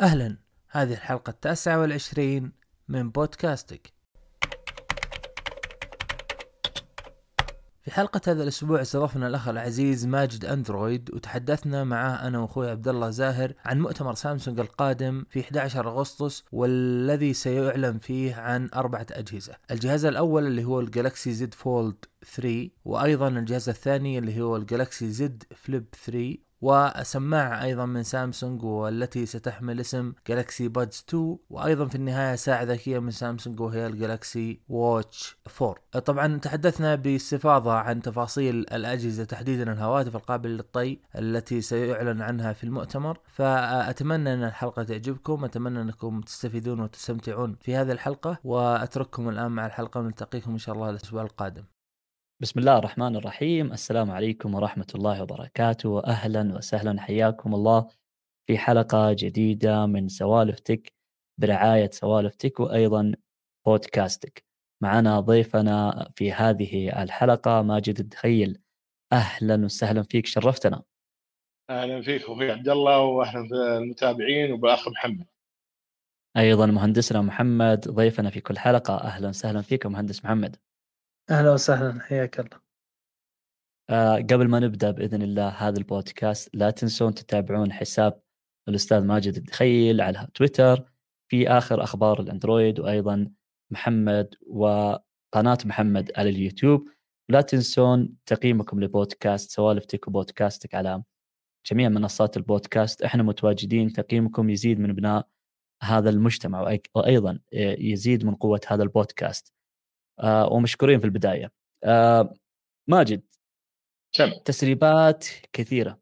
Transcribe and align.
أهلا. 0.00 0.36
هذه 0.68 0.92
الحلقة 0.92 1.30
التاسعة 1.30 1.80
والعشرين 1.80 2.52
من 2.88 3.10
بودكاست. 3.10 3.92
في 7.82 7.90
حلقة 7.90 8.20
هذا 8.26 8.42
الأسبوع 8.42 8.80
استضفنا 8.82 9.26
الأخ 9.26 9.48
العزيز 9.48 10.06
ماجد 10.06 10.44
أندرويد 10.44 11.10
وتحدثنا 11.14 11.84
معاه 11.84 12.28
أنا 12.28 12.38
وأخوي 12.38 12.70
عبد 12.70 12.88
الله 12.88 13.10
زاهر 13.10 13.52
عن 13.64 13.80
مؤتمر 13.80 14.14
سامسونج 14.14 14.60
القادم 14.60 15.24
في 15.30 15.40
11 15.40 15.88
أغسطس 15.88 16.44
والذي 16.52 17.32
سيعلن 17.32 17.98
فيه 17.98 18.34
عن 18.34 18.68
أربعة 18.74 19.06
أجهزة. 19.10 19.54
الجهاز 19.70 20.04
الأول 20.04 20.46
اللي 20.46 20.64
هو 20.64 20.80
ال 20.80 20.87
Galaxy 20.87 21.32
Z 21.32 21.54
Fold 21.54 22.04
3 22.34 22.70
وأيضا 22.84 23.28
الجهاز 23.28 23.68
الثاني 23.68 24.18
اللي 24.18 24.40
هو 24.40 24.56
ال 24.56 24.64
Galaxy 24.64 25.10
Z 25.10 25.44
Flip 25.56 25.86
3 26.06 26.49
وسماعة 26.60 27.62
أيضا 27.62 27.86
من 27.86 28.02
سامسونج 28.02 28.64
والتي 28.64 29.26
ستحمل 29.26 29.80
اسم 29.80 30.12
Galaxy 30.28 30.68
Buds 30.68 31.04
2 31.08 31.38
وأيضا 31.50 31.86
في 31.86 31.94
النهاية 31.94 32.36
ساعة 32.36 32.62
ذكية 32.62 32.98
من 32.98 33.10
سامسونج 33.10 33.60
وهي 33.60 33.86
ال 33.86 33.97
Galaxy 33.97 34.60
Watch 34.68 35.36
4 35.62 35.74
طبعا 36.04 36.38
تحدثنا 36.38 36.94
باستفاضة 36.94 37.72
عن 37.72 38.02
تفاصيل 38.02 38.54
الأجهزة 38.54 39.24
تحديدا 39.24 39.72
الهواتف 39.72 40.16
القابلة 40.16 40.52
للطي 40.52 40.98
التي 41.18 41.60
سيعلن 41.60 42.22
عنها 42.22 42.52
في 42.52 42.64
المؤتمر. 42.64 43.18
فأتمنى 43.26 44.34
أن 44.34 44.44
الحلقة 44.44 44.82
تعجبكم 44.82 45.44
أتمنى 45.44 45.80
أنكم 45.82 46.20
تستفيدون 46.20 46.80
وتستمتعون 46.80 47.56
في 47.60 47.76
هذه 47.76 47.92
الحلقة 47.92 48.38
وأترككم 48.44 49.28
الآن 49.28 49.50
مع 49.50 49.66
الحلقة 49.66 50.00
ونلتقيكم 50.00 50.50
إن 50.50 50.58
شاء 50.58 50.74
الله 50.74 50.90
الأسبوع 50.90 51.22
القادم. 51.22 51.64
بسم 52.42 52.60
الله 52.60 52.78
الرحمن 52.78 53.16
الرحيم. 53.16 53.72
السلام 53.72 54.10
عليكم 54.10 54.54
ورحمة 54.54 54.86
الله 54.94 55.22
وبركاته. 55.22 56.04
أهلا 56.04 56.54
وسهلا. 56.56 57.00
حياكم 57.00 57.54
الله 57.54 57.88
في 58.46 58.58
حلقة 58.58 59.12
جديدة 59.12 59.86
من 59.86 60.08
سوالف 60.08 60.60
تك 60.60 60.92
برعاية 61.40 61.90
سوالف 61.90 62.34
تك 62.34 62.60
وأيضا 62.60 63.12
بودكاستك. 63.66 64.44
معنا 64.82 65.20
ضيفنا 65.20 66.08
في 66.16 66.32
هذه 66.32 67.02
الحلقة 67.02 67.62
ماجد 67.62 68.00
الدخيل. 68.00 68.58
أهلا 69.12 69.64
وسهلا 69.64 70.02
فيك. 70.02 70.26
شرفتنا. 70.26 70.82
أهلا 71.70 72.02
فيك 72.02 72.22
أخوي 72.22 72.50
عبد 72.50 72.68
الله 72.68 72.98
واهلا 72.98 73.48
بالمتابعين 73.48 74.52
وباخ 74.52 74.88
محمد. 74.88 75.26
أيضا 76.36 76.66
مهندسنا 76.66 77.22
محمد 77.22 77.88
ضيفنا 77.88 78.30
في 78.30 78.40
كل 78.40 78.58
حلقة. 78.58 78.96
أهلا 78.96 79.28
وسهلا 79.28 79.62
فيك 79.62 79.86
مهندس 79.86 80.24
محمد. 80.24 80.56
أهلا 81.30 81.52
وسهلا 81.52 82.00
حياك 82.00 82.40
الله. 82.40 82.60
آه 83.90 84.16
قبل 84.16 84.48
ما 84.48 84.58
نبدأ 84.58 84.90
بإذن 84.90 85.22
الله 85.22 85.48
هذا 85.48 85.78
البودكاست 85.78 86.50
لا 86.54 86.70
تنسون 86.70 87.14
تتابعون 87.14 87.72
حساب 87.72 88.20
الأستاذ 88.68 89.04
ماجد 89.04 89.36
الدخيل 89.36 90.00
على 90.00 90.28
تويتر 90.34 90.92
في 91.28 91.48
آخر 91.48 91.82
أخبار 91.82 92.20
الأندرويد 92.20 92.80
وأيضا 92.80 93.30
محمد 93.72 94.34
وقناه 94.46 95.58
محمد 95.64 96.12
على 96.16 96.30
اليوتيوب. 96.30 96.88
لا 97.28 97.40
تنسون 97.40 98.16
تقييمكم 98.26 98.80
لبودكاست 98.80 99.50
سوالف 99.50 99.84
تك 99.84 100.08
وبودكاستك 100.08 100.74
على 100.74 101.02
جميع 101.66 101.88
منصات 101.88 102.36
البودكاست. 102.36 103.02
إحنا 103.02 103.22
متواجدين 103.22 103.92
تقييمكم 103.92 104.50
يزيد 104.50 104.80
من 104.80 104.92
بناء 104.92 105.28
هذا 105.82 106.10
المجتمع 106.10 106.78
وأيضا 106.94 107.40
يزيد 107.78 108.24
من 108.24 108.34
قوة 108.34 108.60
هذا 108.66 108.82
البودكاست. 108.82 109.52
آه 109.54 109.59
ومشكورين 110.24 110.98
في 111.00 111.04
البداية. 111.04 111.52
آه 111.84 112.34
ماجد 112.88 113.22
سم. 114.16 114.30
تسريبات 114.44 115.26
كثيرة 115.52 116.00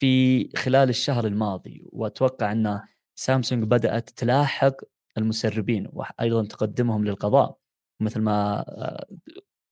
في 0.00 0.48
خلال 0.56 0.88
الشهر 0.88 1.26
الماضي 1.26 1.82
وأتوقع 1.86 2.52
أن 2.52 2.80
سامسونج 3.18 3.64
بدأت 3.64 4.10
تلاحق 4.10 4.76
المسربين 5.18 5.88
وأيضا 5.92 6.46
تقدمهم 6.46 7.04
للقضاء. 7.04 7.58
مثل 8.00 8.20
ما 8.20 8.58
آه 8.68 9.06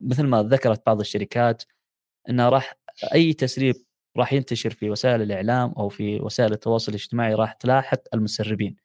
مثل 0.00 0.22
ما 0.24 0.42
ذكرت 0.42 0.86
بعض 0.86 1.00
الشركات 1.00 1.62
انه 2.28 2.48
راح 2.48 2.74
أي 3.14 3.33
تسريب 3.33 3.74
راح 4.17 4.33
ينتشر 4.33 4.70
في 4.70 4.90
وسائل 4.90 5.22
الإعلام 5.22 5.72
أو 5.78 5.88
في 5.88 6.20
وسائل 6.20 6.52
التواصل 6.52 6.92
الاجتماعي 6.92 7.34
راح 7.34 7.52
تلاحق 7.52 8.00
المسربين. 8.14 8.77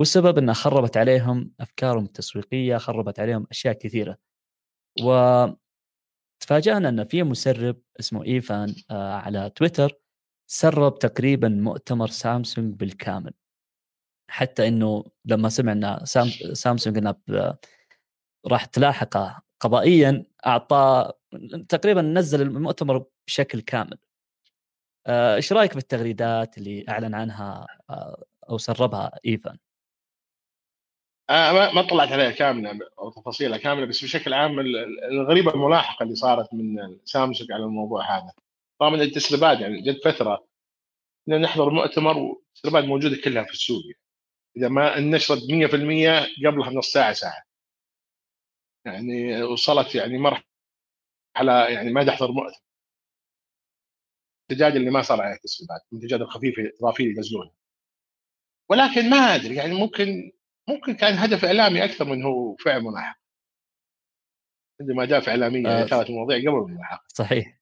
والسبب 0.00 0.38
إنها 0.38 0.54
خربت 0.54 0.96
عليهم 0.96 1.52
أفكارهم 1.60 2.04
التسويقية 2.04 2.76
خربت 2.76 3.20
عليهم 3.20 3.46
أشياء 3.50 3.74
كثيرة. 3.74 4.16
و 5.04 5.46
تفاجأنا 6.40 6.88
إن 6.88 7.04
في 7.04 7.22
مسرب 7.22 7.82
اسمه 8.00 8.24
إيفان 8.24 8.74
آه 8.90 9.12
على 9.14 9.50
تويتر 9.50 9.92
سرب 10.46 10.98
تقريبا 10.98 11.48
مؤتمر 11.48 12.08
سامسونج 12.08 12.74
بالكامل. 12.74 13.32
حتى 14.30 14.68
إنه 14.68 15.04
لما 15.24 15.48
سمع 15.48 15.72
إن 15.72 16.04
سام 16.04 16.28
سامسونج 16.52 16.98
إنها 16.98 17.16
راح 18.46 18.64
تلاحقه 18.64 19.42
قضائيا 19.60 20.26
أعطى 20.46 21.12
تقريبا 21.68 22.02
نزل 22.02 22.42
المؤتمر 22.42 23.04
بشكل 23.26 23.60
كامل. 23.60 23.98
إيش 25.08 25.52
رأيك 25.52 25.74
بالتغريدات 25.74 26.58
اللي 26.58 26.84
أعلن 26.88 27.14
عنها 27.14 27.66
أو 28.50 28.58
سربها 28.58 29.18
إيفان؟ 29.26 29.58
آه 31.30 31.72
ما 31.74 31.82
طلعت 31.82 32.12
عليها 32.12 32.30
كاملة 32.30 32.78
أو 32.98 33.10
تفاصيلها 33.10 33.58
كاملة 33.58 33.86
بس 33.86 34.04
بشكل 34.04 34.34
عام 34.34 34.60
الغريبة 35.10 35.54
الملاحقة 35.54 36.02
اللي 36.02 36.14
صارت 36.14 36.54
من 36.54 36.98
سامسونج 37.04 37.52
على 37.52 37.64
الموضوع 37.64 38.18
هذا. 38.18 38.32
طبعا 38.80 38.94
التسريبات 38.94 39.60
يعني 39.60 39.82
جت 39.82 40.04
فترة 40.04 40.46
إن 41.28 41.40
نحضر 41.40 41.70
مؤتمر 41.70 42.18
والتسريبات 42.18 42.84
موجودة 42.84 43.16
كلها 43.24 43.44
في 43.44 43.52
السوق. 43.52 43.82
إذا 44.56 44.68
ما 44.68 45.00
نشرت 45.00 45.42
100% 45.42 46.46
قبلها 46.46 46.70
بنص 46.70 46.92
ساعة 46.92 47.12
ساعة. 47.12 47.42
يعني 48.86 49.42
وصلت 49.42 49.94
يعني 49.94 50.18
مرحلة 50.18 51.68
يعني 51.68 51.92
ما 51.92 52.04
تحضر 52.04 52.32
مؤتمر. 52.32 52.60
الدجاج 54.50 54.76
اللي 54.76 54.90
ما 54.90 55.02
صار 55.02 55.20
عليه 55.22 55.36
تسريبات 55.36 55.80
الدجاج 55.92 56.20
الخفيفه 56.20 56.62
الاضافيه 56.62 57.04
اللي 57.04 57.50
ولكن 58.70 59.10
ما 59.10 59.16
أدري 59.16 59.54
يعني 59.54 59.74
ممكن 59.74 60.32
ممكن 60.70 60.94
كان 60.94 61.14
هدف 61.14 61.44
إعلامي 61.44 61.84
أكثر 61.84 62.04
من 62.04 62.22
هو 62.22 62.56
فعل 62.56 62.80
ملاحق. 62.82 63.20
عندما 64.80 65.02
اهداف 65.02 65.28
إعلامية 65.28 65.68
آه 65.68 65.86
كانت 65.86 66.10
المواضيع 66.10 66.38
قبل 66.38 66.58
الملاحقة. 66.58 67.04
صحيح. 67.08 67.60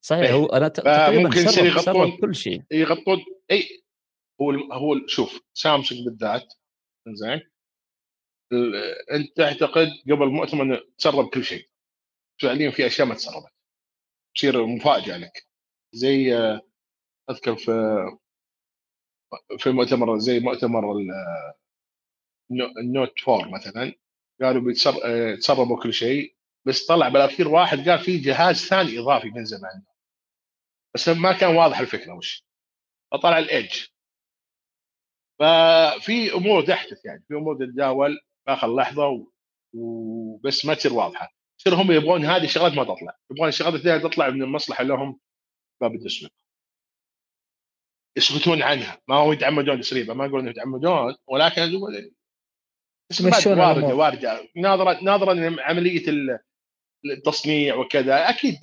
صحيح 0.00 0.30
هو 0.30 0.46
أنا 0.46 0.68
تقريبا 0.68 1.22
ممكن 1.22 1.40
يصير 1.40 1.64
يغطون 1.64 2.16
كل 2.16 2.34
شيء. 2.34 2.62
يغطون 2.70 3.18
إي 3.50 3.84
هو 4.40 4.50
هو 4.72 5.06
شوف 5.06 5.40
سامسونج 5.54 6.04
بالذات 6.04 6.54
زين 7.08 7.40
أنت 9.12 9.36
تعتقد 9.36 9.88
قبل 10.10 10.22
المؤتمر 10.22 10.62
إنه 10.62 10.80
تسرب 10.98 11.28
كل 11.28 11.44
شيء. 11.44 11.68
فعليا 12.42 12.70
في 12.70 12.86
أشياء 12.86 13.08
ما 13.08 13.14
تسربت. 13.14 13.52
تصير 14.36 14.66
مفاجأة 14.66 15.16
لك. 15.16 15.48
زي 15.94 16.34
أذكر 17.30 17.56
في 17.56 17.72
في 19.58 19.70
مؤتمر 19.70 20.18
زي 20.18 20.40
مؤتمر 20.40 20.84
النوت 22.60 23.12
4 23.28 23.50
مثلا. 23.50 23.94
قالوا 24.42 24.62
بيتسربوا 24.62 25.82
كل 25.82 25.92
شيء 25.92 26.34
بس 26.64 26.86
طلع 26.86 27.08
بالأخير 27.08 27.48
واحد 27.48 27.88
قال 27.88 27.98
في 27.98 28.18
جهاز 28.18 28.56
ثاني 28.56 28.98
إضافي 28.98 29.30
من 29.30 29.44
زمان. 29.44 29.82
بس 30.94 31.08
ما 31.08 31.32
كان 31.32 31.56
واضح 31.56 31.80
الفكرة 31.80 32.14
وش. 32.14 32.44
فطلع 33.12 33.38
الإيدج. 33.38 33.86
ففي 35.38 36.34
أمور 36.34 36.66
تحدث 36.66 37.04
يعني. 37.04 37.24
في 37.28 37.34
أمور 37.34 37.56
تتداول 37.66 38.20
باخر 38.46 38.76
لحظة 38.76 39.26
وبس 39.74 40.64
ما 40.64 40.74
تصير 40.74 40.92
واضحة. 40.92 41.34
يصير 41.60 41.74
هم 41.74 41.92
يبغون 41.92 42.24
هذه 42.24 42.44
الشغلات 42.44 42.72
ما 42.72 42.84
تطلع. 42.84 43.18
يبغون 43.30 43.48
الشغلات 43.48 43.74
اللي 43.74 43.98
تطلع 43.98 44.30
من 44.30 44.42
المصلحة 44.42 44.84
لهم. 44.84 45.20
باب 45.80 45.94
التسويق 45.94 46.32
يسكتون 48.16 48.62
عنها. 48.62 49.00
ما 49.08 49.16
هو 49.16 49.32
يتعمدون 49.32 49.80
تسريبها 49.80 50.14
ما 50.14 50.26
أقول 50.26 50.48
يتعمدون 50.48 51.14
ولكن 51.26 51.62
واردة 53.46 53.94
واردة. 53.94 54.48
ناظرا 54.56 55.02
ناظرا 55.02 55.34
لعمليه 55.34 56.04
التصنيع 57.04 57.74
وكذا. 57.74 58.28
أكيد 58.28 58.58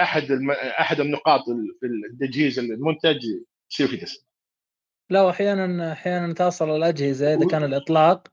أحد 0.00 0.30
الم... 0.30 0.50
أحد 0.50 1.00
النقاط 1.00 1.44
في 1.80 1.86
التجهيز 1.86 2.58
المنتج 2.58 3.20
يصير 3.70 3.86
في 3.86 3.96
تسريب 3.96 4.26
لا 5.10 5.22
واحيانا 5.22 5.92
أحيانا 5.92 6.34
تصل 6.34 6.76
الأجهزة 6.76 7.34
إذا 7.34 7.46
كان 7.46 7.64
الإطلاق 7.64 8.28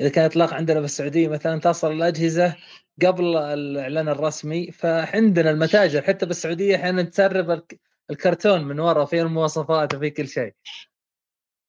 إذا 0.00 0.08
كان 0.08 0.24
الإطلاق 0.24 0.54
عندنا 0.54 0.80
بالسعوديه 0.80 1.28
مثلا 1.28 1.60
تصل 1.60 1.92
الأجهزة 1.92 2.56
قبل 3.02 3.36
الإعلان 3.36 4.08
الرسمي. 4.08 4.70
فعندنا 4.70 5.50
المتاجر 5.50 6.02
حتى 6.02 6.26
بالسعوديه 6.26 6.76
أحيانا 6.76 7.02
تسرب 7.02 7.62
الكرتون 8.10 8.64
من 8.64 8.80
ورا 8.80 9.04
فيه 9.04 9.22
المواصفات 9.22 9.94
وفي 9.94 10.10
كل 10.10 10.28
شيء. 10.28 10.54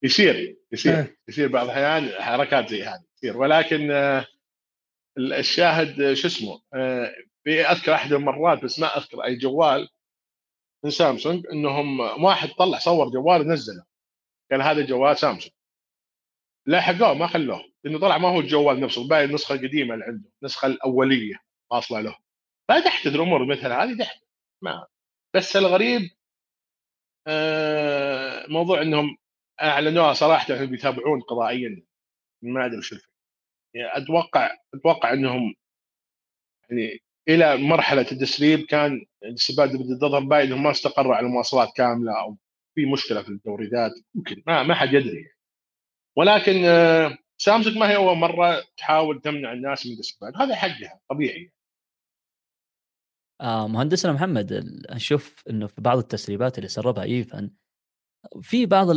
يصير 0.04 0.58
يصير 0.72 1.06
يصير 1.28 1.48
بعض 1.48 1.66
الأحيان 1.66 2.22
حركات 2.22 2.70
زي 2.70 2.84
هذه. 2.84 3.04
تصير 3.24 3.38
ولكن 3.38 3.92
الشاهد 5.18 6.14
شو 6.14 6.28
اسمه 6.28 6.62
في 7.44 7.62
اذكر 7.62 7.94
احد 7.94 8.14
المرات 8.14 8.64
بس 8.64 8.80
ما 8.80 8.98
أذكر 8.98 9.24
أي 9.24 9.36
جوال 9.36 9.90
من 10.84 10.92
سامسونج 10.92 11.48
إنهم 11.48 12.00
واحد 12.00 12.50
طلع 12.50 12.80
صور 12.80 13.10
جوال 13.10 13.42
ونزله 13.42 13.86
قال 14.52 14.62
هذا 14.62 14.86
جوال 14.86 15.18
سامسونج. 15.18 15.54
لاحقوه 16.68 17.14
ما 17.14 17.28
خلوه 17.28 17.62
لأنه 17.84 18.00
طلع 18.00 18.18
ما 18.18 18.30
هو 18.30 18.40
الجوال 18.40 18.80
نفسه 18.80 19.08
باقي 19.08 19.24
النسخة 19.24 19.56
القديمة 19.56 19.94
اللي 19.94 20.06
عنده 20.06 20.30
النسخة 20.42 20.66
الأولية 20.66 21.36
واصلة 21.72 22.02
له. 22.02 22.18
فتحدث 22.70 23.16
الأمور 23.16 23.46
مثل 23.46 23.68
هذه 23.72 23.98
تحت 24.00 24.22
ما 24.62 24.88
بس 25.36 25.56
الغريب 25.56 26.02
آه 27.28 28.46
موضوع 28.48 28.82
إنهم 28.82 29.18
أعلنوها 29.62 30.14
صراحة 30.14 30.54
إنهم 30.54 30.66
بيتابعون 30.66 31.22
قضائيا 31.22 31.84
ما 32.42 32.66
أدري 32.66 32.82
شو 32.82 32.96
يعني 33.74 33.98
أتوقع 33.98 34.52
أتوقع 34.74 35.14
إنهم 35.14 35.54
يعني 36.70 37.04
إلى 37.30 37.58
مرحلة 37.58 38.12
التسريب 38.12 38.60
كان 38.66 39.06
الاستباد 39.24 39.70
اللي 39.70 39.96
تظهر 39.96 40.24
باين 40.24 40.48
إنهم 40.48 40.64
ما 40.64 40.72
استقروا 40.72 41.16
على 41.16 41.28
مواصلات 41.28 41.70
كاملة 41.76 42.22
أو 42.22 42.38
في 42.76 42.86
مشكلة 42.86 43.22
في 43.22 43.30
التوريدات. 43.30 43.92
ممكن. 44.16 44.44
ما, 44.48 44.64
ما 44.64 44.74
حد 44.74 44.94
يدري. 44.94 45.30
ولكن 46.18 46.66
آه، 46.66 47.18
سامسونج 47.38 47.78
ما 47.78 47.90
هي 47.90 47.96
أول 47.96 48.18
مرة 48.18 48.64
تحاول 48.78 49.22
تمنع 49.22 49.54
الناس 49.54 49.86
من 49.86 49.94
الاستفاده 49.94 50.38
هذا 50.38 50.56
حقها 50.56 51.00
طبيعي. 51.10 51.52
آه 53.42 53.68
مهندسنا 53.68 54.14
محمد 54.14 54.54
نشوف 54.92 55.44
إنه 55.50 55.68
في 55.68 55.82
بعض 55.82 55.98
التسريبات 55.98 56.58
اللي 56.58 56.70
سربها 56.70 57.04
إيفن 57.04 57.52
في 58.42 58.66
بعض 58.66 58.88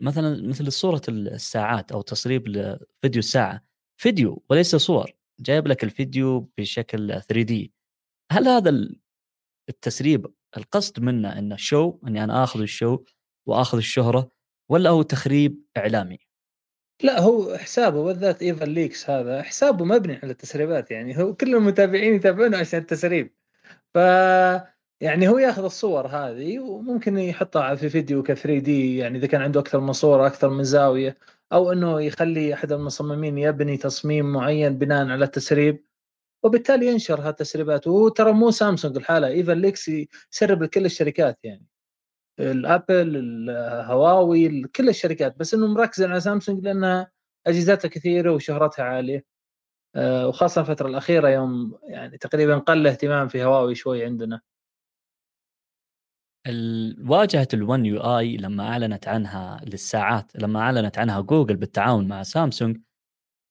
مثلا 0.00 0.48
مثل 0.48 0.72
صورة 0.72 1.02
الساعات 1.08 1.92
أو 1.92 2.02
تسريب 2.02 2.48
لفيديو 2.48 3.18
الساعة 3.18 3.71
فيديو 4.00 4.42
وليس 4.50 4.76
صور 4.76 5.12
جايب 5.40 5.68
لك 5.68 5.84
الفيديو 5.84 6.48
بشكل 6.58 7.08
3 7.08 7.42
دي 7.42 7.72
هل 8.32 8.48
هذا 8.48 8.88
التسريب 9.68 10.26
القصد 10.56 11.00
منه 11.00 11.38
إنه 11.38 11.56
شو 11.56 11.98
إني 12.06 12.24
أنا 12.24 12.44
آخذ 12.44 12.60
ال 12.60 12.68
show 12.68 12.98
وآخذ 13.48 13.78
الشهرة 13.78 14.30
ولا 14.70 14.90
هو 14.90 15.02
تخريب 15.02 15.62
إعلامي؟ 15.76 16.18
لا 17.02 17.20
هو 17.20 17.56
حسابه 17.56 18.04
بالذات 18.04 18.42
Evan 18.42 18.66
Leaks 18.66 19.10
هذا 19.10 19.42
حسابه 19.42 19.84
مبني 19.84 20.14
على 20.22 20.32
التسريبات 20.32 20.90
يعني 20.90 21.18
هو 21.18 21.34
كل 21.34 21.54
المتابعين 21.54 22.14
يتابعونه 22.14 22.58
عشان 22.58 22.80
التسريب. 22.80 23.34
ف 23.94 23.96
يعني 25.00 25.28
هو 25.28 25.38
ياخذ 25.38 25.64
الصور 25.64 26.06
هذه 26.06 26.58
وممكن 26.58 27.18
يحطها 27.18 27.74
في 27.74 27.88
فيديو 27.88 28.22
ك 28.22 28.32
3D 28.32 28.96
يعني 28.96 29.18
إذا 29.18 29.26
كان 29.26 29.42
عنده 29.42 29.60
أكثر 29.60 29.80
من 29.80 29.92
صورة 29.92 30.26
أكثر 30.26 30.50
من 30.50 30.64
زاوية. 30.64 31.16
أو 31.52 31.72
إنه 31.72 32.00
يخلي 32.02 32.54
أحد 32.54 32.72
المصممين 32.72 33.38
يبني 33.38 33.76
تصميم 33.76 34.32
معين 34.32 34.78
بناء 34.78 35.08
على 35.08 35.24
التسريب 35.24 35.84
وبالتالي 36.44 36.86
ينشر 36.86 37.20
هالتسريبات. 37.20 37.86
وترى 37.86 38.32
مو 38.32 38.50
سامسونج 38.50 38.96
لحاله 38.96 39.28
Evan 39.28 39.52
Leaks 39.52 39.90
يسرب 40.32 40.62
لكل 40.62 40.84
الشركات 40.84 41.38
يعني. 41.44 41.66
الأبل 42.40 43.16
الهواوي 43.16 44.62
كل 44.76 44.88
الشركات 44.88 45.38
بس 45.38 45.54
إنه 45.54 45.66
مركز 45.66 46.02
على 46.02 46.20
سامسونج 46.20 46.64
لانها 46.64 47.10
أجهزتها 47.46 47.88
كثيرة 47.88 48.32
وشهرتها 48.32 48.84
عالية. 48.84 49.24
آه، 49.96 50.28
وخاصة 50.28 50.60
الفترة 50.60 50.88
الأخيرة 50.88 51.28
يوم 51.28 51.78
يعني 51.88 52.18
تقريبا 52.18 52.58
قل 52.58 52.86
اهتمام 52.86 53.28
في 53.28 53.44
هواوي 53.44 53.74
شوي 53.74 54.04
عندنا. 54.04 54.40
واجهه 56.48 57.48
ال1 57.54 57.84
يو 57.84 58.00
اي 58.00 58.36
لما 58.36 58.68
أعلنت 58.68 59.08
عنها 59.08 59.60
للساعات 59.64 60.32
لما 60.36 60.60
أعلنت 60.60 60.98
عنها 60.98 61.20
جوجل 61.20 61.56
بالتعاون 61.56 62.08
مع 62.08 62.22
سامسونج 62.22 62.80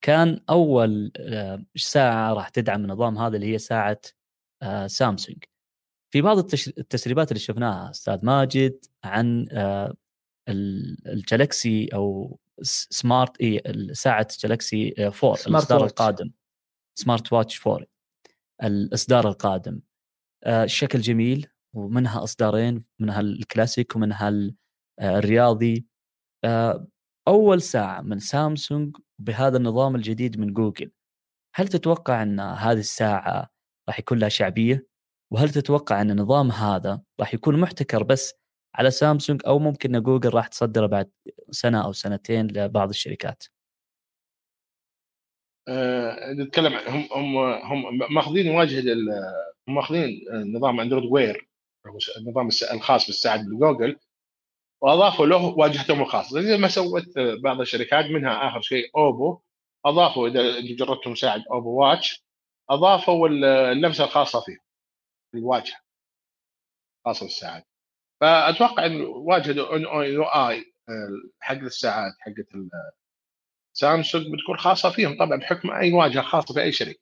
كان 0.02 0.40
أول 0.50 1.12
آه، 1.18 1.66
ساعة 1.76 2.34
راح 2.34 2.50
تدعم 2.50 2.84
النظام 2.84 3.18
هذا 3.18 3.36
اللي 3.36 3.54
هي 3.54 3.58
ساعة 3.58 4.02
آه، 4.62 4.88
سامسونج 4.88 5.44
في 6.14 6.22
بعض 6.22 6.38
التسريبات 6.78 7.32
اللي 7.32 7.40
شفناها 7.40 7.90
أستاذ 7.90 8.26
ماجد 8.26 8.86
عن 9.04 9.48
آه، 9.52 9.96
الجالكسي 11.08 11.90
أو 11.94 12.40
سمارت 12.64 13.42
اي 13.42 13.62
ساعة 13.94 14.28
جالكسي 14.40 14.94
4 15.00 15.38
الإصدار 15.48 15.86
القادم. 15.86 16.32
smart 16.96 17.34
watch 17.34 17.68
4 17.68 17.86
الإصدار 18.64 19.28
القادم. 19.28 19.82
شكل 20.66 21.02
جميل. 21.02 21.48
ومنها 21.76 22.24
إصدارين 22.24 22.84
منها 23.00 23.20
الكلاسيك 23.20 23.96
ومنها 23.96 24.30
آه، 25.00 25.18
الرياضي. 25.20 25.86
آه، 26.46 26.88
أول 27.28 27.62
ساعة 27.62 28.02
من 28.02 28.20
سامسونج 28.20 28.98
بهذا 29.20 29.58
النظام 29.58 29.96
الجديد 29.96 30.40
من 30.40 30.54
جوجل. 30.54 30.92
هل 31.56 31.68
تتوقع 31.68 32.24
أن 32.24 32.40
هذه 32.40 32.80
الساعة 32.80 33.50
راح 33.90 34.00
يكون 34.00 34.20
لها 34.20 34.30
شعبية؟ 34.30 34.88
وهل 35.34 35.50
تتوقع 35.50 36.02
أن 36.02 36.12
النظام 36.12 36.52
هذا 36.52 37.02
راح 37.20 37.34
يكون 37.34 37.60
محتكر 37.60 38.04
بس 38.04 38.34
على 38.76 38.92
سامسونج 38.92 39.42
أو 39.48 39.60
ممكن 39.60 39.96
أن 39.96 40.04
جوجل 40.04 40.34
راح 40.34 40.48
تصدره 40.48 40.86
بعد 40.86 41.12
سنة 41.52 41.86
أو 41.86 41.92
سنتين 41.92 42.48
لبعض 42.48 42.90
الشركات؟ 42.90 43.44
أه 45.68 46.34
نتكلم 46.34 46.74
هم 46.74 47.08
هم 47.12 47.38
هم 47.38 48.14
ماخذين 48.14 48.56
واجهة 48.56 48.96
ماخذين 49.68 50.22
نظام 50.56 50.80
Android 50.80 51.12
Wear 51.12 51.50
النظام 52.18 52.50
الخاص 52.74 53.06
بالساعات 53.06 53.46
بجوجل 53.45 54.00
وأضافوا 54.81 55.25
له 55.25 55.45
واجهتهم 55.45 56.01
الخاصة. 56.01 56.42
زي 56.42 56.57
ما 56.57 56.68
سوت 56.68 57.19
بعض 57.44 57.62
الشركات 57.62 58.06
منها 58.06 58.48
آخر 58.48 58.62
شيء 58.62 58.92
أوبو 58.98 59.39
أضافوا 59.86 60.28
إذا 60.28 60.60
جربتم 60.75 61.16
ساعة 61.16 61.44
Oppo 61.52 61.69
Watch 61.69 62.24
أضافوا 62.69 63.28
اللمسة 63.72 64.04
الخاصة 64.04 64.42
فيه 64.42 64.57
الواجهة 65.36 65.80
خاصه 67.06 67.25
بالساعات 67.25 67.68
فأتوقع 68.22 68.86
إن 68.86 69.01
واجهة 69.01 69.54
UI 70.04 70.74
حق 71.39 71.56
الساعات 71.56 72.13
حقت 72.19 72.48
سامسونج 73.74 74.25
بتكون 74.34 74.57
خاصة 74.57 74.89
فيهم. 74.89 75.18
طبعا 75.18 75.38
بحكم 75.38 75.72
أي 75.72 75.94
واجهة 75.94 76.22
خاصة 76.22 76.54
في 76.54 76.62
أي 76.62 76.72
شركة. 76.72 77.00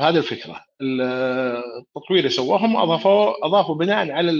هذه 0.00 0.16
الفكرة. 0.16 0.64
التطوير 0.80 2.18
اللي 2.18 2.30
سووهم 2.30 2.76
اضافوا 2.76 3.46
أضافوا 3.46 3.74
بناء 3.74 4.10
على 4.10 4.30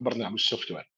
البرنامج 0.00 0.34
ال 0.34 0.70
software. 0.70 0.92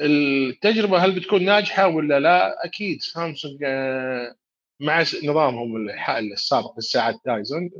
التجربة 0.00 1.04
هل 1.04 1.14
بتكون 1.14 1.44
ناجحة 1.44 1.88
ولا 1.88 2.20
لا؟ 2.20 2.64
أكيد. 2.64 3.02
سامسونج 3.02 3.64
آه، 3.64 4.34
مع 4.80 5.00
نظامهم 5.24 5.88
السابق 6.18 6.74
للساعات 6.76 7.20
Tizen 7.26 7.70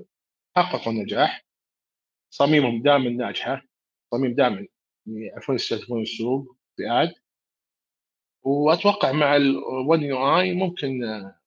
حققوا 0.57 0.93
نجاح. 0.93 1.45
تصميمهم 2.31 2.83
دائما 2.83 3.11
ناجحة. 3.11 3.63
تصميم 4.11 4.35
دائما 4.35 4.67
يعرفون 5.07 5.55
يستهدفون 5.55 6.03
السوق 6.03 6.57
فئات 6.77 7.15
وأتوقع 8.43 9.13
مع 9.13 9.39
ال1 9.39 10.03
يو 10.03 10.39
اي 10.39 10.55
ممكن 10.55 11.05
آه، 11.05 11.41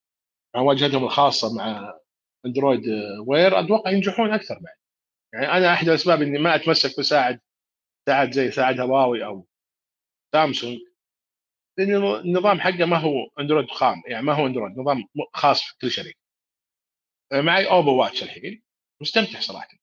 مع 0.56 0.62
واجهتهم 0.62 1.04
الخاصة 1.04 1.56
مع 1.56 2.00
Android 2.48 2.82
Wear 3.28 3.60
أتوقع 3.60 3.92
ينجحون 3.92 4.34
أكثر 4.34 4.60
بعد. 4.60 4.76
يعني 5.34 5.58
أنا 5.58 5.74
أحد 5.74 5.90
الأسباب 5.90 6.22
إني 6.22 6.40
ما 6.40 6.56
أتمسك 6.56 7.00
بساعة 7.00 7.40
ساعة 8.10 8.32
زي 8.32 8.52
ساعة 8.52 8.80
هواوي 8.80 9.26
أو 9.26 9.48
سامسونج. 10.36 10.78
لأن 11.78 11.96
النظام 11.96 12.60
حقه 12.60 12.86
ما 12.86 12.98
هو 12.98 13.30
أندرويد 13.40 13.70
خام 13.70 14.04
يعني 14.08 14.26
ما 14.26 14.34
هو 14.34 14.48
أندرويد 14.48 14.78
نظام 14.78 15.08
خاص 15.34 15.64
في 15.64 15.78
كل 15.82 15.92
شركه 15.92 16.20
معي 17.34 17.70
Oppo 17.70 18.02
Watch 18.02 18.24
الحين 18.24 18.64
مستمتع 19.02 19.40
صراحة. 19.40 19.78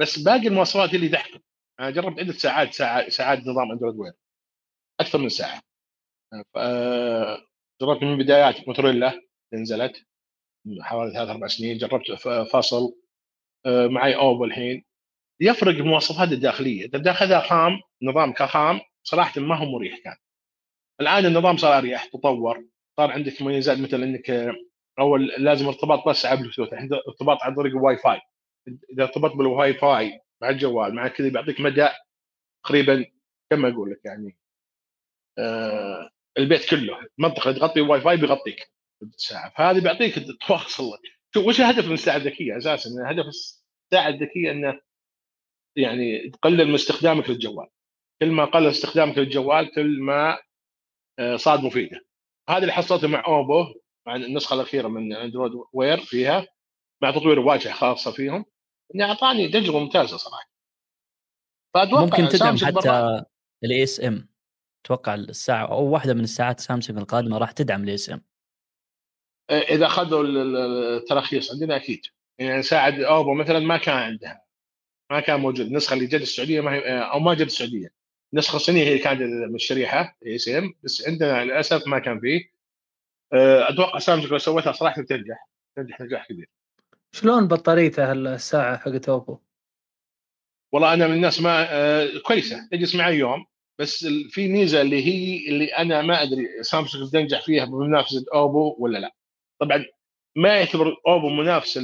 بس 0.00 0.18
باقي 0.18 0.46
المواصفات 0.46 0.94
اللي 0.94 1.08
تحكم. 1.08 1.40
أنا 1.80 1.90
جربت 1.90 2.18
عدة 2.18 2.32
ساعات 2.32 2.74
ساعات 3.12 3.38
نظام 3.38 3.72
Android 3.72 3.96
Wear 3.96 4.12
أكثر 5.00 5.18
من 5.18 5.28
ساعة. 5.28 5.62
جربت 7.82 8.02
من 8.02 8.18
بدايات 8.18 8.68
موتورولا 8.68 9.20
نزلت. 9.54 10.06
حوالي 10.80 11.12
ثلاث 11.12 11.28
أربع 11.28 11.46
سنين 11.46 11.78
جربت 11.78 12.10
Fossil 12.52 12.94
آه، 13.66 13.86
معي 13.86 14.16
أوبو 14.16 14.44
الحين. 14.44 14.84
يفرق 15.40 15.74
المواصفات 15.74 16.32
الداخلية. 16.32 16.84
إذا 16.86 16.98
داخلها 16.98 17.40
خام 17.40 17.80
نظام 18.02 18.32
كخام 18.32 18.80
صراحة 19.02 19.40
ما 19.40 19.56
هو 19.56 19.64
مريح 19.66 19.98
كان. 20.04 20.16
الآن 21.00 21.26
النظام 21.26 21.56
صار 21.56 21.78
أريح 21.78 22.04
تطور. 22.04 22.64
صار 22.96 23.10
عندك 23.10 23.42
مميزات 23.42 23.78
مثل 23.78 24.02
إنك 24.02 24.54
أول 24.98 25.26
لازم 25.26 25.66
ارتباط 25.66 26.08
بس 26.08 26.26
على 26.26 26.40
بلوتوث 26.40 26.72
الحين 26.72 26.90
ارتباط 27.08 27.42
عن 27.42 27.54
طريق 27.54 27.72
الواي 27.72 27.96
فاي 27.96 28.20
إذا 28.92 29.02
ارتبطت 29.02 29.36
بالواي 29.36 29.74
فاي 29.74 30.20
مع 30.42 30.48
الجوال 30.48 30.94
مع 30.94 31.08
كذا 31.08 31.28
بيعطيك 31.28 31.60
مدى 31.60 31.88
تقريبا 32.64 33.04
كم 33.50 33.66
أقول 33.66 33.90
لك 33.90 34.00
يعني 34.04 34.36
آه 35.38 36.10
البيت 36.38 36.70
كله. 36.70 36.98
المنطقة 37.18 37.48
اللي 37.48 37.60
تغطي 37.60 37.80
الواي 37.80 38.00
فاي 38.00 38.16
بيغطيك. 38.16 38.72
الساعة. 39.02 39.52
فهذه 39.58 39.80
بيعطيك 39.80 40.14
تواصل 40.46 40.98
شوف 41.34 41.46
وش 41.46 41.60
الهدف 41.60 41.86
من 41.86 41.92
الساعة 41.92 42.16
الذكية 42.16 42.56
أساسا؟ 42.56 42.90
هدف 43.06 43.24
الساعة 43.26 44.08
الذكية 44.08 44.50
إنه 44.50 44.80
يعني 45.76 46.30
تقلل 46.30 46.68
من 46.68 46.74
استخدامك 46.74 47.30
للجوال. 47.30 47.68
كل 48.22 48.30
ما 48.30 48.44
قل 48.44 48.66
استخدامك 48.66 49.18
للجوال 49.18 49.74
كل 49.74 50.00
ما 50.00 50.38
آه، 51.18 51.36
صار 51.36 51.60
مفيدة. 51.60 52.00
هذا 52.48 52.58
اللي 52.58 52.72
حصلته 52.72 53.08
مع 53.08 53.24
Oppo 53.26 53.74
مع 54.06 54.16
النسخة 54.16 54.54
الأخيرة 54.54 54.88
من 54.88 55.12
Android 55.12 55.52
Wear 55.72 56.00
فيها. 56.00 56.46
مع 57.02 57.10
تطوير 57.10 57.38
واجهة 57.38 57.72
خاصة 57.72 58.10
فيهم. 58.10 58.44
اني 58.94 59.04
أعطاني 59.04 59.48
تجربة 59.48 59.78
ممتازة 59.78 60.16
صراحة. 60.16 60.50
فأتوقع 61.74 62.02
ممكن 62.02 62.28
تدعم 62.28 62.56
حتى 62.56 63.24
ال 63.64 63.82
eSIM 63.82 64.28
أتوقع 64.84 65.14
الساعة 65.14 65.66
أو 65.66 65.84
واحدة 65.84 66.14
من 66.14 66.20
الساعات 66.20 66.60
سامسونج 66.60 66.98
القادمة 66.98 67.38
راح 67.38 67.52
تدعم 67.52 67.82
ال 67.82 67.94
eSIM 67.94 68.29
إذا 69.50 69.86
أخذوا 69.86 70.24
التراخيص 70.24 71.52
عندنا 71.52 71.76
أكيد. 71.76 72.06
يعني 72.38 72.62
ساعة 72.62 73.00
أوبو 73.00 73.34
مثلا 73.34 73.58
ما 73.58 73.76
كان 73.76 73.94
عندها. 73.96 74.44
ما 75.10 75.20
كان 75.20 75.40
موجود. 75.40 75.66
النسخة 75.66 75.94
اللي 75.94 76.06
جت 76.06 76.22
السعودية 76.22 76.60
ما 76.60 76.74
هي 76.74 76.80
أو 77.12 77.18
ما 77.18 77.34
جت 77.34 77.46
السعودية. 77.46 77.92
النسخه 78.32 78.56
الصينيه 78.56 78.84
هي 78.84 78.98
كانت 78.98 79.20
من 79.22 79.54
الشريحة 79.54 80.16
إي 80.26 80.34
اس 80.34 80.48
إم. 80.48 80.74
بس 80.84 81.08
عندنا 81.08 81.44
للأسف 81.44 81.86
ما 81.86 81.98
كان 81.98 82.20
فيه. 82.20 82.50
أه، 83.32 83.70
أتوقع 83.70 83.98
سامسونج 83.98 84.32
لو 84.32 84.38
سويتها 84.38 84.72
صراحة 84.72 85.02
تنجح. 85.02 85.48
تنجح 85.76 86.00
نجاح 86.00 86.28
كبير. 86.28 86.48
شلون 87.12 87.48
بطاريته 87.48 88.12
الساعة 88.12 88.76
حقت 88.76 89.08
أوبو؟ 89.08 89.38
والله 90.72 90.94
أنا 90.94 91.06
من 91.06 91.14
الناس 91.14 91.40
ما 91.40 91.66
أه 91.70 92.18
كويسة. 92.24 92.68
تجلس 92.72 92.94
معي 92.94 93.18
يوم. 93.18 93.46
بس 93.78 94.06
في 94.06 94.48
ميزة 94.48 94.80
اللي 94.80 95.06
هي 95.06 95.48
اللي 95.48 95.64
أنا 95.64 96.02
ما 96.02 96.22
أدري 96.22 96.62
سامسونج 96.62 97.10
تنجح 97.10 97.44
فيها 97.44 97.64
بمنافسة 97.64 98.24
أوبو 98.34 98.76
ولا 98.78 98.98
لا. 98.98 99.14
طبعا 99.60 99.84
ما 100.36 100.56
يعتبر 100.58 100.96
أوبو 101.06 101.28
منافس 101.28 101.78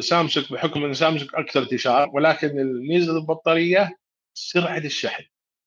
سامسونج 0.00 0.52
بحكم 0.52 0.84
إن 0.84 0.94
سامسونج 0.94 1.30
أكثر 1.34 1.62
انتشار 1.62 2.10
ولكن 2.12 2.58
الميزة 2.60 3.16
البطارية 3.16 3.98
سرعة 4.34 4.78
الشحن. 4.78 5.24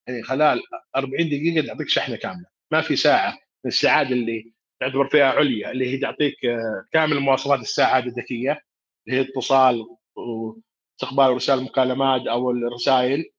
يعني 0.08 0.24
خلال 0.24 0.62
40 0.96 1.30
دقيقة 1.30 1.68
تعطيك 1.68 1.90
شحنة 1.90 2.16
كاملة. 2.16 2.46
ما 2.72 2.82
في 2.82 2.96
ساعة 2.96 3.32
من 3.32 3.72
الساعات 3.72 4.08
اللي 4.08 4.54
تعتبر 4.80 5.08
فئه 5.08 5.24
عليا 5.24 5.72
اللي 5.72 5.94
هي 5.94 5.98
تعطيك 5.98 6.46
آه، 6.46 6.86
كامل 6.92 7.20
مواصفات 7.20 7.60
الساعات 7.60 8.04
الذكية 8.06 8.62
اللي 9.08 9.20
هي 9.20 9.22
اتصال 9.22 9.86
واستقبال 10.16 11.36
رسائل 11.36 11.60
المكالمات 11.60 12.28
أو 12.28 12.52
الرسائل 12.52 13.32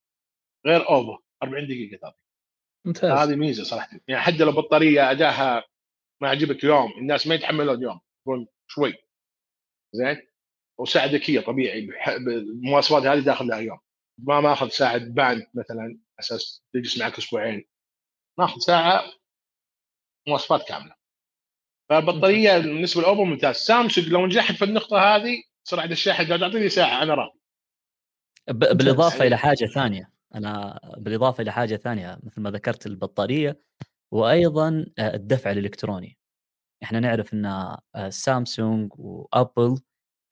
غير 0.67 0.88
أوبو. 0.88 1.19
40 1.43 1.67
دقيقة 1.67 1.97
تعطيك. 1.97 2.21
ممتاز. 2.85 3.11
هذه 3.11 3.37
ميزة 3.37 3.64
صراحة. 3.64 3.99
يعني 4.09 4.23
حتى 4.23 4.45
لو 4.45 4.53
بطارية 4.53 5.11
أداها 5.11 5.64
ما 6.23 6.28
عجبك 6.28 6.64
يوم 6.64 6.92
الناس 6.99 7.26
ما 7.26 7.35
يتحملون 7.35 7.83
يوم 7.83 8.00
يكون 8.21 8.47
شوي. 8.66 8.94
زين؟ 9.92 10.26
وساعه 10.78 11.06
ذكيه 11.06 11.40
طبيعي 11.40 11.88
بالمواصفات 12.18 13.02
هذه 13.02 13.21
داخل 13.21 13.47
لها 13.47 13.59
يوم. 13.59 13.78
ما 14.18 14.40
ماخذ 14.40 14.68
ساعه 14.68 14.99
باند 14.99 15.47
مثلا 15.54 15.99
أساس 16.21 16.64
تجلس 16.75 16.99
معك 16.99 17.18
أسبوعين. 17.18 17.64
ماخذ 18.38 18.61
ساعة 18.61 19.04
مواصفات 20.28 20.68
كاملة. 20.68 20.94
فالبطارية 21.90 22.59
بالنسبة 22.59 23.02
لاوبو 23.02 23.25
ممتاز. 23.25 23.56
سامسونج 23.56 24.09
لو 24.09 24.26
نجحت 24.26 24.54
في 24.54 24.64
النقطة 24.64 24.99
هذه 24.99 25.42
سرعه 25.64 25.85
الشاحن 25.85 26.26
قاعد 26.26 26.40
تعطيني 26.40 26.68
ساعة 26.68 27.02
أنا 27.02 27.14
راضي. 27.14 27.38
بالإضافة 28.49 29.26
إلى 29.26 29.38
حاجة 29.38 29.66
ثانية. 29.66 30.11
أنا 30.35 30.80
بالإضافة 30.99 31.42
إلى 31.42 31.52
حاجة 31.52 31.76
ثانية. 31.76 32.18
مثل 32.23 32.40
ما 32.40 32.50
ذكرت 32.50 32.87
البطارية 32.87 33.61
وأيضا 34.12 34.87
آه، 34.99 35.14
الدفع 35.14 35.50
الإلكتروني. 35.50 36.18
إحنا 36.82 37.00
نعرف 37.00 37.34
إن 37.34 37.46
آه، 37.46 38.08
سامسونج 38.08 38.92
وأبل 38.96 39.80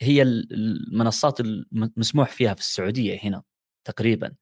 هي 0.02 0.22
المنصات 0.22 1.40
المسموح 1.40 2.28
فيها 2.28 2.54
في 2.54 2.60
السعودية 2.60 3.18
هنا 3.22 3.42
تقريبا. 3.86 4.34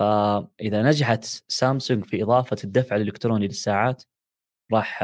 فإذا 0.00 0.82
نجحت 0.82 1.24
سامسونج 1.48 2.04
في 2.04 2.22
إضافة 2.22 2.56
الدفع 2.64 2.96
الإلكتروني 2.96 3.46
للساعات 3.46 4.02
راح 4.72 5.02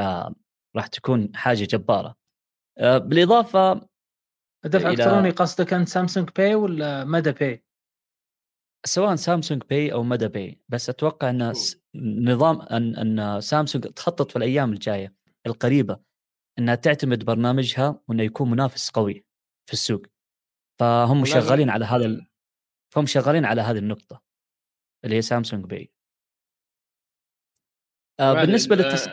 راح 0.76 0.86
تكون 0.86 1.36
حاجة 1.36 1.64
جبارة. 1.64 2.16
آه، 2.78 2.98
بالإضافة 2.98 3.88
الدفع 4.64 4.90
الإلكتروني 4.90 5.30
قصدك 5.30 5.72
أنت 5.72 5.88
Samsung 5.88 6.30
Pay 6.36 6.54
ولا 6.54 7.04
مدى 7.04 7.32
Pay؟ 7.32 7.63
سواء 8.84 9.14
Samsung 9.14 9.62
Pay 9.62 9.92
أو 9.92 10.02
مدى 10.02 10.28
Pay 10.28 10.60
بس 10.68 10.88
أتوقع 10.88 11.30
أن 11.30 11.52
نظام 11.96 12.60
أن 12.60 12.96
أن 12.96 13.40
سامسونج 13.40 13.84
تخطط 13.84 14.30
في 14.30 14.36
الأيام 14.36 14.72
الجاية 14.72 15.14
القريبة 15.46 16.00
أنها 16.58 16.74
تعتمد 16.74 17.24
برنامجها 17.24 18.00
وأنه 18.08 18.22
يكون 18.22 18.50
منافس 18.50 18.90
قوي 18.90 19.24
في 19.66 19.72
السوق. 19.72 20.02
فهم 20.80 21.24
شغالين 21.24 21.70
على 21.70 21.84
هذا 21.84 22.06
ال... 22.06 22.26
فهم 22.94 23.06
شغالين 23.06 23.44
على 23.44 23.62
هذه 23.62 23.78
النقطة 23.78 24.22
اللي 25.04 25.16
هي 25.16 25.22
Samsung 25.22 25.64
Pay. 25.64 25.92
آه 28.20 28.32
بالنسبة 28.32 28.76
للتص... 28.76 29.08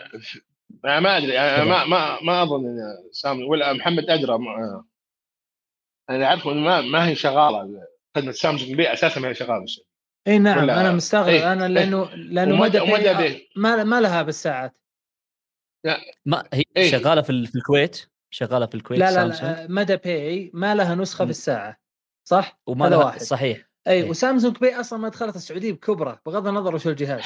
آه 0.86 1.00
ما 1.00 1.18
أدري 1.18 1.40
آه 1.40 1.64
ما 1.64 1.86
ما 1.86 2.22
ما 2.22 2.44
أظن 2.44 2.66
إن 2.66 2.78
سامسونج 3.12 3.50
ولا 3.50 3.74
محمد 3.74 4.10
أدرى 4.10 4.38
ما... 4.38 4.86
أنا 6.10 6.26
اعرف 6.26 6.48
ما 6.48 6.82
ما 6.82 7.08
هي 7.08 7.16
شغالة 7.16 7.91
خدمة 8.16 8.32
Samsung 8.32 8.74
Pay 8.74 8.94
أساسا 8.94 9.20
ما 9.20 9.28
هي 9.28 9.34
شغاله 9.34 9.66
إي 10.28 10.40
نعم 10.40 10.70
أنا 10.70 10.92
مستغرب 10.92 11.28
إيه؟ 11.28 11.54
أنا 11.54 11.68
لأنه 11.68 12.10
إيه؟ 12.10 12.16
لأنه 12.16 12.56
مدى, 12.56 12.80
مدى 12.80 13.48
ما 13.56 13.84
ما 13.84 14.02
لها 14.02 14.22
بالساعات 14.22 14.78
ما 16.26 16.50
هي 16.54 16.64
إيه؟ 16.78 16.92
شغالة 16.92 17.22
في, 17.22 17.46
في 17.46 17.56
الكويت 17.56 18.10
شغالة 18.34 18.66
في 18.66 18.76
الكويت 18.76 19.00
لا 19.00 19.12
لا, 19.12 19.28
لا 19.28 19.68
مدى 19.68 19.98
Pay 19.98 20.52
ما 20.54 20.76
لها 20.76 20.96
نسخة 20.96 21.26
في 21.26 21.32
الساعة 21.32 21.78
صح؟ 22.28 22.60
وما 22.68 22.86
لها 22.86 22.98
واحد 22.98 23.22
صحيح 23.22 23.70
إي 23.88 23.94
إيه. 23.94 24.10
و 24.10 24.16
Samsung 24.16 24.58
Pay 24.58 24.80
أصلا 24.80 25.00
ما 25.00 25.10
دخلت 25.10 25.36
السعودية 25.36 25.72
بكبرة 25.72 26.22
بغض 26.26 26.48
النظر 26.48 26.76
وش 26.76 26.88
الجهاز 26.88 27.24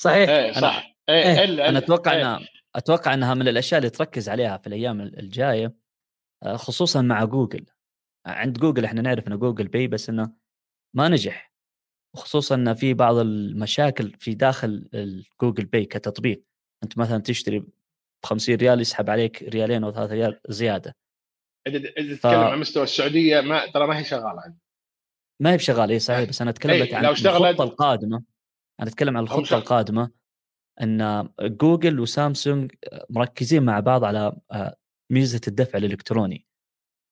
صحيح؟ 0.00 0.28
إيه 0.28 0.52
صح 0.52 0.96
إيه 1.08 1.22
إيه. 1.22 1.40
إيه. 1.40 1.68
أنا 1.68 1.78
أتوقع 1.78 2.12
إيه. 2.12 2.20
انها 2.20 2.40
أتوقع 2.76 3.14
إنها 3.14 3.34
من 3.34 3.48
الأشياء 3.48 3.78
اللي 3.78 3.90
تركز 3.90 4.28
عليها 4.28 4.56
في 4.56 4.66
الأيام 4.66 5.00
الجاية 5.00 5.74
آه، 6.42 6.56
خصوصا 6.56 7.02
مع 7.02 7.24
جوجل 7.24 7.66
عند 8.26 8.58
جوجل 8.58 8.84
إحنا 8.84 9.02
نعرف 9.02 9.28
ان 9.28 9.38
Google 9.38 9.68
Pay 9.68 9.86
بس 9.86 10.08
إنه 10.08 10.32
ما 10.94 11.08
نجح 11.08 11.52
وخصوصا 12.14 12.54
ان 12.54 12.74
في 12.74 12.94
بعض 12.94 13.16
المشاكل 13.16 14.12
في 14.18 14.34
داخل 14.34 14.88
Google 15.42 15.64
Pay 15.64 15.84
كتطبيق. 15.84 16.44
أنت 16.84 16.98
مثلا 16.98 17.18
تشتري 17.18 17.58
ب 17.58 17.68
50 18.24 18.54
ريال 18.54 18.80
يسحب 18.80 19.10
عليك 19.10 19.42
ريالين 19.42 19.84
أو 19.84 19.92
ثلاثة 19.92 20.14
ريال 20.14 20.40
زيادة. 20.48 20.96
إذا 21.66 21.78
تتكلم 21.78 22.16
ف... 22.16 22.26
عن 22.26 22.58
مستوى 22.60 22.82
السعودية 22.82 23.40
ما 23.40 23.66
ترى 23.66 23.86
ما 23.86 23.98
هي 23.98 24.04
شغالة 24.04 24.40
عندي 24.40 24.58
ما 25.40 25.52
هي 25.52 25.56
بشغالة 25.56 25.94
اي 25.94 25.98
صحيح 25.98 26.28
بس 26.28 26.42
أنا 26.42 26.50
أتكلم 26.50 26.82
لك 26.82 26.94
عن 26.94 27.04
الخطة 27.06 27.62
القادمة. 27.62 28.22
أنا 28.80 28.88
أتكلم 28.88 29.16
عن 29.16 29.22
الخطة 29.22 29.56
القادمة 29.56 30.10
إن 30.82 31.28
جوجل 31.40 32.00
وسامسونج 32.00 32.72
مركزين 33.10 33.62
مع 33.62 33.80
بعض 33.80 34.04
على 34.04 34.36
آه، 34.52 34.76
ميزة 35.10 35.40
الدفع 35.48 35.78
الإلكتروني. 35.78 36.46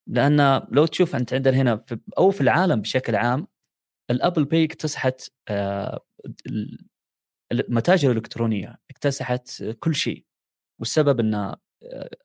لأن 0.09 0.67
لو 0.71 0.87
تشوف 0.87 1.17
أنت 1.17 1.35
عندنا 1.35 1.57
هنا 1.57 1.77
في 1.77 2.00
أو 2.19 2.31
في 2.31 2.41
العالم 2.41 2.81
بشكل 2.81 3.17
عام 3.17 3.47
ال 4.11 4.16
Apple 4.16 4.45
Pay 4.45 4.64
اكتسحت 4.65 5.31
آه، 5.49 6.00
المتاجر 7.53 8.11
الإلكترونية 8.11 8.81
اكتسحت 8.91 9.62
كل 9.81 9.95
شيء 9.95 10.25
والسبب 10.81 11.21
إن 11.21 11.35
آه، 11.35 11.59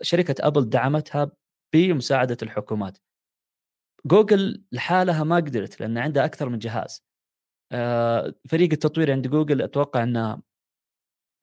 شركة 0.01 0.47
أبل 0.47 0.69
دعمتها 0.69 1.31
بمساعدة 1.73 2.37
الحكومات. 2.43 2.97
جوجل 4.05 4.63
لحالها 4.71 5.23
ما 5.23 5.35
قدرت 5.35 5.79
لأن 5.79 5.97
عندها 5.97 6.25
أكثر 6.25 6.49
من 6.49 6.59
جهاز. 6.59 7.03
آه، 7.71 8.33
فريق 8.49 8.71
التطوير 8.71 9.11
عند 9.11 9.27
جوجل 9.27 9.61
أتوقع 9.61 10.03
إنه 10.03 10.41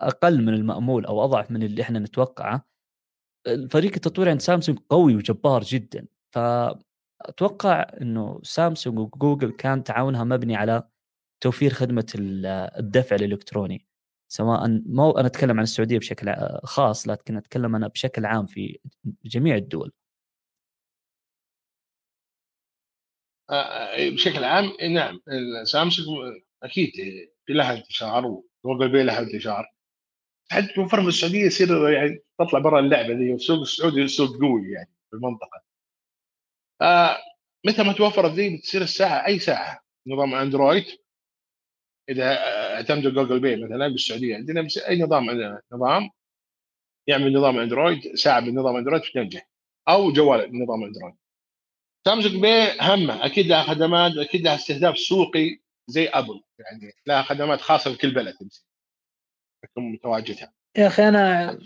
أقل 0.01 0.43
من 0.43 0.55
المأمول 0.55 1.07
أو 1.07 1.25
أضعف 1.25 1.51
من 1.51 1.63
اللي 1.63 1.83
إحنا 1.83 1.99
نتوقعه. 1.99 2.67
فريق 3.71 3.93
التطوير 3.95 4.29
عند 4.31 4.41
سامسونج 4.41 4.79
قوي 4.91 5.17
وجبار 5.17 5.63
جدا. 5.63 6.07
فأتوقع 6.35 7.87
إنه 8.01 8.41
سامسونج 8.43 8.99
وجوجل 8.99 9.51
كان 9.51 9.85
تعاونها 9.85 10.25
مبني 10.25 10.57
على 10.57 10.89
توفير 11.41 11.71
خدمة 11.71 12.07
الدفع 12.79 13.17
الإلكتروني. 13.17 13.87
سواء 14.33 14.69
مو 14.87 15.11
أنا 15.11 15.27
أتكلم 15.27 15.57
عن 15.59 15.63
السعودية 15.63 15.99
بشكل 15.99 16.35
خاص 16.65 17.09
لكن 17.09 17.37
أتكلم 17.37 17.77
أنا 17.77 17.89
بشكل 17.89 18.27
عام 18.27 18.47
في 18.47 18.79
جميع 19.25 19.57
الدول. 19.57 19.93
آه، 23.51 23.55
آه، 23.55 24.11
بشكل 24.11 24.45
عام 24.45 24.73
نعم 24.95 25.21
سامسونج 25.65 26.07
أكيد 26.63 26.91
في 27.47 27.53
لها 27.53 27.75
انتشار 27.79 28.27
وجوجل 28.65 28.93
بي 28.93 29.03
لها 29.03 29.21
انتشار. 29.21 29.67
حتى 30.53 30.67
توفر 30.77 31.03
في 31.03 31.09
السعودية 31.09 31.45
يصير 31.47 31.89
يعني 31.91 32.19
تطلع 32.39 32.59
برا 32.59 32.81
اللعبة 32.81 33.15
دي 33.15 33.33
والسوق 33.33 33.61
السعودي 33.61 34.09
سوق 34.09 34.37
قوي 34.41 34.73
يعني 34.73 34.91
في 35.11 35.17
المنطقة. 35.17 35.70
آه 36.83 37.19
متى 37.67 37.83
ما 37.83 37.93
توفرت 37.93 38.33
ذي 38.33 38.57
بتصير 38.57 38.83
الساعة 38.83 39.27
أي 39.27 39.39
ساعة. 39.39 39.81
نظام 40.07 40.35
أندرويد 40.35 40.85
إذا 42.09 42.39
اعتمد 42.75 43.03
Google 43.03 43.41
Pay 43.41 43.57
مثلا 43.57 43.89
بالسعودية. 43.89 44.37
عندنا 44.37 44.69
أي 44.89 44.99
نظام 45.03 45.27
نظام 45.73 46.11
يعمل 47.07 47.33
نظام 47.33 47.59
أندرويد 47.59 48.17
ساعة 48.17 48.41
بنظام 48.41 48.77
أندرويد 48.77 49.03
تنجح 49.15 49.49
أو 49.89 50.13
جوال 50.13 50.51
بنظام 50.51 50.85
أندرويد. 50.85 51.15
Samsung 52.07 52.41
Pay 52.43 52.81
همه. 52.81 53.27
أكيد 53.27 53.47
لها 53.47 53.63
خدمات 53.63 54.13
أكيد 54.17 54.43
لها 54.43 54.55
استهداف 54.55 54.99
سوقي 54.99 55.61
زي 55.87 56.09
أبل. 56.09 56.43
يعني 56.59 56.93
لها 57.07 57.23
خدمات 57.23 57.61
خاصة 57.61 57.91
لكل 57.91 58.15
بلد 58.15 58.35
تكون 59.63 59.93
متواجدها. 59.93 60.53
يا 60.79 60.87
أخي 60.87 61.09
أنا 61.09 61.59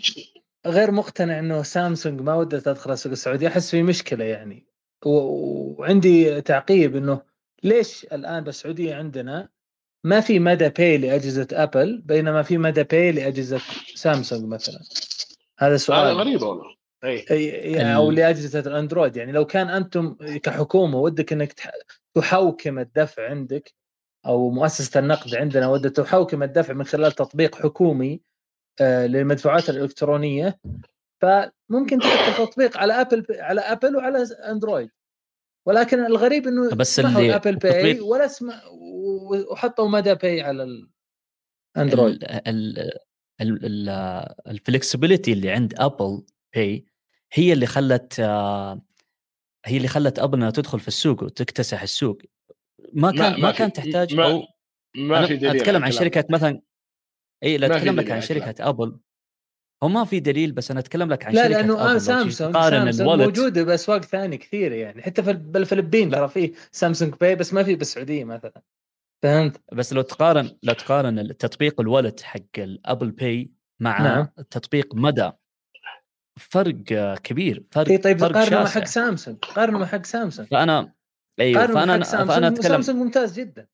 غير 0.65 0.91
مقتنع 0.91 1.39
إنه 1.39 1.63
سامسونج 1.63 2.21
ما 2.21 2.35
ودها 2.35 2.59
تدخل 2.59 2.91
السوق 2.91 3.11
السعودي. 3.11 3.47
أحس 3.47 3.71
في 3.71 3.83
مشكلة 3.83 4.25
يعني. 4.25 4.65
وعندي 5.05 6.41
تعقيب 6.41 6.95
إنه 6.95 7.21
ليش 7.63 8.03
الآن 8.03 8.43
بالسعودية 8.43 8.95
عندنا 8.95 9.49
ما 10.03 10.19
في 10.19 10.39
مدى 10.39 10.69
Pay 10.69 10.97
لأجهزة 10.97 11.47
أبل 11.51 12.01
بينما 12.05 12.41
في 12.43 12.57
مدى 12.57 12.83
Pay 12.83 13.11
لأجهزة 13.11 13.61
سامسونج 13.95 14.45
مثلا؟ 14.45 14.79
هذا 15.59 15.77
سؤال. 15.77 15.99
هذا 15.99 16.13
غريب 16.13 16.41
والله. 16.41 16.75
يعني 17.03 17.95
أو 17.95 18.11
لأجهزة 18.11 18.59
الأندرويد. 18.59 19.17
يعني 19.17 19.31
لو 19.31 19.45
كان 19.45 19.69
أنتم 19.69 20.13
كحكومة 20.43 20.97
ودك 20.99 21.33
إنك 21.33 21.53
تح- 21.53 21.71
تحوكم 22.15 22.79
الدفع 22.79 23.29
عندك 23.29 23.73
أو 24.25 24.49
مؤسسة 24.49 24.99
النقد 24.99 25.35
عندنا 25.35 25.67
ودها 25.67 25.91
تحوكم 25.91 26.43
الدفع 26.43 26.73
من 26.73 26.83
خلال 26.85 27.11
تطبيق 27.11 27.55
حكومي 27.55 28.21
آه، 28.81 29.07
للمدفوعات 29.07 29.69
الإلكترونية 29.69 30.59
فممكن 31.21 31.99
تحط 31.99 32.39
التطبيق 32.39 32.77
على 32.77 32.93
ابل 33.01 33.25
على 33.29 33.61
ابل 33.61 33.95
وعلى 33.95 34.23
اندرويد 34.23 34.89
ولكن 35.67 36.05
الغريب 36.05 36.47
إنه 36.47 36.75
بس 36.75 36.99
اللي- 36.99 37.25
ال 37.25 37.30
Apple 37.30 37.55
Pay 37.55 37.71
التطبيق- 37.91 38.05
ولا 38.05 38.25
اسمع 38.25 38.61
وحطوا 39.51 39.89
مدى 39.89 40.15
Pay 40.15 40.41
على 40.41 40.85
الاندرويد 41.77 42.23
ال 44.47 44.54
flexibility 44.54 45.33
اللي 45.33 45.51
عند 45.51 45.73
Apple 45.79 46.23
Pay 46.55 46.85
هي 47.33 47.53
اللي 47.53 47.65
خلت 47.65 48.19
آه، 48.19 48.81
هي 49.65 49.77
اللي 49.77 49.87
خلت 49.87 50.19
ابل 50.19 50.37
إنها 50.37 50.49
تدخل 50.51 50.79
في 50.79 50.87
السوق 50.87 51.23
وتكتسح 51.23 51.81
السوق. 51.81 52.17
ما 52.93 53.11
كان 53.11 53.41
ما, 53.41 53.51
في- 53.51 53.57
كان 53.57 53.73
تحتاج 53.73 54.15
ما, 54.15 54.25
أو 54.31 54.41
ما 54.95 55.25
في 55.25 55.35
دليل 55.37 55.55
أتكلم 55.57 55.75
على 55.75 55.85
عن 55.85 55.91
شركة 55.91 56.25
مثلا 56.29 56.61
اي 57.43 57.57
لا 57.57 57.67
ما 57.67 57.77
أتكلم 57.77 57.95
لك 57.99 58.11
عن. 58.11 58.21
شركة 58.21 58.69
ابل 58.69 58.99
هو 59.85 59.89
ما 59.89 60.05
في 60.05 60.19
دليل 60.19 60.51
بس 60.51 60.71
أنا 60.71 60.79
أتكلم 60.79 61.09
لك 61.09 61.25
عن 61.25 61.33
لا 61.33 61.43
شركة 61.43 61.57
لأنه 61.57 61.73
آه 61.73 61.97
سامسونج 61.97 62.53
سامسونج 62.53 63.21
موجودة 63.21 63.63
باسواق 63.63 64.05
ثانية 64.05 64.37
كثيره 64.37 64.75
يعني 64.75 65.01
حتى 65.01 65.23
في 65.23 65.33
بالفلبين. 65.33 66.09
ترى 66.09 66.27
في 66.27 66.53
Samsung 66.71 67.13
Pay 67.13 67.35
بس 67.35 67.53
ما 67.53 67.63
في 67.63 67.75
بالسعودية 67.75 68.23
مثلا 68.23 68.61
فهمت؟ 69.23 69.61
بس 69.73 69.93
لو 69.93 70.01
تقارن 70.01 70.57
لو 70.63 70.73
تقارن 70.73 71.19
التطبيق 71.19 71.81
ال 71.81 71.87
Wallet 71.87 72.21
حق 72.21 72.39
ال 72.57 72.66
Apple 72.66 73.11
Pay 73.11 73.51
مع 73.79 74.01
نعم. 74.01 74.27
تطبيق 74.49 74.95
مدى 74.95 75.31
فرق 76.39 76.83
كبير 77.23 77.63
فرق 77.71 77.89
اي 77.89 77.97
طيب 77.97 78.19
فرق 78.19 78.37
قارنه 78.37 78.59
مع. 78.59 78.65
حق 78.65 78.83
سامسونج 78.83 79.37
قارنه 79.37 79.79
مع 79.79 79.85
حق 79.85 80.05
سامسونج 80.05 80.47
فأنا 80.47 80.93
أيوه 81.39 81.67
فأنا 81.67 82.03
فانا 82.03 82.47
أتكلم 82.47 82.61
سامسونج 82.61 82.97
ممتاز 82.97 83.39
جدا 83.39 83.67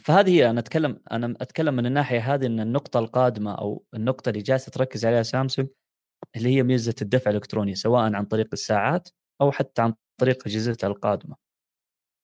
فهذه 0.00 0.30
هي 0.30 0.50
أنا 0.50 0.60
أتكلم 0.60 1.00
أنا 1.12 1.34
أتكلم 1.40 1.74
من 1.74 1.86
الناحية 1.86 2.34
هذه 2.34 2.46
إن 2.46 2.60
النقطة 2.60 2.98
القادمة 2.98 3.54
أو 3.54 3.84
النقطة 3.94 4.28
اللي 4.28 4.42
جالسة 4.42 4.70
تركز 4.70 5.06
عليها 5.06 5.22
سامسونج 5.22 5.68
اللي 6.36 6.48
هي 6.48 6.62
ميزة 6.62 6.94
الدفع 7.02 7.30
الإلكتروني 7.30 7.74
سواء 7.74 8.14
عن 8.14 8.24
طريق 8.24 8.48
الساعات 8.52 9.08
أو 9.40 9.52
حتى 9.52 9.82
عن 9.82 9.94
طريق 10.20 10.46
أجهزتها 10.46 10.86
القادمة. 10.86 11.36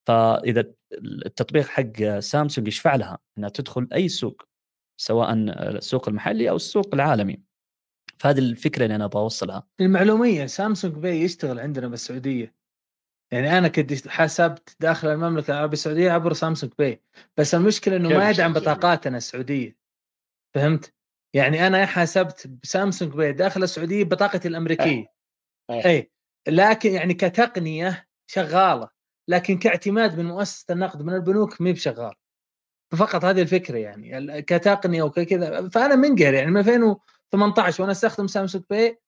فإذا 0.08 0.72
التطبيق 1.26 1.66
حق 1.66 2.18
سامسونج 2.18 2.68
يشفع 2.68 2.96
لها 2.96 3.18
إنها 3.38 3.48
تدخل 3.48 3.88
أي 3.94 4.08
سوق 4.08 4.42
سواء 5.00 5.32
السوق 5.34 6.08
المحلي 6.08 6.50
أو 6.50 6.56
السوق 6.56 6.94
العالمي. 6.94 7.42
فهذه 8.18 8.38
الفكرة 8.38 8.84
اللي 8.84 8.94
أنا 8.94 9.06
بوصلها. 9.06 9.66
للمعلومية 9.80 10.46
Samsung 10.46 10.94
Pay 10.94 11.22
يشتغل 11.22 11.60
عندنا 11.60 11.88
بالسعودية 11.88 12.57
يعني 13.32 13.58
أنا 13.58 13.68
كنت 13.68 14.08
حسبت 14.08 14.76
داخل 14.80 15.08
المملكة 15.08 15.50
العربية 15.50 15.72
السعودية 15.72 16.10
عبر 16.10 16.32
Samsung 16.32 16.72
Pay 16.78 17.02
بس 17.36 17.54
المشكلة 17.54 17.96
إنه 17.96 18.08
ما 18.08 18.30
يدعم؟ 18.30 18.52
بطاقاتنا 18.52 19.16
السعودية 19.16 19.76
فهمت؟ 20.54 20.94
يعني 21.34 21.66
أنا 21.66 21.86
حسبت 21.86 22.46
ب 22.46 22.55
Samsung 22.55 23.12
Pay 23.12 23.32
داخل 23.32 23.62
السعودية 23.62 24.04
بطاقتي 24.04 24.48
الأمريكية 24.48 25.12
إيه. 25.70 25.86
أي 25.86 26.10
لكن 26.48 26.92
يعني 26.92 27.14
كتقنية 27.14 28.08
شغالة 28.26 28.88
لكن 29.28 29.58
كاعتماد 29.58 30.18
من 30.18 30.24
مؤسسة 30.24 30.72
النقد 30.72 31.02
من 31.02 31.14
البنوك 31.14 31.60
ما 31.60 31.70
بشغال 31.70 32.14
ففقط 32.92 33.24
هذه 33.24 33.42
الفكرة 33.42 33.78
يعني 33.78 34.42
كتقنية 34.42 35.02
وكذا 35.02 35.68
فأنا 35.68 35.96
منقهر 35.96 36.34
يعني 36.34 36.50
من 36.50 36.58
2018 36.58 37.82
وأنا 37.82 37.92
أستخدم 37.92 38.26
Samsung 38.26 38.64
Pay 38.70 38.98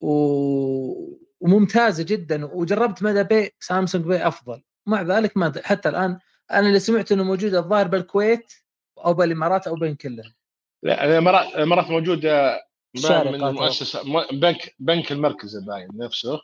و... 0.00 1.27
وممتازة 1.40 2.04
جدا 2.04 2.44
وجربت 2.44 3.02
مدى 3.02 3.22
Pay 3.22 3.50
سامسونج 3.60 4.04
Pay 4.04 4.26
أفضل. 4.28 4.62
مع 4.86 5.02
ذلك 5.02 5.36
ما 5.36 5.52
حتى 5.64 5.88
الآن 5.88 6.18
أنا 6.50 6.66
اللي 6.68 6.80
سمعت 6.80 7.12
إنه 7.12 7.24
موجود 7.24 7.54
الظاهر 7.54 7.88
بالكويت 7.88 8.52
أو 8.98 9.14
بالإمارات 9.14 9.66
أو 9.66 9.74
بين 9.74 9.94
كلها 9.94 10.34
لا 10.82 11.04
الإمارات 11.04 11.54
الإمارات 11.54 11.90
موجوده 11.90 12.60
باين 12.94 13.32
من 13.32 13.44
المؤسسه 13.44 14.02
بنك 14.32 14.74
بنك 14.78 15.12
المركز 15.12 15.56
باين 15.56 15.88
نفسه 15.94 16.36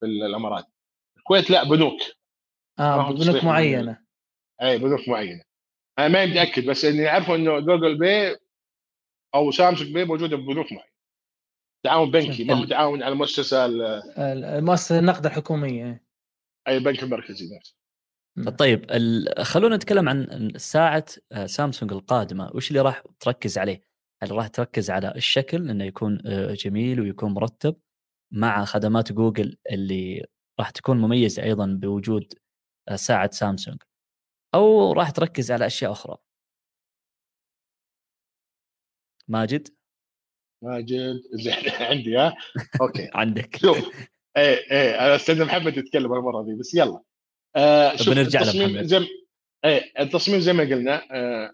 في 0.00 0.06
الامارات 0.06 0.66
الكويت 1.18 1.50
لا 1.50 1.64
بنوك. 1.64 2.00
آه 2.78 3.12
بنوك 3.12 3.44
معينة. 3.44 3.98
أي 4.62 4.78
بنوك 4.78 5.08
معينة. 5.08 5.42
أنا 5.98 6.08
ما 6.08 6.26
متاكد 6.26 6.66
بس 6.66 6.84
إني 6.84 7.08
اعرفه 7.08 7.34
إنه 7.34 7.60
جوجل 7.60 7.98
Pay 7.98 8.38
أو 9.34 9.50
سامسونج 9.50 9.92
Pay 9.92 10.04
موجودة 10.04 10.36
ببنوك 10.36 10.72
معينة. 10.72 10.93
تعاون 11.84 12.10
بنكي 12.10 12.44
ما 12.44 12.54
هو 12.54 12.64
تعاون 12.64 13.02
على 13.02 13.12
المؤسسه 13.12 13.66
ال- 13.66 14.64
مؤسسه 14.64 14.98
النقد 14.98 15.26
الحكومية. 15.26 16.04
أي 16.68 16.76
البنك 16.76 17.02
المركزي 17.02 17.56
نفسه 17.56 17.76
طيب 18.56 18.90
ال- 18.90 19.44
خلونا 19.44 19.76
نتكلم 19.76 20.08
عن 20.08 20.52
ساعة 20.56 21.04
آه، 21.32 21.46
سامسونج 21.46 21.92
القادمة. 21.92 22.50
وش 22.54 22.68
اللي 22.68 22.80
راح 22.80 23.02
تركز 23.20 23.58
عليه؟ 23.58 23.82
هل 24.22 24.30
راح 24.30 24.46
تركز 24.48 24.90
على 24.90 25.12
الشكل 25.16 25.70
إنه 25.70 25.84
يكون 25.84 26.22
آه، 26.26 26.54
جميل 26.54 27.00
ويكون 27.00 27.32
مرتب 27.34 27.76
مع 28.32 28.64
خدمات 28.64 29.12
جوجل 29.12 29.56
اللي 29.72 30.26
راح 30.60 30.70
تكون 30.70 31.00
مميزة 31.00 31.42
أيضا 31.42 31.66
بوجود 31.80 32.34
آه، 32.88 32.96
ساعة 32.96 33.30
سامسونج؟ 33.30 33.82
أو 34.54 34.92
راح 34.92 35.10
تركز 35.10 35.50
على 35.50 35.66
أشياء 35.66 35.92
أخرى؟ 35.92 36.16
ماجد؟ 39.28 39.68
ماجد 40.64 41.22
زين 41.44 41.70
عندي 41.80 42.16
ها؟ 42.16 42.36
أوكي. 42.80 43.10
عندك. 43.14 43.56
شوف 43.56 43.78
إيه 44.36 44.70
إيه 44.70 45.06
أنا 45.06 45.16
أستاذ 45.16 45.44
محمد 45.44 45.76
يتكلم 45.76 46.12
المرة 46.14 46.42
دي 46.42 46.54
بس 46.54 46.74
يلا. 46.74 47.00
آه 47.56 47.96
شوف 47.96 48.14
بنرجع 48.14 48.40
التصميم. 48.40 48.82
زي 48.82 48.98
ما- 48.98 49.08
إيه 49.64 49.92
التصميم 50.00 50.40
زي 50.40 50.52
ما 50.52 50.62
قلنا 50.64 51.02
آه 51.12 51.52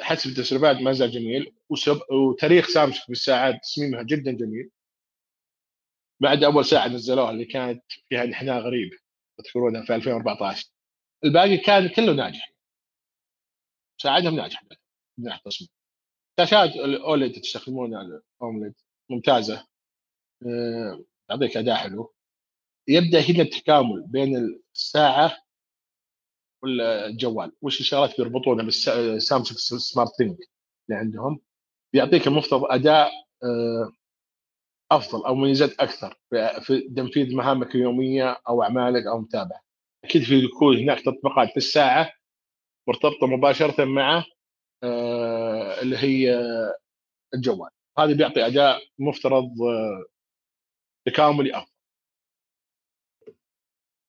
حسب 0.00 0.30
التسريبات 0.30 0.76
ما 0.76 0.92
زال 0.92 1.10
جميل. 1.10 1.54
وسب... 1.70 2.00
وتاريخ 2.12 2.68
سامسونج 2.68 3.04
بالساعات 3.08 3.54
تصميمها 3.62 4.02
جدا 4.02 4.32
جميل. 4.32 4.70
بعد 6.22 6.44
أول 6.44 6.64
ساعة 6.64 6.88
نزلوها 6.88 7.30
اللي 7.30 7.44
كانت 7.44 7.82
فيها 8.08 8.24
انحناء 8.24 8.58
غريب 8.60 8.90
تذكرونها 9.38 9.84
في 9.84 9.94
2014 9.94 10.68
الباقي 11.24 11.56
كان 11.56 11.88
كله 11.88 12.12
ناجح. 12.12 12.52
ساعاتهم 14.02 14.36
ناجح 14.36 14.62
من 15.18 15.24
ناحيه 15.24 15.38
التصميم. 15.38 15.70
شاشات 16.44 16.76
ال 16.76 16.89
OLED 16.89 17.40
تستخدمونها 17.40 18.02
ال 18.40 18.45
AMOLED 18.45 18.74
ممتازة. 19.10 19.66
آه، 20.46 21.04
تعطيك 21.28 21.56
أداء 21.56 21.74
حلو. 21.76 22.12
يبدأ 22.88 23.20
هنا 23.20 23.42
التكامل 23.42 24.02
بين 24.06 24.60
الساعة 24.74 25.36
والجوال. 26.62 27.52
وش 27.62 27.80
الشغلات 27.80 28.16
بيربطونها 28.20 28.64
بالسامسونج 28.64 29.58
SmartThings 29.58 30.36
اللي 30.88 31.00
عندهم؟ 31.00 31.40
بيعطيك 31.92 32.26
المفترض 32.26 32.64
أداء 32.64 33.10
آه، 33.44 33.92
أفضل 34.92 35.24
أو 35.26 35.34
مميزات 35.34 35.80
أكثر 35.80 36.18
في- 36.30 36.60
في 36.60 36.80
تنفيذ 36.96 37.34
مهامك 37.36 37.74
اليومية 37.74 38.36
أو 38.48 38.62
أعمالك 38.62 39.06
أو 39.06 39.18
متابعة. 39.20 39.60
أكيد 40.04 40.22
في 40.22 40.34
يكون 40.44 40.76
هناك 40.76 41.00
تطبيقات 41.00 41.48
في 41.50 41.56
الساعة 41.56 42.12
مرتبطة 42.88 43.26
مباشرة 43.26 43.84
مع 43.84 44.24
آه، 44.82 45.19
اللي 45.82 45.96
هي 45.98 46.34
الجوال. 47.34 47.70
هذا 47.98 48.12
بيعطي 48.14 48.46
أداء 48.46 48.80
مفترض 48.98 49.44
آه، 49.62 50.04
تكاملي 51.06 51.56
أفضل. 51.58 51.70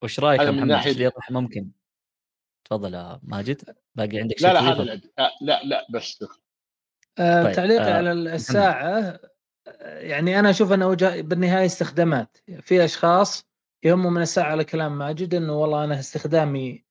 وش 0.03 0.19
رأيك 0.19 0.41
من 0.41 0.57
محمد؟ 0.57 0.67
ناحية- 0.71 0.85
إيش 0.85 0.95
اللي 0.95 1.05
يطرح 1.05 1.31
ممكن؟ 1.31 1.71
تفضل 2.65 2.93
يا 2.93 3.19
ماجد. 3.23 3.75
باقي 3.95 4.19
عندك 4.19 4.37
شيء 4.37 4.47
لا 4.47 4.53
لا 4.53 4.59
هذا. 4.59 5.01
آه، 5.19 5.31
لا 5.41 5.63
لا 5.63 5.87
بس 5.93 6.25
آه 7.19 7.43
طيب، 7.43 7.55
تعليقي 7.55 7.91
آه، 7.91 7.93
على 7.93 8.11
الساعة 8.11 9.19
آه، 9.67 9.99
يعني 9.99 10.39
أنا 10.39 10.49
أشوف 10.49 10.71
أنه 10.71 10.87
وجه 10.87 11.21
بالنهاية 11.21 11.65
استخدامات. 11.65 12.37
في 12.61 12.85
أشخاص 12.85 13.45
يهمهم 13.83 14.13
من 14.13 14.21
الساعة 14.21 14.51
على 14.51 14.63
كلام 14.63 14.97
ماجد 14.97 15.33
أنه 15.35 15.53
والله 15.53 15.83
أنا 15.83 15.99
استخدامي 15.99 16.85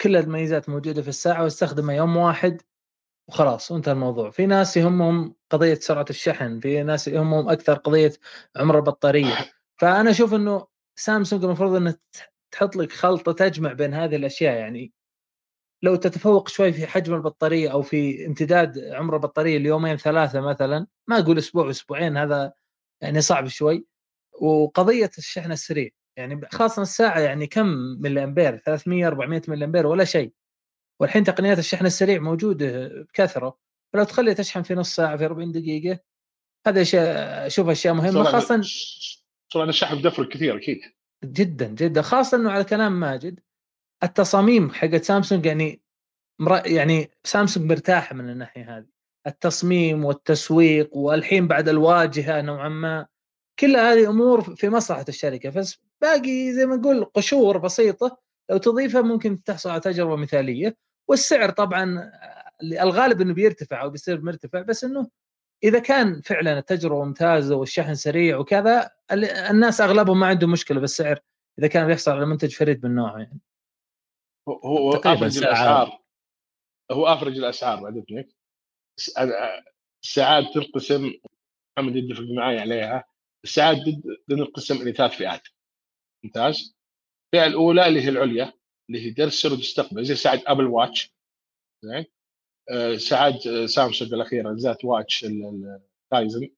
كل 0.00 0.16
الميزات 0.16 0.68
موجودة 0.68 1.02
في 1.02 1.08
الساعة 1.08 1.42
واستخدمها 1.42 1.94
يوم 1.94 2.16
واحد. 2.16 2.62
وخلاص 3.28 3.70
وانتهى 3.70 3.92
الموضوع. 3.92 4.30
في 4.30 4.46
ناس 4.46 4.76
يهمهم 4.76 5.34
قضية 5.50 5.74
سرعة 5.74 6.06
الشحن 6.10 6.60
في 6.60 6.82
ناس 6.82 7.08
يهمهم 7.08 7.48
أكثر 7.48 7.74
قضية 7.74 8.12
عمر 8.56 8.76
البطارية. 8.78 9.34
فأنا 9.80 10.10
أشوف 10.10 10.34
أنه 10.34 10.66
سامسونج 10.96 11.44
المفروض 11.44 11.74
أنه 11.74 11.94
تحط 12.52 12.76
لك 12.76 12.92
خلطة 12.92 13.32
تجمع 13.32 13.72
بين 13.72 13.94
هذه 13.94 14.16
الأشياء. 14.16 14.56
يعني 14.58 14.92
لو 15.82 15.96
تتفوق 15.96 16.48
شوي 16.48 16.72
في 16.72 16.86
حجم 16.86 17.14
البطارية 17.14 17.72
أو 17.72 17.82
في 17.82 18.26
امتداد 18.26 18.78
عمر 18.78 19.14
البطارية 19.16 19.58
ليومين 19.58 19.96
ثلاثة 19.96 20.40
مثلا 20.40 20.86
ما 21.08 21.18
أقول 21.18 21.38
أسبوع 21.38 21.70
أسبوعين 21.70 22.16
هذا 22.16 22.52
يعني 23.02 23.20
صعب 23.20 23.48
شوي. 23.48 23.86
وقضية 24.40 25.10
الشحن 25.18 25.52
السريع 25.52 25.90
يعني 26.18 26.40
خاصة 26.52 26.82
الساعة 26.82 27.18
يعني 27.20 27.46
كم 27.46 27.66
ملي 28.00 28.24
أمبير؟ 28.24 28.56
300 28.66 29.06
400 29.06 29.42
ملي 29.48 29.64
أمبير 29.64 29.86
ولا 29.86 30.04
شيء. 30.04 30.32
والحين 31.00 31.24
تقنيات 31.24 31.58
الشحن 31.58 31.86
السريع 31.86 32.20
موجودة 32.20 32.88
بكثرة 32.88 33.58
فلو 33.92 34.04
تخلي 34.04 34.34
تشحن 34.34 34.62
في 34.62 34.74
نص 34.74 34.94
ساعة 34.94 35.16
في 35.16 35.24
40 35.24 35.52
دقيقة 35.52 35.98
هذا 36.66 36.82
أشياء 36.82 37.46
أشوف 37.46 37.68
أشياء 37.68 37.94
مهمة 37.94 38.24
خاصه 38.24 38.62
طبعا 39.54 39.68
الشحن 39.68 39.98
بدفر 39.98 40.24
كثير 40.24 40.56
أكيد. 40.56 40.80
جدا 41.24 41.66
جدا 41.66 42.02
خاصه 42.02 42.36
إنه 42.36 42.50
على 42.50 42.64
كلام 42.64 43.00
ماجد 43.00 43.40
التصاميم 44.02 44.70
حقت 44.70 45.04
سامسونج 45.04 45.46
يعني 45.46 45.82
يعني 46.66 47.10
سامسونج 47.24 47.70
مرتاحة 47.70 48.14
من 48.14 48.30
الناحية 48.30 48.78
هذه. 48.78 48.86
التصميم 49.26 50.04
والتسويق 50.04 50.96
والحين 50.96 51.48
بعد 51.48 51.68
الواجهة 51.68 52.40
نوعا 52.40 52.68
ما 52.68 53.06
كل 53.58 53.76
هذه 53.76 54.10
أمور 54.10 54.56
في 54.56 54.68
مصلحة 54.68 55.04
الشركة 55.08 55.50
بس 55.50 55.78
باقي 56.00 56.52
زي 56.52 56.66
ما 56.66 56.76
نقول 56.76 57.04
قشور 57.04 57.58
بسيطة 57.58 58.18
لو 58.50 58.56
تضيفها 58.56 59.02
ممكن 59.02 59.42
تحصل 59.42 59.70
على 59.70 59.80
تجربة 59.80 60.16
مثالية. 60.16 60.76
والسعر 61.08 61.50
طبعا 61.50 62.12
الغالب 62.62 63.20
إنه 63.20 63.34
بيرتفع 63.34 63.82
أو 63.82 63.90
بيصير 63.90 64.20
مرتفع 64.20 64.62
بس 64.62 64.84
إنه 64.84 65.10
إذا 65.64 65.78
كان 65.78 66.20
فعلا 66.20 66.58
التجربة 66.58 67.04
ممتازة 67.04 67.56
والشحن 67.56 67.94
سريع 67.94 68.38
وكذا 68.38 68.90
الناس 69.50 69.80
أغلبهم 69.80 70.20
ما 70.20 70.26
عندهم 70.26 70.50
مشكلة 70.50 70.80
بالسعر 70.80 71.18
إذا 71.58 71.66
كان 71.66 71.86
بيحصل 71.86 72.10
على 72.10 72.26
منتج 72.26 72.54
فريد 72.54 72.86
من 72.86 72.94
نوعه 72.94 73.18
يعني. 73.18 73.40
هو 74.48 74.92
افرج 74.94 75.38
الأسعار. 75.38 75.98
هو 76.90 77.06
افرج 77.06 77.36
الأسعار 77.38 77.82
بعد 77.82 77.96
إذنك. 77.96 78.28
الساعات 80.04 80.44
تنقسم 80.54 81.12
محمد 81.78 81.96
يتفق 81.96 82.24
معي 82.36 82.58
عليها. 82.58 83.04
الساعات 83.44 83.76
تنقسم 84.28 84.76
إلى 84.82 84.92
ثلاث 84.92 85.12
فئات. 85.12 85.42
ممتاز؟ 86.24 86.76
الفئة 87.34 87.46
الأولى 87.46 87.86
اللي 87.88 88.00
هي 88.02 88.08
العليا 88.08 88.52
اللي 88.88 89.06
هي 89.06 89.10
ترسل 89.12 89.52
وتستقبل 89.52 90.04
زي 90.04 90.14
ساعه 90.14 90.42
أبل 90.46 90.66
واتش. 90.66 91.14
زين؟ 91.84 92.04
آه، 92.70 92.96
ساعات 92.96 93.46
آه، 93.46 93.66
سامسونج 93.66 94.14
الأخيرة 94.14 94.54
ذات 94.58 94.84
Watch 94.84 95.24
ال 95.24 95.45
Tizen 95.45 96.48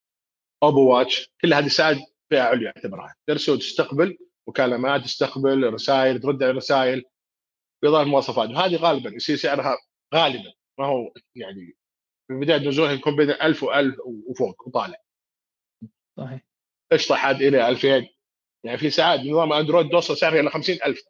OPPO 0.62 0.94
Watch. 0.94 1.30
كل 1.40 1.54
هذه 1.54 1.68
ساعات 1.68 1.96
فئة 2.30 2.40
عليا 2.40 2.72
اعتبرها. 2.76 3.14
ترسل 3.26 3.52
وتستقبل 3.52 4.18
مكالمات 4.48 5.04
تستقبل 5.04 5.72
رسائل 5.72 6.20
ترد 6.20 6.42
على 6.42 6.52
رسائل 6.52 7.04
بإضافة 7.82 8.02
المواصفات. 8.02 8.50
وهذه 8.50 8.76
غالبا 8.76 9.10
يصير 9.10 9.36
سعرها 9.36 9.76
غالبا. 10.14 10.52
ما 10.78 10.86
هو 10.86 11.12
يعني 11.34 11.76
في 12.28 12.34
بدايه 12.34 12.68
نزولها 12.68 12.92
يكون 12.92 13.16
بين 13.16 13.30
1000 13.30 13.64
و1000 13.64 14.00
وفوق 14.04 14.68
وطالع. 14.68 15.02
صحيح. 16.18 16.46
اشطح 16.92 17.26
عاد 17.26 17.42
إلى 17.42 17.68
2000 17.68 18.15
يعني 18.66 18.78
في 18.78 18.90
ساعات 18.90 19.20
نظام 19.20 19.52
أندرويد 19.52 19.90
توصل 19.90 20.16
سعرها 20.16 20.40
إلى 20.40 20.50
50000 20.50 21.02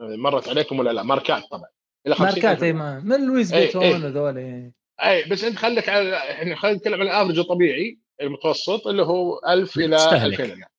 مرت 0.00 0.48
عليكم 0.48 0.78
ولا 0.78 0.90
لا؟ 0.90 1.02
ماركات 1.02 1.42
طبعا. 1.50 1.68
إلى 2.06 2.14
50000 2.14 2.44
ماركات 2.44 2.62
إي 2.62 2.72
ما 2.72 3.00
من 3.00 3.26
لويس 3.26 3.54
فيتون 3.54 3.84
هذول 3.84 4.38
إي. 4.38 4.72
إي 5.00 5.28
بس 5.28 5.44
أنت 5.44 5.56
خليك 5.56 5.88
على 5.88 6.16
إحنا 6.16 6.56
خلينا 6.56 6.76
نتكلم 6.76 7.00
عن 7.00 7.06
ال 7.06 7.10
average 7.10 7.38
الطبيعي 7.38 7.98
المتوسط 8.20 8.86
اللي 8.86 9.02
هو 9.02 9.40
1000 9.48 9.76
إلى 9.76 10.26
2000 10.26 10.44
يعني. 10.44 10.72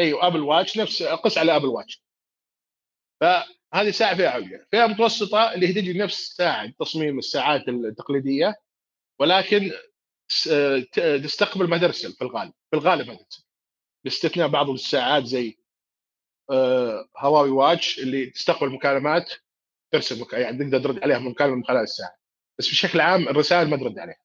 أيوه 0.00 0.26
Apple 0.26 0.40
Watch 0.40 0.78
نفس 0.78 1.02
قس 1.02 1.38
على 1.38 1.56
Apple 1.56 1.66
Watch. 1.66 2.02
فهذه 3.20 3.90
ساعة 3.90 4.16
فيها 4.16 4.30
عليا 4.30 4.66
فيها 4.70 4.86
متوسطة 4.86 5.54
اللي 5.54 5.68
هي 5.68 5.72
تجي 5.72 5.98
نفس 5.98 6.34
ساعة 6.36 6.72
تصميم 6.80 7.18
الساعات 7.18 7.68
التقليدية 7.68 8.54
ولكن 9.20 9.70
تستقبل 11.22 11.68
ما 11.68 11.78
ترسل 11.78 12.12
في 12.12 12.22
الغالب 12.22 12.52
في 12.70 12.76
الغالب 12.76 13.08
ما 13.08 13.14
ترسل 13.14 13.44
باستثناء 14.04 14.48
بعض 14.48 14.70
الساعات 14.70 15.24
زي 15.24 15.58
آه، 16.50 17.08
هواوي 17.18 17.50
واتش 17.50 17.98
اللي 17.98 18.26
تستقبل 18.26 18.70
مكالمات 18.70 19.32
ترسل. 19.92 20.26
يعني 20.32 20.58
تقدر 20.58 20.80
ترد 20.80 21.02
عليها 21.02 21.18
مكالمه 21.18 21.56
من 21.56 21.64
خلال 21.64 21.82
الساعة. 21.82 22.16
بس 22.58 22.68
بشكل 22.70 23.00
عام 23.00 23.28
الرسائل 23.28 23.70
ما 23.70 23.76
ترد 23.76 23.98
عليها. 23.98 24.22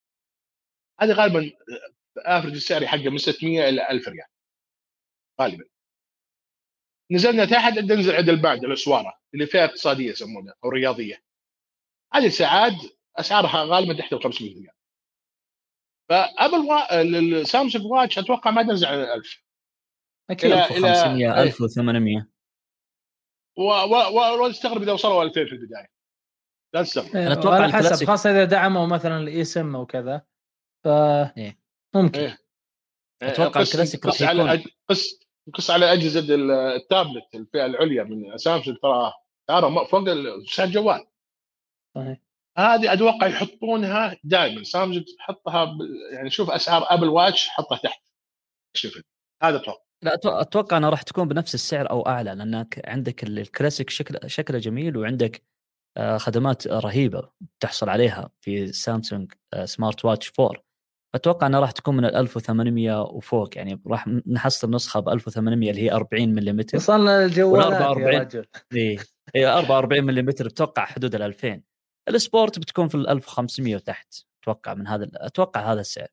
هذه 0.99 1.11
غالبا 1.11 1.51
افرج 2.17 2.53
السعري 2.53 2.87
حقه 2.87 3.09
من 3.09 3.17
600 3.17 3.69
إلى 3.69 3.89
1000 3.91 4.07
ريال. 4.07 4.27
غالبا. 5.41 5.65
نزلنا 7.11 7.45
تحت 7.45 7.77
ننزل 7.77 8.15
عند 8.15 8.29
البعد 8.29 8.63
الأسوارة 8.63 9.19
اللي 9.33 9.47
فيها 9.47 9.65
اقتصادية 9.65 10.09
يسمونها 10.09 10.53
أو 10.63 10.69
رياضية. 10.69 11.23
هذه 12.13 12.25
الساعات 12.25 12.73
أسعارها 13.17 13.63
غالبا 13.63 13.93
تحت 13.93 14.13
ال 14.13 14.23
500 14.23 14.53
ريال. 14.53 14.73
فأبل 16.09 16.57
وا... 16.57 17.01
السامسونج 17.01 17.85
Watch 17.85 18.19
أتوقع 18.19 18.51
ما 18.51 18.63
تنزل 18.63 18.87
عن 18.87 18.99
1000 18.99 19.46
أكيد. 20.29 20.51
1500 20.51 21.41
1800 21.43 22.27
واستغرب 24.39 24.81
إذا 24.81 24.91
وصلوا 24.91 25.23
2000 25.23 25.45
في 25.45 25.51
البداية. 25.51 25.87
لا 26.73 26.83
تستغرب. 26.83 27.15
أنا 27.15 27.33
أتوقع 27.33 27.63
على 27.63 27.73
حسب 27.73 28.07
خاصة 28.07 28.31
إذا 28.31 28.43
دعموا 28.43 28.87
مثلا 28.87 29.17
الاي 29.17 29.43
سم 29.43 29.75
أو 29.75 29.85
كذا 29.85 30.21
ف 30.83 30.87
إيه. 30.87 31.59
ممكن. 31.95 32.19
إيه. 32.19 32.37
أتوقع 33.21 33.61
الكلاسيك 33.61 34.07
قص 34.07 34.21
على 34.21 34.63
قص 34.89 35.19
قص 35.53 35.71
على 35.71 35.93
أجهزة 35.93 36.35
التابلت 36.75 37.35
الفئة 37.35 37.65
العليا 37.65 38.03
من 38.03 38.37
سامسونج 38.37 38.77
ترى 38.77 39.13
ترى 39.47 39.85
فوق 39.85 40.05
شاشه 40.45 40.71
جوال. 40.71 41.07
صحيح. 41.95 42.17
هذه 42.57 42.93
أتوقع 42.93 43.27
يحطونها 43.27 44.17
دائما. 44.23 44.63
سامسونج 44.63 45.05
تحطها 45.17 45.77
يعني 46.13 46.29
شوف 46.29 46.49
أسعار 46.49 46.85
Apple 46.89 47.09
Watch 47.09 47.49
حطها 47.49 47.77
تحت. 47.77 48.01
شوف 48.73 49.01
هذا 49.43 49.55
أتوقع 49.55 49.86
لا 50.03 50.19
أتوقع 50.25 50.77
أنها 50.77 50.89
راح 50.89 51.01
تكون 51.01 51.27
بنفس 51.27 51.55
السعر 51.55 51.89
أو 51.89 52.01
أعلى 52.01 52.35
لأنك 52.35 52.81
عندك 52.85 53.23
الكلاسيك 53.23 53.89
شكل 53.89 54.29
شكله 54.29 54.59
جميل 54.59 54.97
وعندك 54.97 55.43
آه، 55.97 56.17
خدمات 56.17 56.67
رهيبة 56.67 57.29
تحصل 57.59 57.89
عليها 57.89 58.29
في 58.41 58.73
سامسونج 58.73 59.33
آه، 59.53 59.65
smart 59.65 60.05
watch 60.05 60.31
4 60.39 60.67
أتوقع 61.15 61.47
أنها 61.47 61.59
راح 61.59 61.71
تكون 61.71 61.97
من 61.97 62.05
ال 62.05 62.15
1800 62.15 63.01
وفوق 63.01 63.57
يعني 63.57 63.81
راح 63.87 64.07
نحصل 64.27 64.71
نسخة 64.71 64.99
ب 64.99 65.09
1800 65.09 65.71
اللي 65.71 65.81
هي 65.81 65.91
40 65.91 66.35
ملم 66.35 66.65
وصلنا 66.73 67.25
للجوالات 67.25 67.81
44 67.81 68.13
يا 68.13 68.19
رجل 68.19 68.45
إي 69.35 69.45
44 69.45 70.03
ملم 70.03 70.29
أتوقع 70.29 70.85
حدود 70.85 71.15
ال 71.15 71.21
2000 71.21 71.61
ال 72.09 72.17
Sport 72.17 72.59
بتكون 72.59 72.87
في 72.87 72.95
ال 72.95 73.09
1500 73.09 73.75
وتحت 73.75 74.13
أتوقع 74.43 74.73
من 74.73 74.87
هذا 74.87 75.09
أتوقع 75.13 75.71
هذا 75.73 75.81
السعر. 75.81 76.07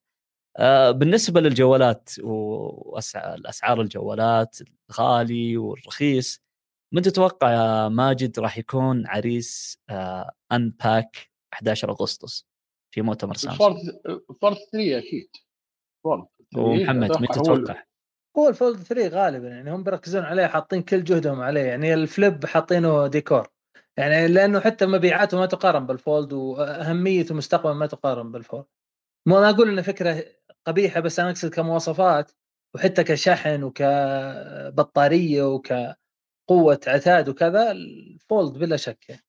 بالنسبة 0.90 1.40
للجوالات 1.40 2.10
واسعار 2.22 3.80
الجوالات 3.80 4.58
الغالي 4.90 5.56
والرخيص 5.56 6.44
من 6.94 7.02
تتوقع 7.02 7.52
يا 7.52 7.88
ماجد 7.88 8.38
راح 8.38 8.58
يكون 8.58 9.06
عريس 9.06 9.78
آه 9.90 10.32
Unpacked 10.52 11.30
11 11.52 11.90
أغسطس 11.90 12.46
في 12.94 13.02
مؤتمر 13.02 13.34
سامسونج؟ 13.34 13.76
Fold 14.40 14.56
3 14.72 14.98
أكيد. 14.98 15.30
Fold 16.04 16.26
ومحمد 16.56 17.10
متى 17.10 17.40
تتوقع؟ 17.40 17.82
هو 18.38 18.48
ال 18.48 18.54
Fold 18.54 18.76
3 18.76 19.08
غالبا 19.08 19.48
يعني 19.48 19.72
هم 19.72 19.82
بيركزون 19.82 20.22
عليه 20.22 20.46
حاطين 20.46 20.82
كل 20.82 21.04
جهدهم 21.04 21.40
عليه 21.40 21.60
يعني 21.60 21.94
ال 21.94 22.05
Flip 22.05 22.46
حاطينه 22.46 23.06
ديكور. 23.06 23.48
يعني 23.96 24.28
لأنه 24.28 24.60
حتى 24.60 24.86
مبيعاته 24.86 25.38
ما 25.38 25.46
تقارن 25.46 25.86
بال 25.86 26.02
Fold 26.02 26.32
وأهميته 26.32 27.34
مستقبلا 27.34 27.72
ما 27.72 27.86
تقارن 27.86 28.32
بال 28.32 28.43
Fold 28.43 28.64
ما 29.28 29.50
أقول 29.50 29.68
انه 29.68 29.82
فكرة 29.82 30.24
قبيحة 30.66 31.00
بس 31.00 31.20
أنا 31.20 31.30
أقصد 31.30 31.54
كمواصفات 31.54 32.32
وحتى 32.74 33.04
كشحن 33.04 33.62
وكبطارية 33.62 35.42
وكقوة 35.42 36.80
عتاد 36.86 37.28
وكذا 37.28 37.70
ال 37.70 37.88
Fold 37.88 38.58
بلا 38.58 38.76
شك 38.76 39.08
يعني. 39.08 39.24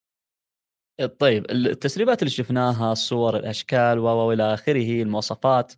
طيب 1.20 1.52
التسريبات 1.52 2.22
اللي 2.22 2.32
شفناها 2.32 2.92
الصور 2.92 3.38
الأشكال 3.38 4.00
و 4.00 4.32
إلى 4.32 4.54
آخره 4.54 5.02
المواصفات 5.02 5.74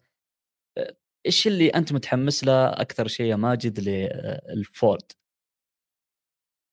إيش 1.26 1.48
اللي 1.48 1.70
أنت 1.70 1.94
متحمس 1.94 2.44
له 2.44 2.68
أكثر 2.70 3.08
شيء 3.08 3.26
يا 3.26 3.36
ماجد 3.36 3.80
لل 3.80 4.24
Fold 4.24 5.12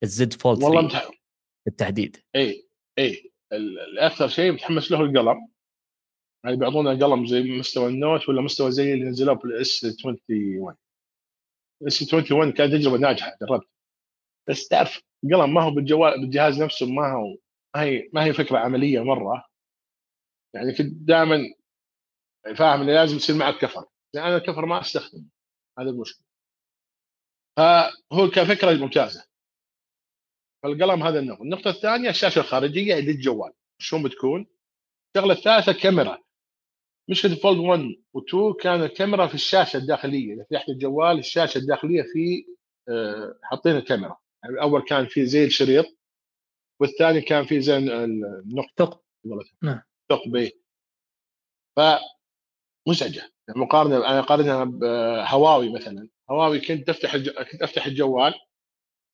ال 0.03 0.18
Z 0.18 0.33
Fold 0.33 0.63
والله 0.63 0.83
متح... 0.83 1.11
بالتحديد. 1.67 2.17
اي 2.37 2.69
اي 2.99 3.33
الأكثر 3.53 4.29
شيء 4.29 4.53
متحمس 4.53 4.91
له 4.91 5.01
القلم. 5.01 5.49
يعني 6.45 6.57
بيعطونا 6.57 6.91
قلم 6.91 7.27
زي 7.27 7.43
مستوى 7.43 7.89
ال 7.89 7.97
Note 7.97 8.29
ولا 8.29 8.43
مستوى 8.43 8.73
زي 8.73 8.93
اللي 8.95 9.05
نزلوه 9.05 9.39
في 9.39 9.45
ال 9.45 9.65
S 9.65 9.85
21 9.85 10.77
ال 11.83 11.93
S 11.93 12.03
21 12.03 12.53
كانت 12.53 12.73
تجربة 12.73 12.99
ناجحة 12.99 13.37
جربت. 13.43 13.69
بس 14.49 14.69
تعرف 14.69 15.03
القلم 15.25 15.55
ما 15.55 15.63
هو 15.63 15.71
بالجوال 15.71 16.21
بالجهاز 16.21 16.63
نفسه 16.63 16.87
ما 16.87 17.13
هو 17.13 17.37
ما 17.77 17.83
هي 17.83 18.11
ما 18.13 18.25
هي 18.25 18.33
فكرة 18.33 18.59
عملية 18.59 19.01
مرة. 19.05 19.45
يعني 20.55 20.73
كنت 20.75 20.93
دائما 20.93 21.39
فاهم 22.57 22.81
إنه 22.81 22.93
لازم 22.93 23.17
يصير 23.17 23.37
معك 23.37 23.55
كفر. 23.61 23.85
يعني 24.15 24.29
أنا 24.29 24.37
الكفر 24.37 24.67
ما 24.67 24.81
أستخدمه 24.81 25.25
هذا 25.79 25.91
المشكلة. 25.91 26.27
فهو 27.57 28.31
كفكرة 28.35 28.75
ممتازة. 28.75 29.25
فالقلم 30.63 31.03
هذا 31.03 31.19
النوع. 31.19 31.41
النقطة 31.41 31.71
الثانية 31.71 32.11
الشاشة 32.11 32.39
الخارجية 32.39 32.95
للجوال 32.95 33.53
شلون 33.79 34.03
بتكون؟ 34.03 34.47
الشغلة 35.17 35.35
الثالثة 35.35 35.73
كاميرا. 35.73 36.24
مشكله 37.11 37.33
الفولد 37.33 37.59
1 37.59 37.81
و2 38.17 38.57
كان 38.61 38.83
الكاميرا 38.83 39.27
في 39.27 39.35
الشاشة 39.35 39.77
الداخلية. 39.77 40.35
إذا 40.35 40.45
فتحت 40.45 40.69
الجوال 40.69 41.19
الشاشة 41.19 41.59
الداخلية 41.59 42.03
في 42.03 42.47
آه، 42.89 43.39
حاطين 43.43 43.77
الكاميرا 43.77 44.17
يعني 44.45 44.63
أول 44.63 44.83
كان 44.83 45.07
في 45.07 45.27
زي 45.27 45.45
الشريط 45.45 45.87
والثاني 46.81 47.21
كان 47.21 47.45
في 47.45 47.61
زين 47.61 47.91
النقطة. 47.91 49.03
نعم. 49.63 49.83
ثقب 50.11 50.37
إيه. 50.37 50.53
ف 51.77 51.81
مزعجة. 52.89 53.33
مقارنة 53.57 53.97
أنا 53.97 54.19
أقارنها 54.19 54.65
بهواوي 54.65 55.73
مثلا. 55.73 56.09
هواوي 56.31 56.61
كنت 56.61 56.89
أفتح 56.89 57.15
الج... 57.15 57.31
كنت 57.31 57.63
أفتح 57.63 57.87
الجوال 57.87 58.35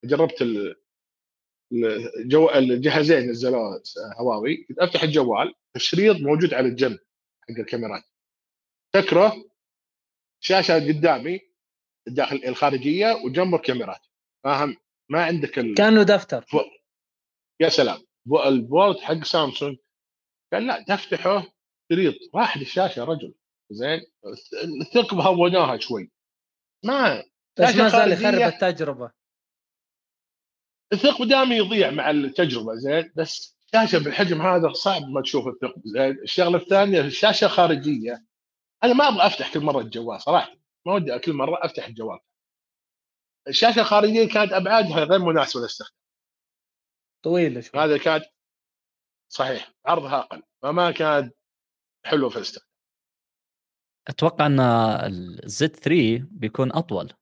جربت 0.05 0.41
ال... 0.41 0.75
الجو... 2.17 2.49
الجهازين 2.49 3.29
نزلوه 3.29 3.81
هواوي. 4.19 4.65
كنت 4.67 4.79
أفتح 4.79 5.03
الجوال 5.03 5.53
الشريط 5.75 6.15
موجود 6.17 6.53
على 6.53 6.67
الجنب. 6.67 6.99
حق 7.41 7.59
الكاميرات. 7.59 8.03
تكره 8.93 9.33
شاشة 10.39 10.73
قدامي 10.73 11.39
الداخل 12.07 12.41
الخارجية 12.45 13.07
وجنب 13.25 13.55
الكاميرات. 13.55 14.01
فاهم؟ 14.43 14.77
ما 15.09 15.25
عندك 15.25 15.59
ال... 15.59 15.75
كأنه 15.75 16.03
دفتر. 16.03 16.45
يا 17.59 17.69
سلام. 17.69 18.05
البورد 18.45 18.99
حق 18.99 19.23
سامسونج 19.23 19.77
قال 20.53 20.67
لا 20.67 20.83
تفتحه 20.87 21.43
شريط 21.91 22.15
واحد 22.33 22.61
الشاشة 22.61 23.03
رجل. 23.03 23.33
زين؟ 23.71 24.01
الثقب 24.81 25.17
هونوها 25.19 25.77
شوي. 25.77 26.11
ما 26.83 27.23
بس 27.59 27.75
ما 27.75 27.89
زال 27.89 28.11
يخرب 28.11 28.53
التجربة. 28.53 29.11
الثقب 30.93 31.27
دائما 31.27 31.55
يضيع 31.55 31.91
مع 31.91 32.09
التجربة. 32.09 32.75
زين؟ 32.75 33.11
بس 33.15 33.57
شاشه 33.75 33.99
بالحجم 33.99 34.41
هذا 34.41 34.73
صعب 34.73 35.01
ما 35.01 35.21
تشوف 35.21 35.47
الثقب. 35.47 35.81
زين 35.85 36.11
الشغلة 36.23 36.57
الثانية 36.57 37.01
الشاشة 37.01 37.47
خارجيه 37.47 38.25
أنا 38.83 38.93
ما 38.93 39.07
أبغى 39.07 39.27
أفتح 39.27 39.53
كل 39.53 39.59
مرة 39.59 39.81
الجوال 39.81 40.21
صراحة. 40.21 40.55
ما 40.85 40.93
ودي 40.93 41.19
كل 41.19 41.33
مرة 41.33 41.65
أفتح 41.65 41.87
الجوال. 41.87 42.19
الشاشة 43.47 43.81
الخارجية 43.81 44.27
كانت 44.27 44.53
أبعادها 44.53 45.03
غير 45.03 45.19
مناسبة 45.19 45.59
للاستخدام. 45.59 45.97
طويلة 47.23 47.61
شوي. 47.61 47.79
هذا 47.79 47.97
كانت 47.97 48.25
صحيح 49.29 49.73
عرضها 49.85 50.19
أقل 50.19 50.43
فما 50.61 50.91
كانت 50.91 51.35
حلوة 52.05 52.29
في 52.29 52.35
الاستخدام. 52.35 52.71
أتوقع 54.07 54.45
أن 54.45 54.59
الزد 54.59 55.75
3 55.75 56.27
بيكون 56.31 56.71
أطول. 56.71 57.13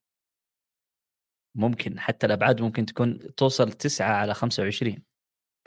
ممكن 1.55 1.99
حتى 1.99 2.25
الأبعاد 2.25 2.61
ممكن 2.61 2.85
تكون 2.85 3.35
توصل 3.35 3.71
9 3.71 4.15
على 4.15 4.33
25 4.33 5.08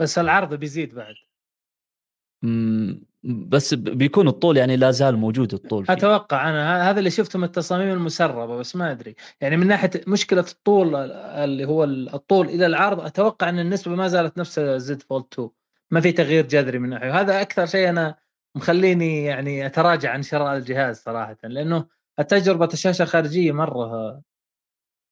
بس 0.02 0.18
العرض 0.18 0.54
بيزيد 0.54 0.94
بعد. 0.94 1.14
بس 3.24 3.74
بيكون 3.74 4.28
الطول 4.28 4.56
يعني 4.56 4.76
لا 4.76 4.90
زال 4.90 5.16
موجود 5.16 5.54
الطول 5.54 5.86
فيه. 5.86 5.92
أتوقع 5.92 6.50
أنا 6.50 6.90
هذا 6.90 6.98
اللي 6.98 7.10
شفته 7.10 7.38
من 7.38 7.44
التصاميم 7.44 7.88
المسربة 7.88 8.56
بس 8.56 8.76
ما 8.76 8.90
أدري. 8.90 9.14
يعني 9.40 9.56
من 9.56 9.66
ناحية 9.66 9.90
مشكلة 10.06 10.40
الطول 10.50 10.94
اللي 10.96 11.64
هو 11.64 11.84
الطول 11.84 12.48
إلى 12.48 12.66
العرض 12.66 13.00
أتوقع 13.00 13.48
إن 13.48 13.58
النسبة 13.58 13.94
ما 13.94 14.08
زالت 14.08 14.38
نفس 14.38 14.60
زد 14.60 15.02
فولد 15.02 15.24
2 15.32 15.50
ما 15.90 16.00
في 16.00 16.12
تغيير 16.12 16.46
جذري 16.46 16.78
من 16.78 16.88
ناحية. 16.88 17.20
هذا 17.20 17.40
أكثر 17.40 17.66
شيء 17.66 17.88
أنا 17.88 18.16
مخليني 18.54 19.24
يعني 19.24 19.66
أتراجع 19.66 20.12
عن 20.12 20.22
شراء 20.22 20.56
الجهاز 20.56 20.96
صراحة 20.96 21.36
لأنه 21.44 21.86
التجربة 22.18 22.68
الشاشة 22.72 23.02
الخارجية 23.02 23.52
مرة 23.52 24.20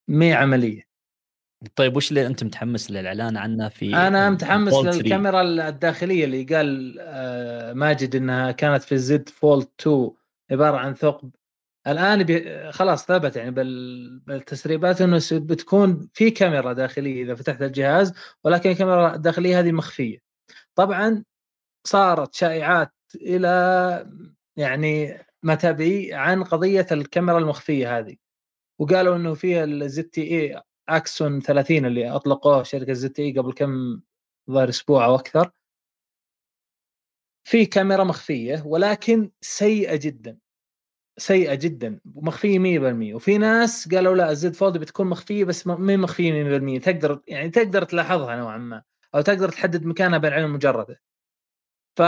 مي 0.08 0.32
عملية. 0.32 0.89
طيب 1.76 1.96
وش 1.96 2.10
اللي 2.10 2.26
أنت 2.26 2.44
متحمس 2.44 2.90
للإعلان 2.90 3.36
عنه 3.36 3.68
في 3.68 3.96
أنا 3.96 4.30
متحمس 4.30 4.74
للكاميرا 4.74 5.42
الداخلية 5.42 6.24
اللي 6.24 6.44
قال 6.44 6.96
آه، 7.00 7.72
ماجد 7.72 8.16
إنها 8.16 8.50
كانت 8.50 8.82
في 8.82 8.92
ال 8.92 9.10
Z 9.10 9.28
Fold 9.28 9.68
2 9.80 10.10
عبارة 10.50 10.76
عن 10.76 10.94
ثقب. 10.94 11.30
الآن 11.86 12.22
بي 12.22 12.72
خلاص 12.72 13.06
ثبت 13.06 13.36
يعني 13.36 13.50
بالتسريبات 14.26 15.00
إنه 15.00 15.20
بتكون 15.32 16.08
في 16.14 16.30
كاميرا 16.30 16.72
داخلية 16.72 17.22
إذا 17.24 17.34
فتحت 17.34 17.62
الجهاز 17.62 18.14
ولكن 18.44 18.70
الكاميرا 18.70 19.14
الداخلية 19.14 19.60
هذه 19.60 19.72
مخفية. 19.72 20.18
طبعا 20.74 21.24
صارت 21.86 22.34
شائعات 22.34 22.92
إلى 23.14 24.06
يعني 24.56 25.18
ما 25.42 25.54
تبي 25.54 26.14
عن 26.14 26.44
قضية 26.44 26.86
الكاميرا 26.92 27.38
المخفية 27.38 27.98
هذه 27.98 28.16
وقالوا 28.80 29.16
إنه 29.16 29.34
فيها 29.34 29.64
ال 29.64 30.04
ZTE 30.04 30.62
Axon 30.96 31.40
30 31.40 31.86
اللي 31.86 32.10
أطلقوه 32.10 32.62
شركة 32.62 32.92
ZTE 32.92 33.32
قبل 33.38 33.52
كم 33.52 34.00
ظهر 34.50 34.68
أسبوع 34.68 35.04
أو 35.04 35.14
أكثر. 35.14 35.50
في 37.44 37.66
كاميرا 37.66 38.04
مخفية 38.04 38.62
ولكن 38.66 39.30
سيئة 39.40 39.96
جدا. 39.96 40.38
سيئة 41.18 41.54
جدا. 41.54 42.00
مخفية 42.04 42.58
100% 42.58 43.14
وفي 43.14 43.38
ناس 43.38 43.88
قالوا 43.88 44.14
لا 44.14 44.30
ال 44.30 44.42
Z 44.42 44.54
Fold 44.54 44.78
بتكون 44.78 45.06
مخفية 45.06 45.44
بس 45.44 45.66
ما 45.66 45.96
مخفية 45.96 46.78
100% 46.78 46.82
تقدر 46.84 47.20
يعني 47.28 47.50
تقدر 47.50 47.84
تلاحظها 47.84 48.36
نوعا 48.36 48.58
ما 48.58 48.82
أو 49.14 49.20
تقدر 49.20 49.48
تحدد 49.48 49.84
مكانها 49.86 50.18
بالعين 50.18 50.44
المجرده 50.44 51.00
ف 51.96 52.02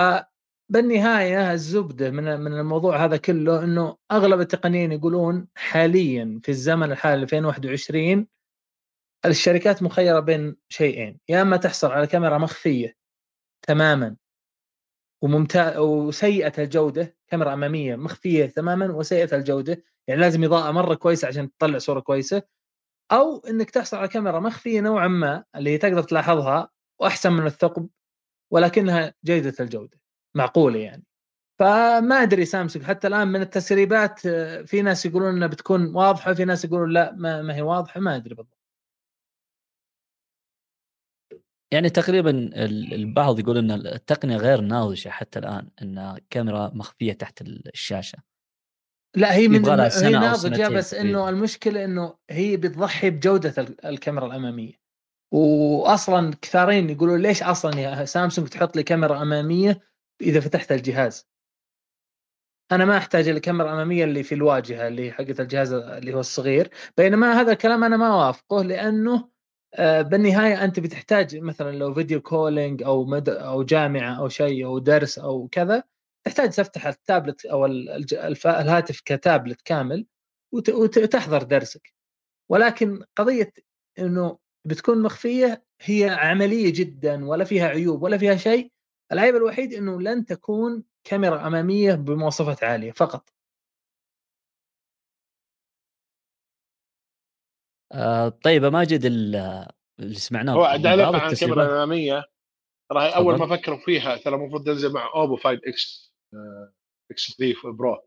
بالنهاية 0.68 1.52
الزبدة 1.52 2.10
من 2.10 2.40
من 2.40 2.52
الموضوع 2.52 3.04
هذا 3.04 3.16
كله 3.16 3.64
إنه 3.64 3.96
أغلب 4.12 4.40
التقنيين 4.40 4.92
يقولون 4.92 5.48
حاليا 5.54 6.40
في 6.42 6.48
الزمن 6.48 6.92
الحالي 6.92 7.22
2021 7.22 8.26
الشركات 9.26 9.82
مخيرة 9.82 10.20
بين 10.20 10.56
شيئين 10.68 11.20
يا 11.28 11.42
إما 11.42 11.56
تحصل 11.56 11.90
على 11.92 12.06
كاميرا 12.06 12.38
مخفية 12.38 12.96
تماما 13.62 14.16
وممتاز 15.22 15.76
وسيئة 15.76 16.62
الجودة 16.62 17.16
كاميرا 17.28 17.52
أمامية 17.54 17.96
مخفية 17.96 18.46
تماما 18.46 18.92
وسيئة 18.92 19.36
الجودة 19.36 19.84
يعني 20.06 20.20
لازم 20.20 20.44
إضاءة 20.44 20.70
مرة 20.70 20.94
كويسة 20.94 21.28
عشان 21.28 21.56
تطلع 21.56 21.78
صورة 21.78 22.00
كويسة 22.00 22.42
أو 23.12 23.38
إنك 23.38 23.70
تحصل 23.70 23.96
على 23.96 24.08
كاميرا 24.08 24.40
مخفية 24.40 24.80
نوعا 24.80 25.08
ما 25.08 25.44
اللي 25.56 25.78
تقدر 25.78 26.02
تلاحظها 26.02 26.70
وأحسن 27.00 27.32
من 27.32 27.46
الثقب 27.46 27.88
ولكنها 28.52 29.14
جيدة 29.24 29.54
الجودة 29.60 30.00
معقولة 30.34 30.78
يعني. 30.78 31.04
فما 31.58 32.22
أدري 32.22 32.44
سامسونج 32.44 32.84
حتى 32.84 33.06
الآن 33.06 33.28
من 33.28 33.42
التسريبات 33.42 34.26
آه، 34.26 34.62
في 34.62 34.82
ناس 34.82 35.06
يقولون 35.06 35.36
إنها 35.36 35.48
بتكون 35.48 35.94
واضحة 35.94 36.34
في 36.34 36.44
ناس 36.44 36.64
يقولون 36.64 36.90
لا 36.92 37.14
ما, 37.16 37.42
ما 37.42 37.54
هي 37.56 37.62
واضحة 37.62 38.00
ما 38.00 38.16
أدري 38.16 38.34
بالضبط. 38.34 38.61
يعني 41.72 41.90
تقريبا 41.90 42.30
البعض 42.94 43.38
يقول 43.38 43.58
إن 43.58 43.70
التقنية 43.70 44.36
غير 44.36 44.60
ناضجة 44.60 45.08
حتى 45.08 45.38
الآن 45.38 45.68
إن 45.82 46.18
كاميرا 46.30 46.70
مخفية 46.74 47.12
تحت 47.12 47.42
الشاشة. 47.42 48.18
لا 49.16 49.34
هي 49.34 49.48
من 49.48 49.68
هي 49.68 50.10
ناضجة 50.10 50.68
بس 50.68 50.94
إنه 50.94 51.28
المشكلة 51.28 51.84
إنه 51.84 52.14
هي 52.30 52.56
بتضحي 52.56 53.10
بجودة 53.10 53.54
الكاميرا 53.84 54.26
الأمامية. 54.26 54.82
واصلا 55.32 56.34
كثارين 56.42 56.90
يقولون 56.90 57.22
ليش 57.22 57.42
أصلا 57.42 57.80
يا 57.80 58.04
سامسونج 58.04 58.48
تحط 58.48 58.76
لي 58.76 58.82
كاميرا 58.82 59.22
أمامية 59.22 59.80
إذا 60.20 60.40
فتحت 60.40 60.72
الجهاز؟ 60.72 61.28
أنا 62.72 62.84
ما 62.84 62.96
أحتاج 62.96 63.28
الكاميرا 63.28 63.68
الاماميه 63.68 64.04
اللي 64.04 64.22
في 64.22 64.34
الواجهة 64.34 64.88
اللي 64.88 65.12
حقت 65.12 65.40
الجهاز 65.40 65.72
اللي 65.72 66.14
هو 66.14 66.20
الصغير. 66.20 66.70
بينما 66.96 67.40
هذا 67.40 67.52
الكلام 67.52 67.84
أنا 67.84 67.96
ما 67.96 68.08
أوافقه 68.12 68.62
لأنه 68.62 69.31
بالنهاية 69.78 70.64
أنت 70.64 70.80
بتحتاج 70.80 71.36
مثلا 71.36 71.76
لو 71.76 71.94
فيديو 71.94 72.20
كولينج 72.20 72.82
أو 72.82 73.04
مد 73.04 73.28
أو 73.28 73.62
جامعة 73.62 74.18
أو 74.18 74.28
شيء 74.28 74.66
أو 74.66 74.78
درس 74.78 75.18
أو 75.18 75.48
كذا 75.48 75.82
تحتاج 76.24 76.50
تفتح 76.50 76.86
التابلت 76.86 77.46
أو 77.46 77.66
الهاتف 78.46 79.00
كتابلت 79.04 79.62
كامل 79.64 80.06
وتحضر 80.52 81.42
درسك. 81.42 81.94
ولكن 82.50 83.04
قضية 83.16 83.52
إنه 83.98 84.38
بتكون 84.66 85.02
مخفية 85.02 85.64
هي 85.82 86.08
عملية 86.10 86.72
جدا 86.72 87.26
ولا 87.26 87.44
فيها 87.44 87.68
عيوب 87.68 88.02
ولا 88.02 88.18
فيها 88.18 88.36
شيء 88.36 88.72
العيب 89.12 89.36
الوحيد 89.36 89.74
إنه 89.74 90.00
لن 90.02 90.24
تكون 90.26 90.84
كاميرا 91.04 91.46
أمامية 91.46 91.94
بمواصفات 91.94 92.64
عالية 92.64 92.92
فقط. 92.92 93.30
آه 97.92 98.28
طيب 98.28 98.64
ماجد 98.64 99.04
اللي 99.04 100.14
سمعناه 100.14 100.52
هو 100.52 100.64
عن 100.64 101.30
الكاميرا 101.32 101.64
الاماميه 101.64 102.24
ترى 102.90 103.08
أول 103.08 103.38
ما 103.38 103.56
فكروا 103.56 103.78
فيها 103.78 104.16
ترى 104.16 104.34
المفروض 104.34 104.64
تنزل 104.64 104.92
مع 104.92 105.10
أوبو 105.14 105.36
فايند 105.36 105.60
إكس 105.66 106.14
إكس 107.10 107.36
3 107.38 107.72
Pro. 107.72 108.02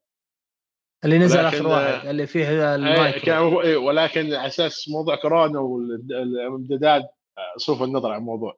اللي 1.05 1.17
نزل 1.17 1.39
آخر 1.39 1.67
واحد 1.67 2.07
اللي 2.07 2.27
فيه 2.27 2.49
إيه، 2.49 2.75
المايكرو 2.75 3.61
إيه، 3.61 3.77
ولكن 3.77 4.33
على 4.33 4.47
أساس 4.47 4.89
موضوع 4.89 5.15
كورونا 5.15 5.59
والامتداد 5.59 7.01
آه، 7.37 7.57
صرف 7.57 7.83
النظر 7.83 8.11
عن 8.11 8.19
الموضوع. 8.19 8.57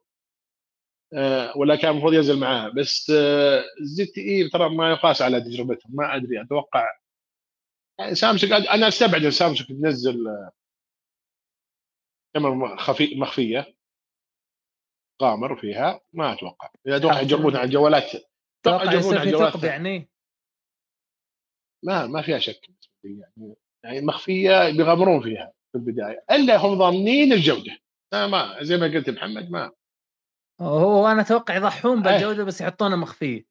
آه، 1.13 1.57
ولا 1.57 1.75
كان 1.75 1.91
المفروض 1.91 2.13
ينزل 2.13 2.39
معاها. 2.39 2.69
بس 2.69 3.11
ZTE 3.81 4.49
ترى 4.49 4.69
ما 4.69 4.91
يقاس 4.91 5.21
على 5.21 5.41
تجربتهم. 5.41 5.95
ما 5.95 6.15
أدري 6.15 6.41
أتوقع 6.41 6.85
يعني 7.99 8.15
سامسونج 8.15 8.53
أنا 8.53 8.87
أستبعد 8.87 9.25
إن 9.25 9.31
سامسونج 9.31 9.81
تنزل 9.81 10.17
كاميرا 12.39 12.75
خفي 12.77 13.15
مخفية. 13.15 13.75
غامر 15.21 15.55
فيها 15.55 16.01
ما 16.13 16.33
أتوقع. 16.33 16.69
إذا 16.87 16.97
أتوقع 16.97 17.21
يجربون 17.21 17.55
على 17.55 17.65
الجوالات 17.65 18.15
أتوقع. 18.65 18.93
يجربون 18.93 19.17
على 19.17 19.29
الجوالات. 19.29 19.63
يعني؟ 19.63 20.09
ما 21.85 22.07
ما 22.07 22.21
فيها 22.21 22.39
شك. 22.39 22.69
يعني 23.03 23.55
يعني 23.83 24.01
مخفية 24.01 24.69
بيغامرون 24.69 25.21
فيها 25.21 25.53
في 25.71 25.77
البداية. 25.77 26.23
إلا 26.31 26.57
هم 26.57 26.73
ضامنين 26.73 27.33
الجودة. 27.33 27.77
ما 28.13 28.63
زي 28.63 28.77
ما 28.77 28.85
قلت 28.85 29.09
محمد 29.09 29.51
ما. 29.51 29.71
هو 30.61 31.07
أنا 31.07 31.21
أتوقع 31.21 31.55
يضحون 31.55 32.07
إيه. 32.07 32.13
بالجودة 32.13 32.43
بس 32.43 32.61
يحطونها 32.61 32.97
مخفيه 32.97 33.45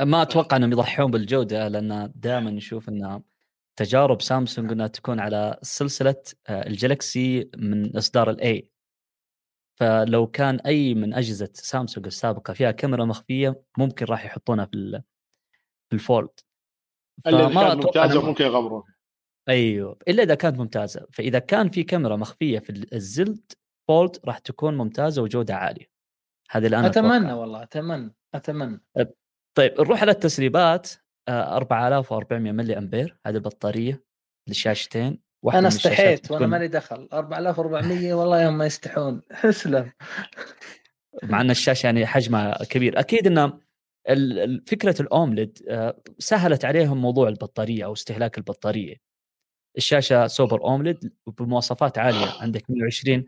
ما 0.00 0.22
أتوقع 0.22 0.56
إنهم 0.56 0.72
يضحون 0.72 1.10
بالجودة 1.10 1.68
لأن 1.68 2.12
دائما 2.14 2.50
نشوف 2.50 2.88
ان 2.88 3.22
تجارب 3.76 4.22
سامسونج 4.22 4.72
إنها 4.72 4.86
تكون 4.86 5.20
على 5.20 5.58
سلسلة 5.62 6.22
آه، 6.46 6.66
الجالكسي 6.66 7.50
من 7.56 7.96
إصدار 7.96 8.30
ال 8.30 8.49
A 8.49 8.68
فلو 9.80 10.26
كان 10.26 10.60
أي 10.60 10.94
من 10.94 11.14
أجهزة 11.14 11.50
سامسونج 11.52 12.06
السابقة 12.06 12.52
فيها 12.52 12.70
كاميرا 12.70 13.04
مخفية 13.04 13.62
ممكن 13.78 14.06
راح 14.06 14.24
يحطونها 14.24 14.64
في 14.64 15.02
في 15.88 15.96
ال 15.96 16.03
Fold. 16.03 16.40
فما 17.24 17.48
كانت 17.48 17.56
أتوقع 17.56 17.74
ممتازة 17.74 18.26
ممكن 18.26 18.44
يغبرون 18.44 18.82
أيوه 19.48 19.98
إلا 20.08 20.22
إذا 20.22 20.34
كانت 20.34 20.58
ممتازة. 20.58 21.06
فإذا 21.12 21.38
كان 21.38 21.68
في 21.68 21.82
كاميرا 21.82 22.16
مخفية 22.16 22.58
في 22.58 22.86
ال 22.92 23.22
Z 23.22 23.52
Fold 23.88 24.18
راح 24.24 24.38
تكون 24.38 24.76
ممتازة 24.76 25.22
وجوده 25.22 25.56
عالية. 25.56 25.90
هذا 26.50 26.66
اللي 26.66 26.78
أنا 26.78 26.86
أتمنى 26.86 27.16
أتوقعه. 27.16 27.36
والله 27.36 27.62
أتمنى 27.62 28.14
أتمنى. 28.34 28.80
طيب 29.54 29.80
نروح 29.80 30.02
على 30.02 30.10
التسريبات. 30.10 30.90
4400 31.28 32.52
ملي 32.52 32.78
أمبير 32.78 33.16
هذه 33.26 33.34
البطارية 33.34 34.04
للشاشتين 34.48 35.18
أنا 35.54 35.68
استحيت 35.68 36.30
وأنا 36.30 36.46
مالي 36.46 36.68
دخل. 36.68 37.08
4400 37.12 38.14
والله 38.14 38.42
يوم 38.42 38.58
ما 38.58 38.66
يستحون. 38.66 39.22
أسلم. 39.44 39.92
مع 41.22 41.40
أن 41.40 41.50
الشاشة 41.50 41.86
يعني 41.86 42.06
حجمها 42.06 42.64
كبير. 42.64 43.00
أكيد 43.00 43.26
إن 43.26 43.52
فكرة 44.66 45.02
الأومليد 45.02 45.58
آه، 45.68 46.02
سهلت 46.18 46.64
عليهم 46.64 47.02
موضوع 47.02 47.28
البطارية 47.28 47.84
أو 47.84 47.92
استهلاك 47.92 48.38
البطارية. 48.38 48.96
الشاشة 49.76 50.26
سوبر 50.26 50.64
أومليد 50.64 51.12
بمواصفات 51.38 51.98
عالية. 51.98 52.26
عندك 52.42 52.70
120 52.70 53.24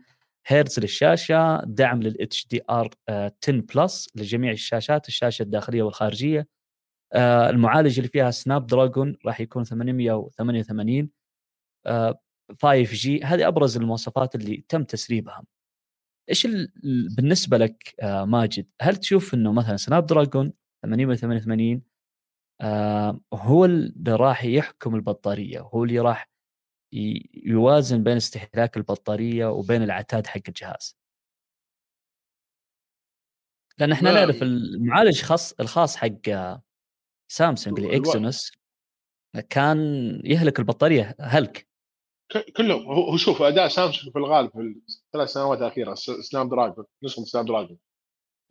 هرتز 0.47 0.79
للشاشة 0.79 1.61
دعم 1.65 2.03
لل 2.03 2.47
HDR 2.47 2.89
10 3.09 3.31
Plus 3.75 4.09
لجميع 4.15 4.51
الشاشات 4.51 5.07
الشاشة 5.07 5.43
الداخلية 5.43 5.83
والخارجية. 5.83 6.47
آه، 7.13 7.49
المعالج 7.49 7.99
اللي 7.99 8.09
فيها 8.09 8.31
Snapdragon 8.31 9.17
راح 9.25 9.39
يكون 9.41 9.63
888 9.63 11.09
آه، 11.85 12.19
5G 12.61 13.23
هذه 13.23 13.47
أبرز 13.47 13.77
المواصفات 13.77 14.35
اللي 14.35 14.65
تم 14.69 14.83
تسريبها. 14.83 15.43
إيش 16.29 16.45
ال- 16.45 16.71
ال- 16.85 17.15
بالنسبة 17.15 17.57
لك 17.57 17.95
آه، 18.01 18.25
ماجد 18.25 18.67
هل 18.81 18.95
تشوف 18.97 19.33
إنه 19.33 19.53
مثلا 19.53 19.77
Snapdragon 19.77 20.53
888 20.83 21.81
آه، 22.61 23.19
هو 23.33 23.65
اللي 23.65 24.15
راح 24.15 24.43
يحكم 24.45 24.95
البطارية 24.95 25.59
هو 25.61 25.83
اللي 25.83 25.99
راح 25.99 26.29
ي- 26.93 27.29
يوازن 27.45 28.03
بين 28.03 28.17
استهلاك 28.17 28.77
البطارية 28.77 29.45
وبين 29.47 29.83
العتاد 29.83 30.27
حق 30.27 30.41
الجهاز؟ 30.47 30.97
لأن 33.79 33.91
إحنا 33.91 34.11
نعرف 34.11 34.43
المعالج 34.43 35.21
خاص 35.21 35.53
الخاص 35.53 35.95
حق 35.97 36.29
آه، 36.29 36.63
سامسونج 37.27 37.79
ال 37.79 37.89
Exynos 37.89 38.51
كان 39.49 39.77
يهلك 40.25 40.59
البطارية 40.59 41.15
هلك. 41.19 41.67
كلهم. 42.57 42.85
هو 42.85 43.17
شوف 43.17 43.41
أداء 43.41 43.67
سامسونج 43.67 44.13
في 44.13 44.19
الغالب 44.19 44.51
في 44.51 44.75
الثلاث 45.05 45.29
سنوات 45.29 45.57
الأخيرة 45.59 45.93
Snapdragon 45.95 46.85
نسخة 47.03 47.23
Snapdragon 47.23 47.77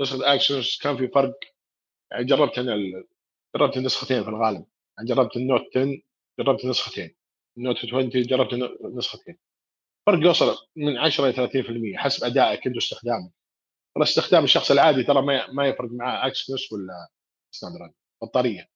نسخة 0.01 0.35
Exynos 0.35 0.79
كان 0.83 0.97
في 0.97 1.09
فرق. 1.09 1.35
يعني 2.13 2.25
جربت 2.25 2.59
أنا 2.59 2.75
ال- 2.75 3.07
جربت 3.57 3.77
النسختين 3.77 4.23
في 4.23 4.29
الغالب. 4.29 4.67
يعني 4.99 5.09
جربت 5.09 5.37
ال 5.37 5.42
Note 5.42 5.61
10 5.77 6.01
جربت 6.41 6.65
نسختين 6.65 7.17
ال 7.59 7.62
Note 7.62 7.77
20 7.79 8.09
جربت 8.09 8.55
نسختين 8.97 9.39
فرق 10.07 10.19
يوصل 10.27 10.57
من 10.77 10.97
10 10.99 11.25
إلى 11.29 11.33
30% 11.95 11.97
حسب 11.99 12.25
ادائك 12.25 12.67
انت 12.67 12.77
واستخدامك 12.77 13.31
ترى 13.95 14.05
استخدام 14.05 14.45
الشخص 14.45 14.71
العادي 14.71 15.03
ترى 15.03 15.23
ما 15.23 15.51
ما 15.51 15.67
يفرق 15.67 15.91
معاه 15.91 16.27
Exynos 16.27 16.73
ولا 16.73 17.09
Snapdragon 17.51 17.95
بطارية. 18.23 18.69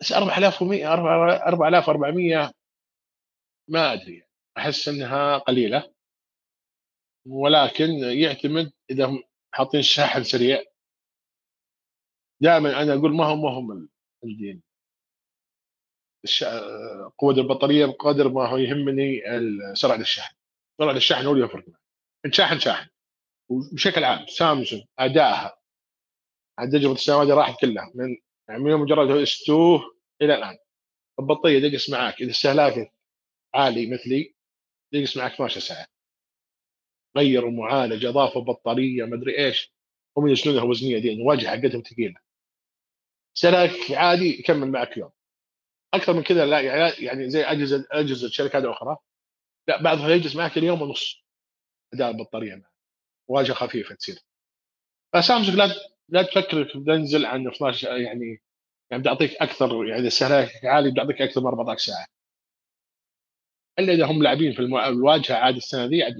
بس 0.00 0.12
4100 0.12 0.94
4400 0.94 2.52
ما 3.68 3.92
أدري. 3.92 4.22
أحس 4.58 4.88
إنها 4.88 5.38
قليلة. 5.38 5.94
ولكن 7.26 7.90
يعتمد 7.92 8.72
إذا 8.90 9.18
حاطين 9.54 9.82
شاحن 9.82 10.24
سريع. 10.24 10.64
دائما 12.42 12.82
أنا 12.82 12.94
أقول 12.94 13.14
ما 13.16 13.24
هم 13.24 13.42
ما 13.42 13.50
هم 13.50 13.88
الدين. 14.24 14.62
الش... 16.24 16.44
قوة 17.18 17.34
البطارية 17.34 17.86
بقدر 17.86 18.28
ما 18.28 18.48
هو 18.48 18.56
يهمني 18.56 19.22
سرعة 19.74 19.96
الشحن 19.96 20.36
سرعة 20.80 20.96
الشحن 20.96 21.26
هو 21.26 21.32
اللي 21.32 21.44
يفرق 21.44 21.64
شاحن 22.30 22.58
شاحن. 22.58 22.88
وبشكل 23.50 24.04
عام 24.04 24.26
سامسونج 24.26 24.82
ادائها 24.98 25.57
تجربه 26.66 26.94
السنوات 26.94 27.22
اللي 27.22 27.34
راحت 27.34 27.60
كلها 27.60 27.92
من 27.94 28.16
يعني 28.48 28.62
من 28.62 28.72
مجرد 28.76 29.10
2 29.10 29.80
إلى 30.22 30.34
الآن. 30.34 30.58
البطاريه 31.20 31.58
تجلس 31.68 31.90
معك 31.90 32.20
إذا 32.22 32.30
استهلاكك 32.30 32.92
عالي 33.54 33.90
مثلي 33.94 34.34
تجلس 34.92 35.16
معك 35.16 35.32
12 35.32 35.60
ساعة. 35.60 35.86
غيروا 37.16 37.50
معالج 37.50 38.04
اضافوا 38.04 38.42
بطارية 38.42 39.04
مدري 39.04 39.38
إيش. 39.46 39.72
هم 40.16 40.28
ينزلونها 40.28 40.62
وزنية 40.62 40.98
دي 40.98 41.12
الواجهه 41.12 41.50
حقتهم 41.50 41.82
ثقيله 41.82 42.14
استهلاك 43.36 43.90
عادي 43.92 44.38
يكمل 44.40 44.70
معك 44.70 44.96
يوم. 44.96 45.10
أكثر 45.94 46.12
من 46.12 46.22
كذا 46.22 46.46
لا 46.46 46.60
يعني- 46.60 47.04
يعني 47.04 47.30
زي 47.30 47.42
أجهزة 47.44 47.86
أجهزة 47.90 48.28
شركات 48.28 48.64
أخرى. 48.64 48.96
لا 49.68 49.82
بعضها 49.82 50.08
يجلس 50.08 50.36
معك 50.36 50.58
اليوم 50.58 50.82
ونص 50.82 51.24
أداء 51.94 52.10
البطارية 52.10 52.62
واجهة 53.28 53.54
خفيفة 53.54 53.94
تصير. 53.94 54.18
فسامسونج 55.14 55.56
لا 55.56 55.74
لا 56.08 56.22
تفكر 56.22 56.64
تنزل 56.64 57.26
عن 57.26 57.48
12 57.48 57.96
يعني 57.96 58.42
يعني 58.90 59.02
بتعطيك 59.02 59.34
أكثر 59.34 59.86
يعني 59.86 60.06
استهلاك 60.06 60.64
عالي 60.64 60.90
بتعطيك 60.90 61.22
أكثر 61.22 61.40
من 61.40 61.46
14 61.46 61.86
ساعة. 61.86 62.06
إلا 63.78 63.92
إذا 63.92 64.06
هم 64.06 64.22
لاعبين 64.22 64.52
في 64.52 64.58
الواجهة 64.58 65.36
عاد 65.36 65.56
السنة 65.56 65.86
دي 65.86 66.02
عاد 66.02 66.14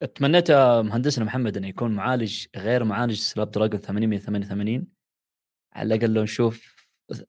ما 0.00 0.06
تمنيت 0.06 0.50
مهندسنا 0.90 1.24
محمد 1.24 1.56
انه 1.56 1.68
يكون 1.68 1.90
معالج 1.90 2.46
غير 2.56 2.84
معالج 2.84 3.14
Snapdragon 3.14 3.80
888 3.80 4.86
على 5.72 5.94
الأقل 5.94 6.14
لو 6.14 6.22
نشوف 6.22 6.86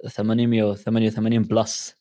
888 0.08 1.44
Plus. 1.44 1.99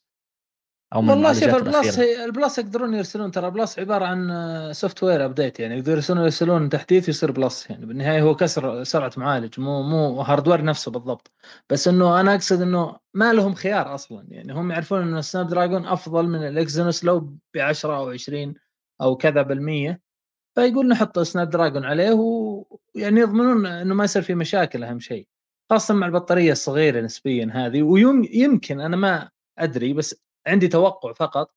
أو 0.95 1.03
من 1.03 1.11
والله 1.11 1.33
شوف 1.33 1.55
ال 1.55 1.64
Plus 1.64 1.99
ال 1.99 2.11
Plus 2.11 2.59
يقدرون 2.59 2.95
يرسلون 2.95 3.31
ترى 3.31 3.51
Plus 3.51 3.79
عبارة 3.79 4.05
عن 4.05 4.73
software 4.73 5.25
update 5.25 5.61
يعني 5.61 5.75
يقدرون 5.75 5.97
يرسلون 5.97 6.25
يرسلون 6.25 6.69
تحديث 6.69 7.09
يصير 7.09 7.31
Plus 7.33 7.71
يعني. 7.71 7.87
بالنهاية 7.87 8.23
هو 8.23 8.35
كسر 8.35 8.85
سرعة 8.85 9.13
معالج 9.17 9.61
مو 9.61 9.83
مو 9.83 10.21
hardware 10.21 10.65
نفسه 10.65 10.91
بالضبط. 10.91 11.31
بس 11.71 11.89
إنه 11.89 12.21
أنا 12.21 12.35
أقصد 12.35 12.63
إنه 12.63 12.97
ما 13.15 13.33
لهم 13.33 13.55
خيار 13.55 13.95
أصلا 13.95 14.27
يعني. 14.29 14.53
هم 14.53 14.71
يعرفون 14.71 15.03
ان 15.03 15.17
ال 15.19 15.47
Snapdragon 15.49 15.87
أفضل 15.87 16.29
من 16.29 16.49
ال 16.49 16.57
Exynos 16.57 17.05
لو 17.05 17.21
ب 17.21 17.59
10 17.59 17.97
أو 17.97 18.11
20 18.11 18.55
أو 19.01 19.17
كذا 19.17 19.43
بالمية. 19.43 20.01
فيقول 20.55 20.89
نحط 20.89 21.19
Snapdragon 21.19 21.85
عليه 21.85 22.13
ويعني 22.13 23.21
يضمنون 23.21 23.67
إنه 23.67 23.95
ما 23.95 24.05
يصير 24.05 24.23
في 24.23 24.35
مشاكل 24.35 24.85
أهم 24.85 25.01
شيء. 25.01 25.27
خاصة 25.71 25.95
مع 25.95 26.07
البطارية 26.07 26.53
الصغيرة 26.53 27.01
نسبيا 27.01 27.51
هذه 27.55 27.83
ويمكن 27.83 28.81
أنا 28.81 28.97
ما 28.97 29.31
أدري 29.59 29.93
بس 29.93 30.28
عندي 30.49 30.69
توقع 30.69 31.13
فقط 31.13 31.55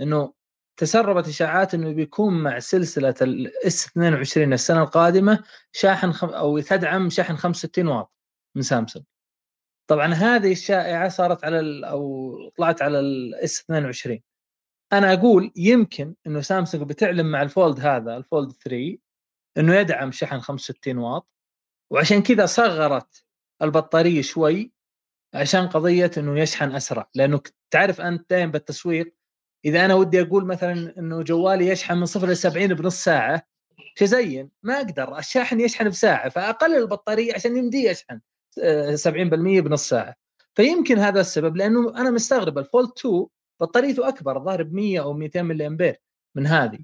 إنه 0.00 0.34
تسربت 0.76 1.28
اشاعات 1.28 1.74
إنه 1.74 1.92
بيكون 1.92 2.42
مع 2.42 2.58
سلسلة 2.58 3.14
ال 3.22 3.54
S 3.54 3.86
22 3.86 4.52
السنة 4.52 4.82
القادمة 4.82 5.44
شاحن 5.72 6.12
خم 6.12 6.28
أو 6.28 6.58
تدعم 6.58 7.10
شحن 7.10 7.36
65 7.36 7.88
واط 7.88 8.12
من 8.56 8.62
سامسونج. 8.62 9.04
طبعا 9.86 10.14
هذه 10.14 10.52
الشائعة 10.52 11.08
صارت 11.08 11.44
على 11.44 11.60
ال 11.60 11.84
أو 11.84 12.36
طلعت 12.58 12.82
على 12.82 13.00
ال 13.00 13.30
S 13.30 13.60
22 13.60 14.20
أنا 14.92 15.12
أقول 15.12 15.52
يمكن 15.56 16.14
إنه 16.26 16.40
سامسونج 16.40 16.88
بتعلن 16.88 17.26
مع 17.26 17.42
ال 17.42 17.50
Fold 17.50 17.80
هذا 17.80 18.16
ال 18.16 18.23
Fold 18.23 18.52
3 18.52 18.98
إنه 19.58 19.74
يدعم 19.74 20.12
شحن 20.12 20.40
65 20.40 20.98
واط 20.98 21.28
وعشان 21.90 22.22
كذا 22.22 22.46
صغرت 22.46 23.24
البطارية 23.62 24.22
شوي 24.22 24.72
عشان 25.34 25.68
قضية 25.68 26.10
إنه 26.18 26.40
يشحن 26.40 26.72
أسرع. 26.72 27.08
لأنه 27.14 27.40
تعرف 27.70 28.00
أنت 28.00 28.30
دائما 28.30 28.52
بالتسويق 28.52 29.14
إذا 29.64 29.84
أنا 29.84 29.94
ودي 29.94 30.22
أقول 30.22 30.46
مثلا 30.46 30.98
إنه 30.98 31.22
جوالي 31.22 31.66
يشحن 31.68 31.96
من 31.98 32.06
صفر 32.06 32.26
ل 32.26 32.36
70 32.36 32.74
بنص 32.74 33.04
ساعة 33.04 33.42
تزين 33.96 34.50
ما 34.62 34.76
أقدر 34.76 35.18
الشاحن 35.18 35.60
يشحن 35.60 35.88
بساعة 35.88 36.28
فأقلل 36.28 36.76
البطارية 36.76 37.34
عشان 37.34 37.56
يمدي 37.56 37.84
يشحن 37.84 38.20
آه، 38.62 38.94
70% 38.96 39.60
بنص 39.60 39.88
ساعة. 39.88 40.14
فيمكن 40.54 40.98
هذا 40.98 41.20
السبب 41.20 41.56
لأنه 41.56 41.90
أنا 42.00 42.10
مستغرب 42.10 42.58
الفولد 42.58 42.90
2 42.98 43.26
بطاريته 43.60 44.08
أكبر 44.08 44.36
الظاهر 44.36 44.62
ب 44.62 44.74
100 44.74 45.00
أو 45.02 45.12
200 45.12 45.42
ملي 45.42 45.66
أمبير 45.66 45.96
من 46.36 46.46
هذه. 46.46 46.78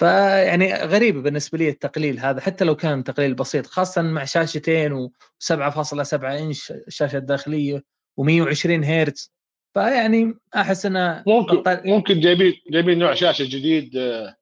فيعني 0.00 0.74
غريبه 0.74 1.20
بالنسبة 1.22 1.58
لي 1.58 1.68
التقليل 1.68 2.18
هذا 2.18 2.40
حتى 2.40 2.64
لو 2.64 2.76
كان 2.76 3.04
تقليل 3.04 3.34
بسيط 3.34 3.66
خاصة 3.66 4.02
مع 4.02 4.24
شاشتين 4.24 5.08
و7.7 5.08 6.24
إنش 6.24 6.70
الشاشه 6.72 7.16
الداخليه 7.16 7.84
و120 8.20 8.66
هرتز 8.84 9.32
فيعني 9.74 10.34
أحس 10.56 10.86
إنه 10.86 11.24
ممكن 11.26 11.56
بطار- 11.56 11.82
ممكن 11.86 12.20
جايبين 12.20 12.54
جايبين 12.70 12.98
نوع 12.98 13.14
شاشة 13.14 13.44
جديد 13.44 13.96
آه، 13.96 14.36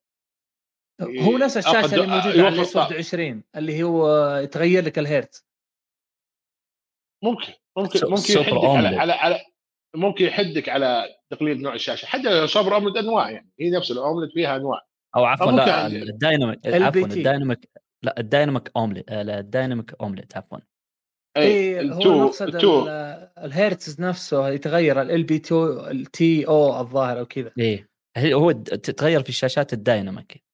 هو 1.03 1.36
نفس 1.38 1.57
الشاشة 1.57 1.94
اللي 1.94 2.07
موجودة 2.07 2.26
يوفر 2.34 2.46
على 2.46 2.57
الأسود 2.57 2.74
طاقة. 2.74 2.94
20 2.94 3.44
اللي 3.57 3.82
هو 3.82 4.26
يتغير 4.36 4.84
لك 4.84 4.98
الهيرتز 4.98 5.46
ممكن 7.22 7.53
ممكن 7.76 8.00
ممكن 8.09 8.32
يحدك 8.32 8.64
على. 8.64 8.96
على 8.96 9.12
على 9.12 9.40
ممكن 9.94 10.24
يحدك 10.24 10.68
على 10.68 11.05
تقليد 11.30 11.61
نوع 11.61 11.74
الشاشة 11.74 12.07
حتى 12.07 12.46
سوبر 12.46 12.74
اومليد 12.74 12.96
أنواع 12.96 13.30
يعني 13.30 13.50
هي 13.61 13.70
نفس 13.70 13.90
الاومليد 13.90 14.30
فيها 14.34 14.57
أنواع 14.57 14.86
أو 15.16 15.24
عفوا 15.24 15.52
لا. 15.52 15.86
الدايناميك. 15.86 16.66
عفوا 16.66 17.00
الدايناميك 17.06 17.68
لا 18.02 18.20
الدايناميك 18.20 18.70
أومليت 18.76 19.10
آه، 19.10 19.22
لا 19.22 19.38
الدايناميك 19.38 19.94
أومليت 20.00 20.36
عفوا. 20.36 20.58
اي 21.36 21.80
اي 21.80 21.90
هو 21.92 22.30
ال- 22.40 22.88
الهيرتز 23.38 24.00
نفسه 24.00 24.48
يتغير 24.48 25.02
ال 25.02 25.24
بي 25.24 25.38
تو 25.38 25.90
التي 25.90 26.46
أو 26.48 26.80
الظاهر 26.80 27.18
أو 27.18 27.26
كذا. 27.26 27.52
إيه 27.58 27.88
هي- 28.16 28.34
هو 28.34 28.52
تتغير 28.52 29.22
في 29.22 29.28
الشاشات 29.28 29.72
ال 29.72 29.82
dynamic 29.82 30.44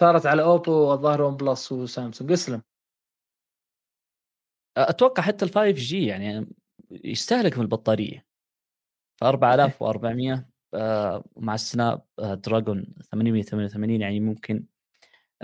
صارت 0.00 0.26
على 0.26 0.42
أوبو 0.42 0.92
الظاهر 0.92 1.22
OnePlus 1.22 1.72
وسامسونج. 1.72 2.32
اسلم. 2.32 2.62
أتوقع 4.76 5.22
حتى 5.22 5.44
ال 5.44 5.50
5G 5.50 6.06
يعني 6.06 6.48
يستهلك 6.90 7.56
من 7.56 7.62
البطارية. 7.62 8.26
ف 9.20 9.24
4400 9.24 10.32
آه، 10.34 10.48
مع 11.36 11.54
ال 11.54 11.64
Snap 11.64 12.02
آه، 12.18 12.34
dragon 12.34 12.86
888 13.12 14.00
يعني 14.00 14.20
ممكن 14.20 14.64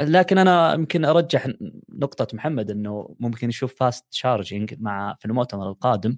لكن 0.01 0.39
أنا 0.39 0.75
يمكن 0.75 1.05
أرجح 1.05 1.49
نقطة 1.89 2.27
محمد 2.37 2.71
إنه 2.71 3.17
ممكن 3.21 3.49
نشوف 3.49 3.75
fast 3.75 4.05
charging 4.11 4.75
مع 4.79 5.17
في 5.19 5.25
المؤتمر 5.25 5.69
القادم 5.69 6.17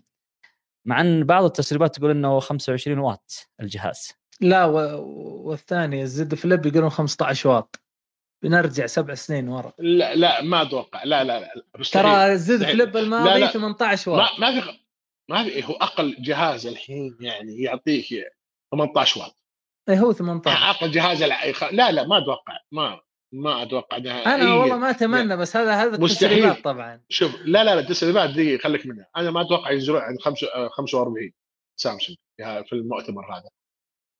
مع 0.84 1.00
إن 1.00 1.24
بعض 1.24 1.44
التسريبات 1.44 1.96
تقول 1.96 2.10
إنه 2.10 2.40
25 2.40 2.98
واط 2.98 3.48
الجهاز 3.60 4.12
لا 4.40 4.64
و... 4.64 5.02
والثاني 5.48 6.02
الزد 6.02 6.34
فليب 6.34 6.66
يقولون 6.66 6.90
15 6.90 7.48
واط 7.48 7.80
بنرجع 8.42 8.86
سبع 8.86 9.14
سنين 9.14 9.48
ورا 9.48 9.72
لا 9.78 10.14
لا 10.14 10.42
ما 10.42 10.62
أتوقع 10.62 11.04
لا 11.04 11.24
لا 11.24 11.40
لا. 11.40 11.62
ترى 11.92 12.32
الزد 12.32 12.54
مستحيل. 12.60 12.76
فليب 12.76 12.96
الماضي 12.96 13.30
لا، 13.30 13.38
لا. 13.38 13.46
18 13.46 14.10
ما 14.10 14.16
واط 14.16 14.40
ما 14.40 14.60
في 14.60 14.78
ما 15.28 15.44
في 15.44 15.64
هو 15.64 15.72
أقل 15.72 16.16
جهاز 16.20 16.66
الحين 16.66 17.16
يعني 17.20 17.62
يعطيك 17.62 18.06
18 18.72 19.20
واط. 19.20 19.36
إي 19.88 20.00
هو 20.00 20.12
18 20.12 20.70
أقل 20.70 20.90
جهاز 20.90 21.22
الع- 21.22 21.44
لا 21.72 21.92
لا 21.92 22.06
ما 22.06 22.18
أتوقع 22.18 22.58
ما 22.72 23.00
ما 23.32 23.62
أتوقع 23.62 23.96
أنا 23.96 24.54
والله 24.54 24.76
ما 24.76 24.90
أتمنى 24.90 25.36
بس 25.36 25.56
هذا 25.56 25.72
هذا 25.74 25.98
مستحيل. 25.98 26.32
التسريبات 26.32 26.64
طبعا. 26.64 27.02
شوف 27.08 27.34
لا 27.40 27.64
لا 27.64 27.74
لا 27.74 27.80
التسريبات 27.80 28.30
دي 28.30 28.58
خليك 28.58 28.86
منها. 28.86 29.08
أنا 29.16 29.30
ما 29.30 29.40
أتوقع 29.40 29.70
ينزلون 29.70 30.00
عند 30.00 30.18
خمس- 30.20 30.44
آه، 30.44 30.68
45 30.68 31.32
سامسونج 31.80 32.16
في 32.38 32.72
المؤتمر 32.72 33.34
هذا. 33.36 33.50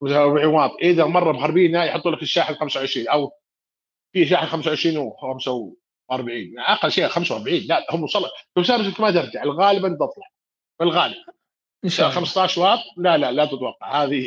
45 0.00 0.46
واط 0.46 0.70
إذا 0.82 1.04
مرة 1.04 1.32
مخربينها 1.32 1.84
يحطوا 1.84 2.10
لك 2.10 2.22
الشاحن 2.22 2.54
25 2.54 3.08
أو 3.08 3.32
في 4.12 4.26
شاحن 4.26 4.46
25 4.46 4.96
و 4.98 5.10
45 5.16 6.30
يعني 6.54 6.60
أقل 6.72 6.90
شيء 6.92 7.08
45 7.08 7.60
لا 7.68 7.86
هم 7.90 8.02
وصلوا 8.02 8.28
شوف 8.58 8.66
سامسونج 8.66 9.00
ما 9.00 9.10
ترجع 9.10 9.44
غالبا 9.44 9.88
تطلع 9.88 10.28
في 10.78 10.84
الغالب 10.84 11.16
إن 11.84 11.90
شاء 11.90 12.06
الله. 12.08 12.20
15 12.20 12.60
واط؟ 12.60 12.78
لا 12.96 13.16
لا 13.18 13.32
لا 13.32 13.44
تتوقع. 13.46 14.04
هذه 14.04 14.26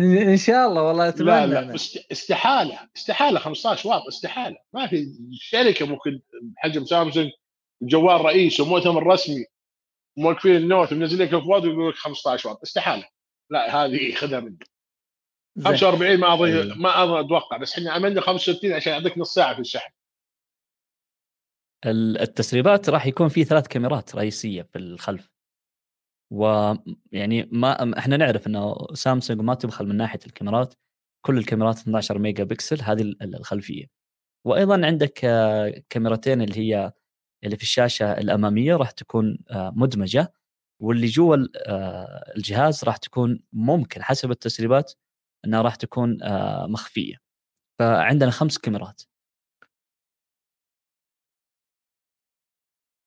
إن 0.00 0.36
شاء 0.36 0.68
الله 0.68 0.82
والله 0.82 1.08
اتمنى 1.08 1.24
لا 1.30 1.46
لا 1.46 1.62
أنا. 1.62 1.74
استحالة 2.12 2.88
استحالة 2.96 3.38
15 3.40 3.88
واط 3.88 4.02
استحالة. 4.06 4.56
ما 4.72 4.86
في 4.86 5.06
شركة 5.32 5.86
ممكن 5.86 6.20
بحجم 6.42 6.84
سامسونج 6.84 7.30
جوال 7.82 8.20
رئيس 8.24 8.60
ومؤتمر 8.60 9.06
رسمي 9.06 9.44
موقفين 10.16 10.56
النوت 10.56 10.92
ومنزل 10.92 11.18
لك 11.18 11.34
الفواد 11.34 11.64
ويقول 11.66 11.88
لك 11.88 11.94
15 11.96 12.48
واط. 12.48 12.60
استحالة. 12.62 13.08
لا 13.50 13.84
هذه 13.84 14.14
خذها 14.14 14.40
مني. 14.40 14.58
زين. 15.56 15.66
45 15.66 16.16
ما 16.20 16.34
اظن 16.34 16.44
أيوه. 16.46 16.74
ما 16.78 17.02
أظن 17.04 17.18
أتوقع 17.24 17.56
بس 17.56 17.72
إحنا 17.78 17.92
عملنا 17.92 18.20
65 18.20 18.72
عشان 18.72 18.92
يعطيك 18.92 19.18
نص 19.18 19.34
ساعة 19.34 19.54
في 19.54 19.60
الشحن. 19.60 19.90
ال- 21.86 22.18
التسريبات 22.20 22.88
راح 22.88 23.06
يكون 23.06 23.28
في 23.28 23.44
ثلاث 23.44 23.66
كاميرات 23.68 24.14
رئيسية 24.16 24.62
في 24.62 24.78
الخلف. 24.78 25.30
ويعني 26.30 27.48
ما 27.52 27.98
إحنا 27.98 28.16
نعرف 28.16 28.46
إنه 28.46 28.76
سامسونج 28.94 29.40
ما 29.40 29.54
تبخل 29.54 29.86
من 29.86 29.96
ناحية 29.96 30.18
الكاميرات 30.26 30.74
كل 31.26 31.38
الكاميرات 31.38 31.78
12 31.78 32.18
ميجا 32.18 32.44
بكسل 32.44 32.82
هذه 32.82 33.02
ال- 33.02 33.34
الخلفية. 33.36 33.86
وأيضا 34.46 34.86
عندك 34.86 35.24
آه، 35.24 35.82
كاميرتين 35.90 36.42
اللي 36.42 36.58
هي 36.58 36.92
اللي 37.44 37.56
في 37.56 37.62
الشاشة 37.62 38.12
الأمامية 38.18 38.76
راح 38.76 38.90
تكون 38.90 39.38
آه، 39.50 39.72
مدمجة 39.76 40.32
واللي 40.82 41.06
جوا 41.06 41.36
آه، 41.66 42.32
الجهاز 42.36 42.84
راح 42.84 42.96
تكون 42.96 43.40
ممكن 43.52 44.02
حسب 44.02 44.30
التسريبات 44.30 44.92
إنها 45.44 45.62
راح 45.62 45.74
تكون 45.76 46.18
مخفية. 46.70 47.16
فعندنا 47.78 48.30
خمس 48.30 48.58
كاميرات. 48.58 49.02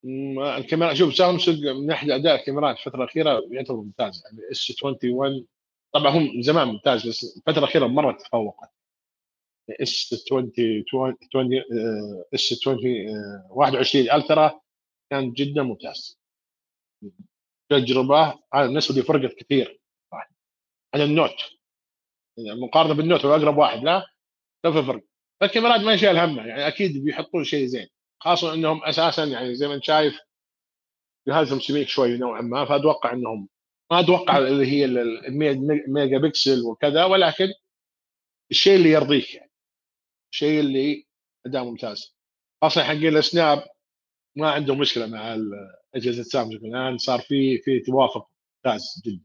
الكاميرا 0.05 0.93
شوف 0.93 1.15
سامسونج 1.15 1.67
من 1.67 1.85
ناحية 1.85 2.15
اداء 2.15 2.35
الكاميرات 2.35 2.77
الفترة 2.77 3.03
الأخيرة 3.03 3.41
يعتبر 3.51 3.75
ممتاز. 3.81 4.23
يعني 4.25 4.51
S 4.51 4.83
21 4.83 5.45
طبعا 5.93 6.09
هم 6.11 6.35
من 6.35 6.41
زمان 6.41 6.67
ممتاز 6.67 7.07
بس 7.07 7.37
الفترة 7.37 7.59
الأخيرة 7.59 7.87
مرة 7.87 8.11
تفوقت. 8.11 8.69
S 9.81 10.23
20 10.27 10.51
20 10.87 11.17
آه، 11.53 12.25
S 12.33 12.53
20 12.67 13.09
آه، 13.09 13.47
21 13.51 14.11
Ultra 14.11 14.61
كان 15.11 15.31
جدا 15.33 15.63
ممتاز. 15.63 16.19
تجربة 17.71 18.39
هذا 18.53 18.65
بالنسبة 18.67 18.95
لي 18.95 19.01
فرقت 19.01 19.33
كثير. 19.35 19.81
عن 20.93 21.01
ال 21.01 21.07
Note. 21.07 21.35
يعني 22.37 22.59
مقارنة 22.61 22.93
بال 22.93 23.04
Note 23.04 23.25
هو 23.25 23.35
أقرب 23.35 23.57
واحد 23.57 23.83
لا؟ 23.83 24.05
لا 24.65 24.71
في 24.71 24.83
فرق 24.83 25.03
الكاميرات 25.43 25.81
ما 25.81 25.93
يشيل 25.93 26.17
همها 26.17 26.45
يعني 26.45 26.67
أكيد 26.67 27.03
بيحطون 27.03 27.43
شيء 27.43 27.65
زين. 27.65 27.87
خاصة 28.21 28.53
إنهم 28.53 28.83
أساسا 28.83 29.23
يعني 29.23 29.55
زي 29.55 29.67
ما 29.67 29.73
أنت 29.73 29.83
شايف 29.83 30.19
جهازهم 31.27 31.59
سميك 31.59 31.87
شوي 31.87 32.17
نوعا 32.17 32.41
ما 32.41 32.65
فأتوقع 32.65 33.13
إنهم 33.13 33.49
ما 33.91 33.99
أتوقع 33.99 34.37
اللي 34.37 34.67
هي 34.67 34.85
ال 34.85 35.37
100 35.37 35.57
ميجا 35.87 36.17
بكسل 36.17 36.61
وكذا 36.65 37.05
ولكن 37.05 37.47
الشيء 38.51 38.75
اللي 38.75 38.89
يرضيك 38.89 39.35
يعني 39.35 39.51
الشيء 40.33 40.59
اللي 40.59 41.07
اداء 41.45 41.63
ممتاز 41.63 42.15
خاصة 42.61 42.83
حقين 42.83 43.17
ال 43.17 43.26
Snap 43.26 43.63
ما 44.35 44.51
عندهم 44.51 44.79
مشكلة 44.79 45.07
مع 45.07 45.37
اجهزه 45.95 46.23
سامسونج 46.23 46.65
الآن 46.65 46.97
صار 46.97 47.19
في 47.19 47.57
في 47.57 47.79
توافق 47.79 48.29
ممتاز 48.65 49.01
جدا. 49.05 49.23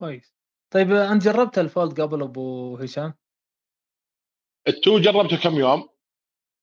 كويس. 0.00 0.34
طيب 0.70 0.92
انت 0.92 1.22
جربت 1.22 1.58
ال 1.58 1.66
Fold 1.66 2.00
قبل 2.00 2.22
أبو 2.22 2.76
هشام؟ 2.76 3.14
التو 4.68 4.98
جربته 4.98 5.36
كم 5.36 5.54
يوم 5.54 5.88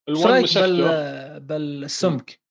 شلون 0.10 0.24
رأيك 0.24 0.58
بال... 0.58 1.40
بالسمك؟ 1.40 2.42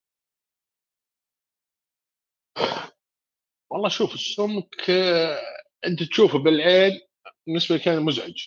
والله 3.71 3.89
شوف 3.89 4.15
السمك 4.15 4.91
آه، 4.91 5.41
أنت 5.87 6.03
تشوفه 6.03 6.39
بالعين 6.39 7.01
بالنسبة 7.47 7.77
لي 7.77 7.83
كان 7.83 8.03
مزعج. 8.03 8.47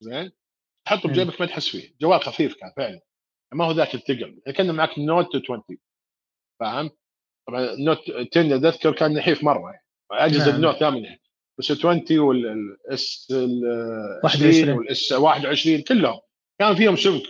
زين؟ 0.00 0.32
تحطه. 0.86 1.08
بجيبك 1.08 1.40
ما 1.40 1.46
تحس 1.46 1.68
فيه. 1.68 1.94
جوال 2.00 2.20
خفيف 2.20 2.54
كان 2.54 2.72
فعلا. 2.76 3.00
ما 3.54 3.64
هو 3.64 3.72
ذاك 3.72 3.94
الثقل. 3.94 4.42
كان 4.56 4.74
معك 4.74 4.98
Note 4.98 5.36
20 5.36 5.62
فاهم؟ 6.60 6.90
طبعا 7.48 7.74
ال 7.74 7.79
Note 7.79 7.98
10 8.36 8.68
اذكر 8.68 8.92
كان 8.92 9.14
نحيف 9.14 9.44
مرة. 9.44 9.72
يعني 9.72 9.84
أجهزة 10.24 10.46
نعم. 10.46 10.56
ال 10.56 10.60
Note 10.60 10.76
ثامنة. 10.76 11.18
بس 11.58 11.70
20 11.70 12.18
وال 12.18 12.91
S 12.91 13.28
21. 13.30 14.48
20 14.48 14.78
وال 14.78 15.01
S 15.01 15.12
21 15.12 15.82
كلهم 15.82 16.20
كان 16.58 16.76
فيهم 16.76 16.96
سمك. 16.96 17.22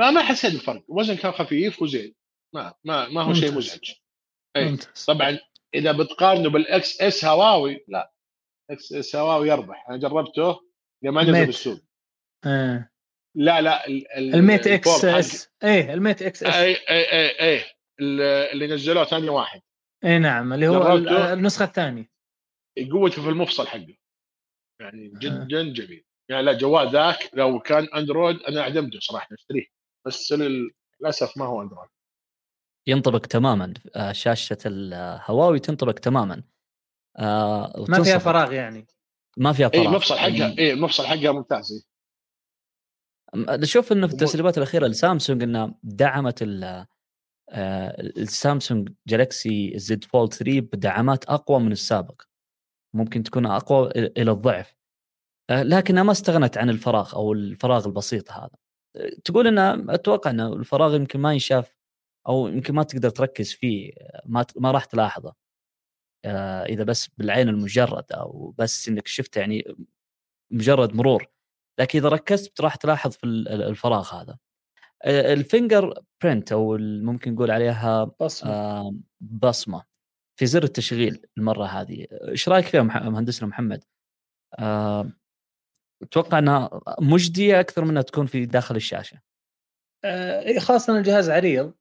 فما 0.00 0.22
حسيت 0.22 0.54
بفرق 0.54 0.84
الوزن 0.90 1.16
كان 1.16 1.32
خفيف 1.32 1.82
وزين. 1.82 2.14
ما 2.54 2.74
ما 2.84 3.08
ما 3.08 3.22
هو 3.22 3.34
شيء. 3.34 3.52
مزعج. 3.52 3.92
أي. 4.56 4.64
ممتاز. 4.70 5.04
طبعا 5.04 5.38
إذا 5.74 5.92
بتقارنه 5.92 6.50
بال 6.50 7.00
XS 7.00 7.24
هواوي 7.24 7.84
لا. 7.88 8.12
XS 8.70 9.16
هواوي 9.16 9.48
يربح. 9.48 9.86
أنا 9.88 9.96
جربته 9.96 10.60
لما 11.04 11.22
نزل. 11.22 11.46
بالسوق. 11.46 11.80
آه. 12.46 12.90
لا 13.36 13.60
لا. 13.60 13.86
ال- 13.86 14.12
ال- 14.12 14.34
ال 14.34 14.40
Mate 14.40 14.66
X 14.66 14.88
الفور 14.88 15.10
حق- 15.12 15.18
S. 15.18 15.50
إيه 15.64 15.94
ال 15.94 16.22
Mate 16.22 16.42
XS. 16.42 16.54
اي 16.54 16.74
اي 16.74 17.12
اي 17.12 17.40
اي 17.40 17.64
ال- 18.00 18.20
اللي 18.52 18.66
نزلوه 18.66 19.04
ثاني 19.04 19.28
واحد. 19.28 19.60
اي 20.04 20.18
نعم. 20.18 20.52
اللي 20.52 20.68
هو 20.68 20.82
جربته؟ 20.98 21.32
النسخة 21.32 21.64
الثانية. 21.64 22.10
قوته 22.92 23.22
في 23.22 23.28
المفصل 23.28 23.66
حقه. 23.66 23.96
يعني 24.80 25.08
جدا 25.18 25.72
جميل. 25.72 26.04
يعني 26.30 26.42
لا 26.42 26.52
جوال 26.52 26.88
ذاك 26.92 27.30
لو 27.34 27.60
كان 27.60 27.84
أندرويد 27.84 28.42
أنا 28.42 28.60
أعدمته 28.60 29.00
صراحة 29.00 29.28
أشتريه. 29.34 29.79
بس 30.06 30.32
للأسف 30.32 31.36
ما 31.38 31.44
هو 31.46 31.62
اندرويد 31.62 31.88
ينطبق 32.86 33.18
تماما. 33.18 33.74
آه، 33.96 34.12
شاشة 34.12 34.58
الهواوي 34.66 35.58
تنطبق 35.58 35.92
تماما. 35.92 36.42
آه، 37.16 37.84
ما 37.88 38.02
فيها. 38.02 38.18
فراغ 38.18 38.52
يعني. 38.52 38.86
ما 39.36 39.52
فيها 39.52 39.66
إي 39.74 39.78
فراغ 39.80 39.86
المفصل 39.88 40.14
حقها 40.14 40.58
إي 40.58 40.72
المفصل 40.72 41.06
حقها 41.06 41.32
ممتاز 41.32 41.72
إيه. 41.72 41.90
أم- 43.36 43.64
شوف 43.64 43.92
إنه 43.92 44.06
في 44.06 44.12
التسريبات 44.12 44.58
الأخيرة 44.58 44.86
لسامسونج 44.86 45.42
إنها 45.42 45.74
دعمت 45.82 46.42
ال- 46.42 46.86
آه، 47.52 48.00
السامسونج 48.00 48.88
Galaxy 49.08 49.78
Z 49.78 50.04
Fold 50.04 50.32
3 50.34 50.60
بدعامات 50.60 51.24
أقوى 51.24 51.60
من 51.60 51.72
السابق. 51.72 52.22
ممكن 52.94 53.22
تكون 53.22 53.46
أقوى 53.46 53.88
إلى- 53.90 53.94
إلى 54.18 54.30
الضعف. 54.30 54.74
آه، 55.50 55.62
لكنها 55.62 56.02
ما 56.02 56.12
استغنت 56.12 56.58
عن 56.58 56.70
الفراغ 56.70 57.14
أو 57.14 57.32
الفراغ 57.32 57.86
البسيط 57.86 58.30
هذا. 58.32 58.44
آه، 58.44 58.69
تقول 59.24 59.46
إنه 59.46 59.94
أتوقع 59.94 60.30
إنه 60.30 60.52
الفراغ 60.52 60.94
يمكن 60.94 61.20
ما 61.20 61.32
ينشاف 61.32 61.76
أو 62.28 62.48
يمكن 62.48 62.74
ما 62.74 62.82
تقدر 62.82 63.10
تركز 63.10 63.52
فيه 63.52 63.92
ما 64.26 64.46
ما 64.56 64.70
راح 64.70 64.84
تلاحظه. 64.84 65.34
آه، 66.24 66.64
إذا 66.64 66.84
بس 66.84 67.08
بالعين 67.08 67.48
المجرده 67.48 68.16
أو 68.16 68.54
بس 68.58 68.88
إنك 68.88 69.06
شفته 69.08 69.38
يعني 69.38 69.76
مجرد 70.52 70.94
مرور. 70.94 71.26
لكن 71.80 71.98
إذا 71.98 72.08
ركزت 72.08 72.60
راح 72.60 72.76
تلاحظ 72.76 73.12
في 73.12 73.26
الفراغ 73.26 74.14
هذا. 74.22 74.38
ال 75.06 76.02
fingerprint 76.22 76.52
أو 76.52 76.76
ممكن 76.80 77.34
نقول 77.34 77.50
عليها 77.50 78.04
بصمة. 78.04 78.94
بصمة 79.20 79.84
في 80.36 80.46
زر 80.46 80.64
التشغيل 80.64 81.26
المرة 81.38 81.64
هذه. 81.64 82.06
إيش 82.28 82.48
رأيك 82.48 82.66
فيها 82.66 82.82
مهندسنا 82.82 83.48
محمد؟ 83.48 83.84
أتوقع 86.02 86.38
أنها 86.38 86.80
مجدية 87.00 87.60
أكثر 87.60 87.84
منها 87.84 88.02
تكون 88.02 88.26
في 88.26 88.46
داخل 88.46 88.76
الشاشة. 88.76 89.20
آه 90.04 90.58
خاصة 90.58 90.98
الجهاز 90.98 91.30
عريض 91.30 91.72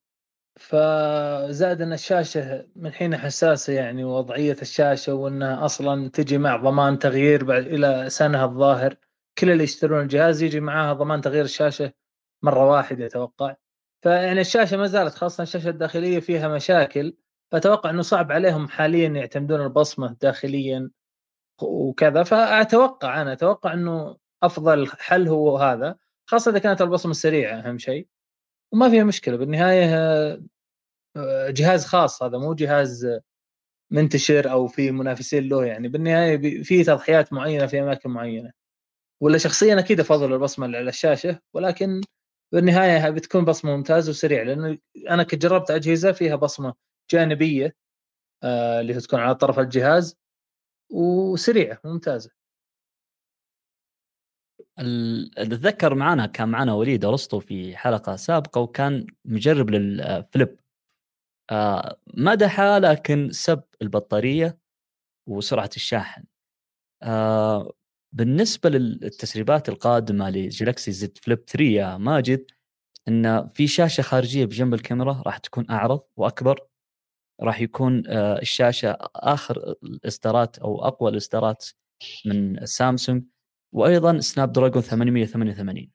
فزاد 0.59 1.81
أن 1.81 1.93
الشاشة 1.93 2.67
من 2.75 2.93
حين 2.93 3.17
حساسة 3.17 3.73
يعني 3.73 4.03
وضعية 4.03 4.57
الشاشة 4.61 5.13
وأنها 5.13 5.65
أصلا 5.65 6.09
تجي 6.09 6.37
مع 6.37 6.55
ضمان 6.55 6.99
تغيير 6.99 7.43
بعد 7.43 7.67
إلى 7.67 8.09
سنه 8.09 8.45
الظاهر 8.45 8.95
كل 9.37 9.49
اللي 9.49 9.63
يشترون 9.63 10.01
الجهاز 10.01 10.43
يجي 10.43 10.59
معاها 10.59 10.93
ضمان 10.93 11.21
تغيير 11.21 11.45
الشاشة 11.45 11.93
مرة 12.43 12.69
واحدة 12.71 13.05
أتوقع 13.05 13.55
فيعني 14.03 14.41
الشاشة 14.41 14.77
ما 14.77 14.87
زالت 14.87 15.13
خاصة 15.13 15.43
الشاشة 15.43 15.69
الداخلية 15.69 16.19
فيها 16.19 16.47
مشاكل 16.47 17.17
فأتوقع 17.51 17.89
إنه 17.89 18.01
صعب 18.01 18.31
عليهم 18.31 18.67
حاليا 18.67 19.09
يعتمدون 19.09 19.61
البصمة 19.61 20.17
داخليا 20.21 20.89
وكذا. 21.63 22.23
فأتوقع 22.23 23.21
أنا 23.21 23.33
أتوقع 23.33 23.73
إنه 23.73 24.17
أفضل 24.43 24.87
حل 24.87 25.27
هو 25.27 25.57
هذا 25.57 25.97
خاصة 26.29 26.51
إذا 26.51 26.59
كانت 26.59 26.81
البصمة 26.81 27.11
السريعه 27.11 27.59
أهم 27.59 27.77
شيء. 27.77 28.07
وما 28.73 28.89
فيها 28.89 29.03
مشكلة 29.03 29.37
بالنهاية 29.37 29.85
آه، 31.17 31.49
جهاز 31.49 31.85
خاص 31.85 32.23
هذا 32.23 32.37
مو 32.37 32.53
جهاز 32.53 33.19
منتشر 33.91 34.51
أو 34.51 34.67
في 34.67 34.91
منافسين 34.91 35.49
له 35.49 35.65
يعني. 35.65 35.87
بالنهاية 35.87 36.63
في 36.63 36.83
تضحيات 36.83 37.33
معينة 37.33 37.65
في 37.67 37.81
أماكن 37.81 38.09
معينة. 38.09 38.51
ولا 39.23 39.37
شخصيا 39.37 39.79
أكيد 39.79 39.99
أفضل 39.99 40.33
البصمة 40.33 40.65
اللي 40.65 40.77
على 40.77 40.89
الشاشة 40.89 41.39
ولكن 41.55 42.01
بالنهاية 42.53 43.09
بتكون 43.09 43.45
بصمة 43.45 43.75
ممتازه 43.75 44.09
وسريعه 44.09 44.43
لأنه 44.43 44.77
أنا 45.09 45.23
جربت 45.23 45.71
أجهزة 45.71 46.11
فيها 46.11 46.35
بصمة 46.35 46.73
جانبية 47.11 47.75
آه 48.43 48.81
اللي 48.81 48.93
تكون 48.93 49.19
على 49.19 49.35
طرف 49.35 49.59
الجهاز. 49.59 50.17
وسريعة 50.89 51.79
ممتازة. 51.85 52.29
أتذكر 55.37 55.95
معنا 55.95 56.25
كان 56.25 56.49
معنا 56.49 56.73
وليد 56.73 57.05
أرسطو 57.05 57.39
في 57.39 57.77
حلقة 57.77 58.15
سابقة 58.15 58.61
وكان 58.61 59.07
مجرب 59.25 59.69
للفليب 59.69 60.59
آه 61.51 61.99
مدحه 62.15 62.79
لكن 62.79 63.29
سب 63.31 63.63
البطارية 63.81 64.59
وسرعة 65.29 65.69
الشاحن. 65.77 66.23
آه 67.03 67.73
بالنسبة 68.13 68.69
للتسريبات 68.71 69.69
القادمة 69.69 70.31
ل 70.31 70.40
Galaxy 70.40 70.93
Z 70.93 71.19
Flip 71.19 71.45
3 71.45 71.63
يا 71.65 71.97
ماجد 71.97 72.45
إن 73.09 73.47
في 73.49 73.67
شاشة 73.67 74.01
خارجية 74.03 74.45
بجنب 74.45 74.75
الكاميرا 74.75 75.23
راح 75.27 75.39
تكون 75.39 75.71
أعرض 75.71 76.01
وأكبر. 76.17 76.68
راح 77.41 77.61
يكون 77.61 78.07
آه، 78.07 78.39
الشاشة 78.39 78.97
آخر 79.15 79.57
الاصدارات 79.83 80.59
أو 80.59 80.81
أقوى 80.85 81.11
الاصدارات 81.11 81.65
من 82.25 82.65
سامسونج 82.65 83.23
وأيضا 83.73 84.19
Snapdragon 84.19 84.81
888 84.81 85.91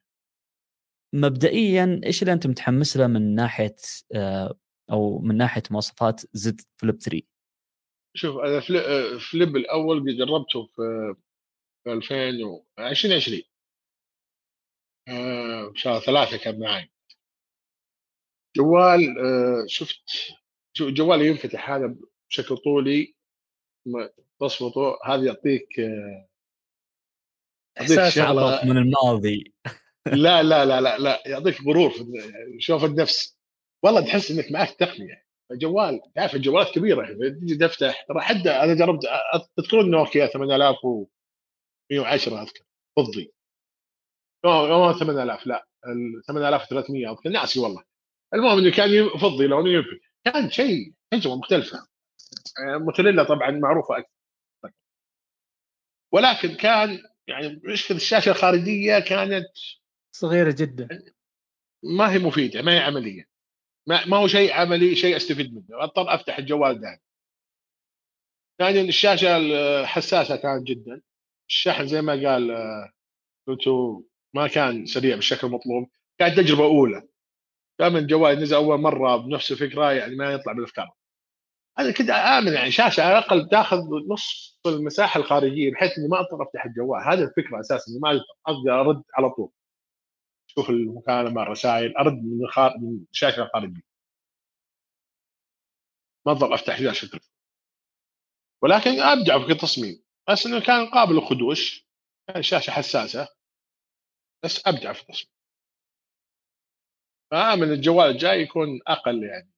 مبدئيا 1.13 2.01
إيش 2.05 2.21
اللي 2.21 2.33
أنت 2.33 2.47
متحمس 2.47 2.97
له 2.97 3.07
من 3.07 3.35
ناحية 3.35 3.75
آه، 4.15 4.59
أو 4.91 5.19
من 5.19 5.37
ناحية 5.37 5.63
مواصفات 5.71 6.21
زد 6.33 6.61
فليب 6.77 7.01
3 7.01 7.21
شوف 8.17 8.37
أنا 8.37 8.59
فليب 9.19 9.55
الأول 9.55 10.17
جربته 10.17 10.65
في 10.65 11.15
2020 11.87 13.41
آه 15.07 15.71
شهر 15.75 15.99
ثلاثة 15.99 16.37
كان 16.37 16.59
معي. 16.59 16.91
جوال 18.57 19.19
آه 19.19 19.65
شفت 19.67 20.09
جوال 20.79 21.21
ينفتح 21.21 21.69
هذا 21.69 21.95
بشكل 22.29 22.57
طولي 22.57 23.15
تصفطه 24.39 24.99
هذا 25.05 25.23
يعطيك 25.23 25.79
آه 25.79 26.27
إحساس 27.81 28.15
شغلة. 28.15 28.65
من 28.65 28.77
الماضي. 28.77 29.53
لا 30.07 30.43
لا 30.43 30.65
لا 30.65 30.81
لا 30.81 30.97
لا 30.97 31.23
يعطيك 31.25 31.61
غرور 31.61 31.93
شوف 32.59 32.85
النفس. 32.85 33.37
والله 33.83 34.01
تحس 34.01 34.31
إنك 34.31 34.51
معك 34.51 34.69
تقنية. 34.69 35.25
جوال 35.51 36.01
تعرف 36.15 36.35
الجوالات 36.35 36.75
كبيرة 36.75 37.29
تجي 37.29 37.55
تفتح 37.55 38.05
ترى 38.07 38.21
حتى 38.21 38.51
أنا 38.51 38.73
جربت 38.73 39.01
تذكرون 39.57 39.91
نوكيا 39.91 40.27
8110 40.27 42.41
أذكر 42.41 42.63
فضي. 42.97 43.31
8000 44.43 45.47
لا 45.47 45.67
8300 46.27 47.11
أذكر. 47.11 47.29
ناسي 47.29 47.59
والله. 47.59 47.83
المهم 48.33 48.57
إنه 48.57 48.71
كان 48.71 49.09
فضي 49.09 49.47
لونه 49.47 49.69
ينفك 49.69 50.01
كان 50.25 50.49
شيء 50.51 50.93
تجربه 51.11 51.35
مختلفة. 51.35 51.87
موتوريلا 52.59 53.23
طبعا 53.23 53.51
معروفة 53.51 53.97
أكثر. 53.97 54.71
ولكن 56.11 56.55
كان 56.55 56.99
يعني 57.27 57.61
مشكلة 57.63 57.97
الشاشة 57.97 58.29
الخارجية 58.29 58.99
كانت 58.99 59.47
صغيرة 60.11 60.55
جدا. 60.57 61.13
ما 61.83 62.11
هي 62.13 62.19
مفيدة 62.19 62.61
ما 62.61 62.73
هي 62.73 62.79
عملية. 62.79 63.27
ما, 63.87 64.05
ما 64.05 64.17
هو 64.17 64.27
شيء 64.27 64.53
عملي 64.53 64.95
شيء 64.95 65.15
أستفيد 65.15 65.53
منه. 65.53 65.83
أضطر 65.83 66.15
أفتح 66.15 66.37
الجوال 66.37 66.81
ثانيا 66.81 67.01
يعني 68.59 68.89
الشاشة 68.89 69.37
الحساسة 69.37 70.35
كانت 70.35 70.67
جدا. 70.67 71.01
الشحن 71.49 71.87
زي 71.87 72.01
ما 72.01 72.13
قال 72.13 72.51
توتو 73.47 74.03
ما 74.33 74.47
كان 74.47 74.85
سريع 74.85 75.15
بالشكل 75.15 75.47
المطلوب. 75.47 75.89
كانت 76.19 76.37
تجربة 76.37 76.63
أولى. 76.63 77.07
دائما 77.79 77.99
الجوال 77.99 78.39
نزل 78.39 78.55
أول 78.55 78.81
مرة 78.81 79.17
بنفس 79.17 79.51
الفكرة 79.51 79.91
يعني 79.91 80.15
ما 80.15 80.31
يطلع 80.31 80.53
بالأفكار. 80.53 80.91
أنا 81.79 81.91
كنت 81.91 82.09
آمن 82.09 82.53
يعني 82.53 82.71
شاشة 82.71 83.03
على 83.03 83.17
الأقل 83.17 83.49
تأخذ 83.49 83.77
نص 84.07 84.59
المساحة 84.65 85.19
الخارجية 85.19 85.71
بحيث 85.71 85.97
إني 85.97 86.07
ما 86.07 86.19
أضطر 86.19 86.43
أفتح 86.43 86.65
الجوال. 86.65 87.03
هذه 87.03 87.23
الفكرة 87.23 87.59
أساسا 87.59 87.91
إني 87.91 87.99
ما 87.99 88.21
أقدر 88.47 88.81
أرد 88.81 89.03
على 89.17 89.29
طول. 89.29 89.49
شوف 90.47 90.69
المكالمه 90.69 91.43
الرسائل 91.43 91.97
أرد 91.97 92.13
من 92.13 92.45
الخار... 92.45 92.77
من 92.77 93.05
الشاشة 93.11 93.43
الخارجية. 93.43 93.81
ما 96.25 96.31
أضطر 96.31 96.55
أفتح 96.55 96.77
شاشه 96.77 97.19
ولكن 98.63 98.99
أبدع 98.99 99.45
في 99.45 99.51
التصميم. 99.51 100.03
بس 100.29 100.45
إنه 100.45 100.59
كان 100.59 100.85
قابل 100.89 101.15
للخدوش. 101.15 101.87
كان 102.27 102.43
شاشة 102.43 102.71
حساسة. 102.71 103.27
بس 104.43 104.67
أبدع 104.67 104.93
في 104.93 105.01
التصميم. 105.01 105.34
فامن 107.31 107.71
الجوال 107.71 108.09
الجاي 108.09 108.41
يكون 108.41 108.79
أقل 108.87 109.23
يعني. 109.23 109.51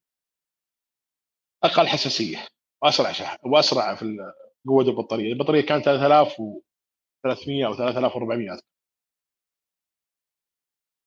أقل 1.63 1.87
حساسية. 1.87 2.47
وأسرع 2.83 3.11
شح... 3.11 3.37
وأسرع 3.45 3.95
في 3.95 4.33
قوة 4.67 4.83
البطارية، 4.83 5.33
البطارية 5.33 5.61
كانت 5.61 5.85
3300 5.85 7.67
أو 7.67 7.75
3400 7.75 8.59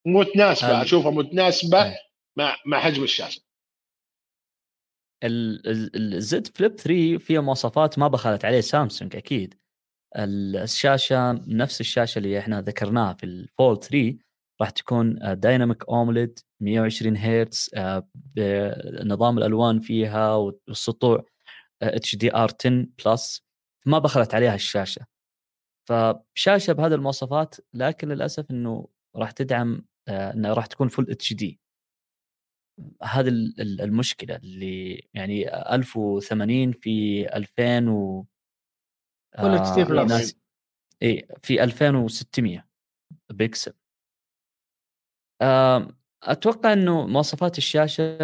متناسبة 0.06 0.82
أشوفها 0.82 1.10
متناسبة 1.10 1.96
مع 2.38 2.56
مع 2.66 2.80
حجم 2.80 3.02
الشاشة. 3.02 3.42
ال 5.24 5.85
Z 5.85 6.46
Flip 6.46 6.76
3 6.76 7.18
فيها 7.18 7.40
مواصفات 7.40 7.98
ما 7.98 8.08
بخلت 8.08 8.44
عليه 8.44 8.60
سامسونج 8.60 9.16
أكيد. 9.16 9.60
الشاشة 10.16 11.32
نفس 11.32 11.80
الشاشة 11.80 12.18
اللي 12.18 12.38
إحنا 12.38 12.60
ذكرناها 12.60 13.14
في 13.14 13.24
ال 13.24 13.36
Fold 13.36 13.80
3 13.80 14.18
راح 14.60 14.70
تكون 14.70 15.18
Dynamic 15.40 15.88
AMOLED 15.88 16.38
120 16.60 17.16
هرتز 17.16 17.70
نظام 19.04 19.38
الألوان 19.38 19.80
فيها 19.80 20.34
والسطوع 20.34 21.24
HDR 21.82 22.50
10 22.60 22.86
plus. 23.06 23.44
ما 23.86 23.98
بخلت 23.98 24.34
عليها 24.34 24.54
الشاشة. 24.54 25.06
فشاشة 25.88 26.72
بهذه 26.72 26.94
المواصفات 26.94 27.54
لكن 27.74 28.08
للأسف 28.08 28.50
إنه 28.50 28.88
راح 29.16 29.30
تدعم 29.30 29.84
آه، 30.08 30.32
انها 30.34 30.52
راح 30.54 30.66
تكون 30.66 30.88
full 30.88 31.10
HD. 31.10 31.60
هذه 33.02 33.28
المشكلة 33.60 34.36
اللي 34.36 35.08
يعني 35.14 35.56
1080 35.74 36.72
في 36.72 37.26
2000 37.36 37.88
و 37.88 38.26
full 39.38 39.54
HD 39.54 39.70
plus 39.74 40.36
اي 41.02 41.28
في 41.42 41.62
2600 41.64 42.68
بيكسل 43.30 43.72
أتوقع 46.22 46.72
إنه 46.72 47.06
مواصفات 47.06 47.58
الشاشة 47.58 48.18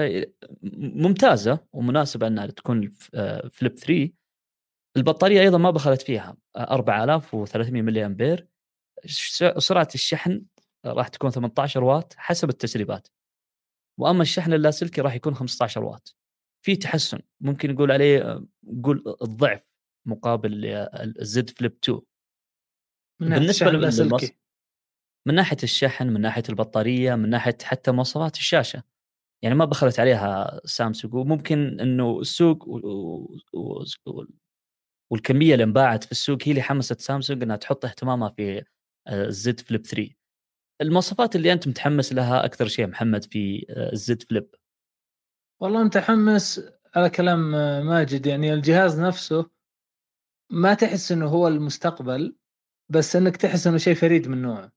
ممتازة 0.73 1.59
ومناسبة 1.73 2.27
إنها 2.27 2.47
تكون 2.47 2.91
فليب 3.53 3.75
3 3.79 4.11
البطارية 4.97 5.41
أيضا 5.41 5.59
ما 5.59 5.71
بخلت 5.71 6.03
فيها 6.03 6.37
4300 6.57 7.83
ملي 7.83 8.07
امبير 8.07 8.49
سرعة 9.59 9.89
الشحن 9.95 10.43
راح 10.87 11.09
تكون 11.09 11.31
18 11.31 11.85
واط 11.85 12.15
حسب 12.17 12.49
التسريبات. 12.49 13.09
وأما 14.01 14.23
الشحن 14.23 14.53
اللاسلكي 14.53 15.01
راح 15.01 15.15
يكون 15.15 15.35
15 15.35 15.85
واط. 15.85 16.17
في 16.65 16.77
تحسن 16.77 17.21
ممكن 17.41 17.71
نقول 17.75 17.93
عليه 17.93 18.45
نقول 18.65 19.17
الضعف 19.23 19.63
مقابل 20.07 20.65
الزد 21.21 21.51
فليب 21.51 21.77
2 21.85 22.01
من 23.21 23.29
ناحية 23.29 23.41
بالنسبة 23.41 23.51
الشحن 23.67 23.69
لل- 23.69 23.77
اللاسلكي. 23.77 24.27
للمص- 24.27 24.33
من 25.27 25.35
ناحية 25.35 25.57
الشحن 25.63 26.07
من 26.09 26.21
ناحية 26.21 26.43
البطارية 26.49 27.15
من 27.15 27.31
ناحية 27.31 27.57
حتى 27.63 27.93
مواصفات 27.93 28.37
الشاشة. 28.37 28.83
يعني 29.43 29.55
ما 29.55 29.65
بخلت 29.65 30.01
عليها 30.01 30.61
سامسونج 30.65 31.15
وممكن 31.15 31.81
إنه 31.81 32.21
السوق. 32.21 32.69
والكمية 35.11 35.53
اللي 35.53 35.65
انباعت 35.65 36.05
في 36.05 36.13
السوق 36.13 36.39
هي 36.43 36.51
اللي 36.51 36.63
حمست 36.63 37.01
سامسونج 37.01 37.43
إنها 37.43 37.57
تحط 37.57 37.85
اهتمامها 37.85 38.29
في 38.29 38.65
الزد 39.09 39.61
فليب 39.61 39.87
3 39.87 40.15
المواصفات 40.81 41.37
اللي 41.37 41.53
أنت 41.53 41.69
متحمس 41.69 42.13
لها 42.13 42.45
أكثر 42.45 42.69
شيء 42.69 42.87
محمد 42.87 43.25
في 43.25 43.67
آه، 43.71 43.93
الزد 43.93 44.23
فليب؟ 44.23 44.55
والله 45.61 45.85
متحمس 45.85 46.61
على 46.97 47.11
كلام 47.11 47.55
آه، 47.55 47.83
ماجد. 47.83 48.27
يعني 48.27 48.55
الجهاز 48.55 49.01
نفسه 49.01 49.51
ما 50.51 50.75
تحس 50.75 51.13
إنه 51.13 51.27
هو 51.27 51.49
المستقبل 51.49 52.37
بس 52.89 53.17
إنك 53.17 53.37
تحس 53.37 53.67
إنه 53.67 53.77
شيء 53.77 53.95
فريد 53.95 54.29
من 54.29 54.43
نوعه. 54.43 54.73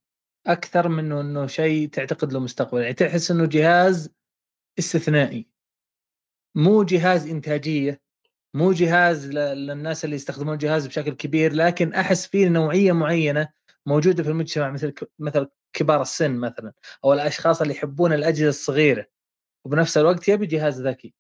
أكثر 0.48 0.88
منه 0.88 1.22
انه 1.22 1.48
شيء 1.48 1.90
تعتقد 1.90 2.34
له 2.34 2.40
مستقبل. 2.40 2.82
يعني 2.82 2.94
تحس 2.94 3.32
إنه 3.32 3.46
جهاز 3.46 4.10
استثنائي. 4.80 5.48
مو 6.56 6.84
جهاز 6.84 7.28
إنتاجية 7.28 8.02
مو 8.54 8.72
جهاز 8.72 9.28
للناس 9.28 10.06
اللي 10.06 10.16
يستخدمون 10.16 10.54
الجهاز 10.54 10.88
بشكل 10.88 11.12
كبير 11.12 11.54
لكن 11.54 11.94
أحس 11.94 12.28
فيه 12.28 12.48
نوعية 12.48 12.92
معينة 12.92 13.50
موجودة 13.86 14.24
في 14.24 14.30
المجتمع 14.30 14.70
مثل 14.72 14.94
مثل 15.20 15.50
كبار 15.74 16.02
السن 16.02 16.38
مثلا 16.38 16.74
أو 17.04 17.14
الأشخاص 17.14 17.62
اللي 17.62 17.74
يحبون 17.74 18.14
الأجهزة 18.14 18.50
الصغيرة. 18.50 19.08
وبنفس 19.66 19.98
الوقت 19.98 20.28
يبي 20.28 20.46
جهاز 20.46 20.82
ذكي. 20.82 21.14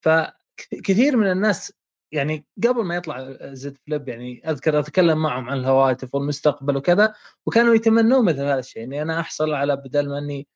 فكثير 0.00 1.16
من 1.16 1.30
الناس 1.32 1.72
يعني 2.12 2.46
قبل 2.64 2.84
ما 2.84 2.96
يطلع 2.96 3.36
زد 3.42 3.76
فليب 3.86 4.08
يعني 4.08 4.50
أذكر 4.50 4.78
أتكلم 4.78 5.18
معهم 5.18 5.50
عن 5.50 5.58
الهواتف 5.58 6.14
والمستقبل 6.14 6.76
وكذا 6.76 7.14
وكانوا 7.46 7.74
يتمنون 7.74 8.24
مثل 8.24 8.40
هذا 8.40 8.58
الشيء 8.58 8.84
إني 8.84 9.02
أنا 9.02 9.20
أحصل 9.20 9.52
على 9.52 9.76
بدل 9.76 10.08
ما 10.08 10.18
إني 10.18 10.48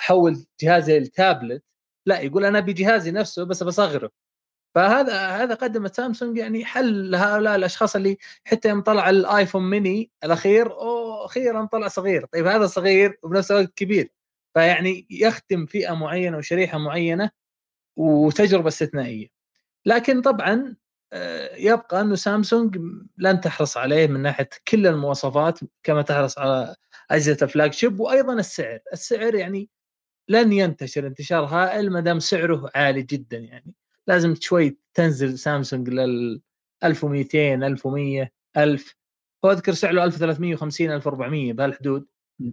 أحول 0.00 0.46
جهازي 0.60 0.98
التابلت 0.98 1.64
لا 2.06 2.20
يقول 2.20 2.44
أنا 2.44 2.58
أبي 2.58 2.72
جهازي 2.72 3.10
نفسه 3.10 3.44
بس 3.44 3.62
بصغره. 3.62 4.10
فهذا 4.74 5.28
هذا 5.28 5.54
قدمت 5.54 5.94
سامسونج 5.94 6.38
يعني 6.38 6.64
حل 6.64 7.10
لهؤلاء 7.10 7.56
الأشخاص 7.56 7.96
اللي 7.96 8.18
حتى 8.44 8.68
يوم 8.68 8.80
طلع 8.82 9.10
الآيفون 9.10 9.70
ميني 9.70 10.10
الأخير 10.24 10.72
أوه 10.72 11.26
أخيرا 11.26 11.68
طلع 11.72 11.88
صغير. 11.88 12.26
طيب 12.26 12.46
هذا 12.46 12.66
صغير 12.66 13.18
وبنفس 13.22 13.50
الوقت 13.50 13.72
كبير. 13.76 14.12
فيعني 14.54 15.06
يختم 15.10 15.66
فئة 15.66 15.94
معينة 15.94 16.36
وشريحة 16.38 16.78
معينة 16.78 17.30
وتجربة 17.98 18.68
استثنائية. 18.68 19.33
لكن 19.86 20.20
طبعا 20.22 20.76
آه، 21.12 21.56
يبقى 21.56 22.00
إنه 22.00 22.14
سامسونج 22.14 22.78
لن 23.18 23.40
تحرص 23.40 23.76
عليه 23.76 24.06
من 24.06 24.20
ناحية 24.20 24.48
كل 24.68 24.86
المواصفات 24.86 25.58
كما 25.82 26.02
تحرص 26.02 26.38
على 26.38 26.74
أجهزة 27.10 27.36
الفلاج 27.42 27.72
شيب 27.72 28.00
وأيضا 28.00 28.32
السعر، 28.34 28.78
السعر 28.92 29.34
يعني 29.34 29.68
لن 30.28 30.52
ينتشر 30.52 31.06
انتشار 31.06 31.44
هائل 31.44 31.90
ما 31.90 32.00
دام 32.00 32.18
سعره 32.18 32.70
عالي 32.74 33.02
جدا 33.02 33.38
يعني. 33.38 33.74
لازم 34.06 34.34
شوي 34.40 34.78
تنزل 34.94 35.38
سامسونج 35.38 35.88
لل 35.88 36.40
1200 36.84 37.54
1100 37.54 38.32
1000 38.56 38.94
هو 39.44 39.50
أذكر 39.50 39.72
سعره 39.72 40.04
1350 40.04 40.90
1400 40.90 41.52
بهالحدود. 41.52 42.06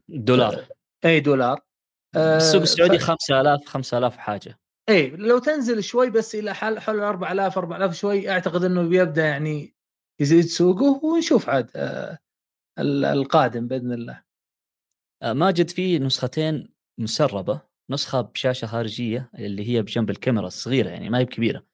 دولار. 0.10 0.66
اي 1.06 1.20
دولار. 1.20 1.60
آه، 2.16 2.38
السوق 2.38 2.62
السعودي 2.62 3.00
ف- 3.00 3.04
5000 3.04 3.66
5000 3.66 4.18
حاجة. 4.18 4.60
اي 4.90 5.10
لو 5.10 5.38
تنزل 5.40 5.84
شوي 5.84 6.10
بس 6.10 6.36
إلى 6.36 6.54
حل 6.54 6.80
حول 6.80 7.00
4000 7.00 7.58
4000 7.58 7.96
شوي 7.96 8.30
أعتقد 8.30 8.64
إنه 8.64 8.88
بيبدأ 8.90 9.26
يعني 9.26 9.76
يزيد 10.22 10.46
سوقه 10.46 11.06
ونشوف 11.06 11.50
عاد 11.50 11.72
آه، 11.76 12.18
ال- 12.80 13.06
القادم 13.06 13.68
بإذن 13.68 13.92
الله. 13.94 14.24
آه، 15.24 15.34
ماجد 15.34 15.70
في 15.70 16.00
نسختين 16.00 16.74
مسربة 17.00 17.62
نسخة 17.90 18.22
بشاشة 18.22 18.66
خارجية 18.66 19.32
اللي 19.36 19.70
هي 19.70 19.82
بجنب 19.82 20.10
الكاميرا 20.10 20.48
الصغيرة 20.48 20.90
يعني 20.90 21.10
ما 21.10 21.18
هي 21.18 21.26
بكبيرة 21.26 21.66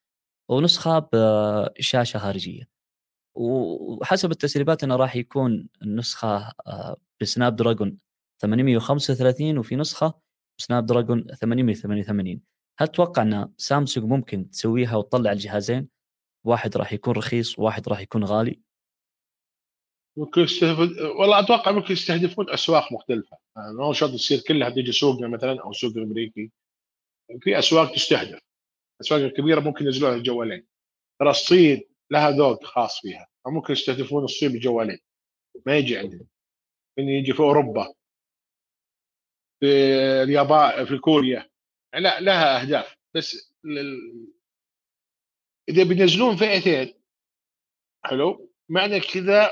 ونسخة 0.49 1.09
بشاشه 1.13 2.17
خارجية. 2.17 2.69
وحسب 3.35 4.31
التسريبات 4.31 4.83
إنه 4.83 4.95
راح 4.95 5.15
يكون 5.15 5.69
النسخة 5.81 6.53
آه، 6.67 6.97
بسناب 7.21 7.55
دراجون 7.55 7.97
835 8.41 9.57
وفي 9.57 9.75
نسخة 9.75 10.13
بسناب 10.59 10.85
دراجون 10.85 11.27
888 11.35 12.41
هل 12.79 12.87
تتوقع 12.87 13.21
أن 13.21 13.53
سامسونج 13.57 14.05
ممكن 14.05 14.49
تسويها 14.49 14.95
وتطلع 14.95 15.31
الجهازين؟ 15.31 15.89
واحد 16.45 16.77
راح 16.77 16.93
يكون 16.93 17.13
رخيص 17.13 17.59
وواحد 17.59 17.89
راح 17.89 17.99
يكون 17.99 18.23
غالي؟ 18.23 18.61
ممكن 20.17 20.41
يستهدف 20.41 20.79
والله 21.19 21.39
أتوقع 21.39 21.71
ممكن 21.71 21.93
يستهدفون 21.93 22.49
أسواق 22.49 22.93
مختلفة. 22.93 23.37
يعني 23.55 23.73
ما 23.73 23.85
هو 23.85 23.93
شرط 23.93 24.11
تصير 24.11 24.39
كلها 24.47 24.69
تيجي 24.69 24.91
سوقنا 24.91 25.27
مثلا 25.27 25.61
أو 25.63 25.73
سوق 25.73 25.97
الامريكي 25.97 26.51
في 27.41 27.59
أسواق 27.59 27.95
تستهدف. 27.95 28.39
الاسواق 29.01 29.21
الكبيره 29.21 29.59
ممكن 29.59 29.85
ينزلوها 29.85 30.15
الجوالين 30.15 30.67
ترى 31.19 31.29
الصين 31.29 31.83
لها 32.11 32.29
ذوق 32.31 32.63
خاص 32.63 33.01
فيها. 33.01 33.27
فممكن 33.45 33.73
يستهدفون 33.73 34.23
الصين 34.23 34.51
بالجوالين 34.51 34.99
ما 35.65 35.77
يجي 35.77 35.97
عندنا 35.97 36.25
من 36.97 37.09
يجي 37.09 37.33
في 37.33 37.39
أوروبا. 37.39 37.93
في 39.59 39.67
اليابان 40.23 40.85
في 40.85 40.97
كوريا. 40.97 41.49
لا 41.93 42.19
لها 42.19 42.61
أهداف 42.61 42.95
بس 43.15 43.53
لل... 43.63 44.27
إذا 45.69 45.83
بينزلون 45.83 46.35
فئتين 46.35 46.93
حلو؟ 48.05 48.51
معنى 48.69 48.99
كذا 48.99 49.51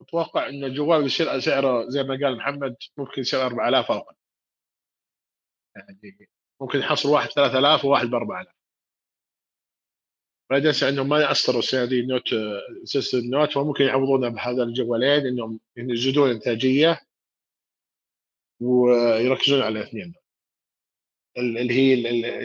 أتوقع 0.00 0.48
إن 0.48 0.64
الجوال 0.64 1.02
بيصير 1.02 1.40
سعره 1.40 1.88
زي 1.88 2.02
ما 2.02 2.18
قال 2.22 2.36
محمد 2.36 2.76
ممكن 2.96 3.20
يصير 3.20 3.46
4000 3.46 3.90
أقل 3.90 4.14
يعني 5.76 6.28
ممكن 6.60 6.78
يحصل 6.78 7.08
واحد 7.08 7.28
3000 7.28 7.84
وواحد 7.84 8.06
ب 8.06 8.14
4000 8.14 8.52
لا 10.50 10.60
تنسى 10.60 10.88
إنهم 10.88 11.08
ما 11.08 11.20
أصدروا 11.20 11.58
السنة 11.58 11.84
دي 11.84 12.02
Note 12.06 12.28
system 12.84 13.18
Note 13.18 13.52
فممكن 13.52 13.84
يعوضونها 13.84 14.28
بهذا 14.28 14.62
الجوالين 14.62 15.26
إنهم 15.26 15.60
يزيدون 15.76 16.30
إنتاجية 16.30 17.00
ويركزون 18.60 19.62
على 19.62 19.80
الاثنين 19.80 20.04
ال- 20.04 20.25
اللي 21.38 21.74
هي 21.74 21.92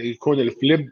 يكون 0.09 0.39
ال 0.39 0.49
Flip 0.49 0.89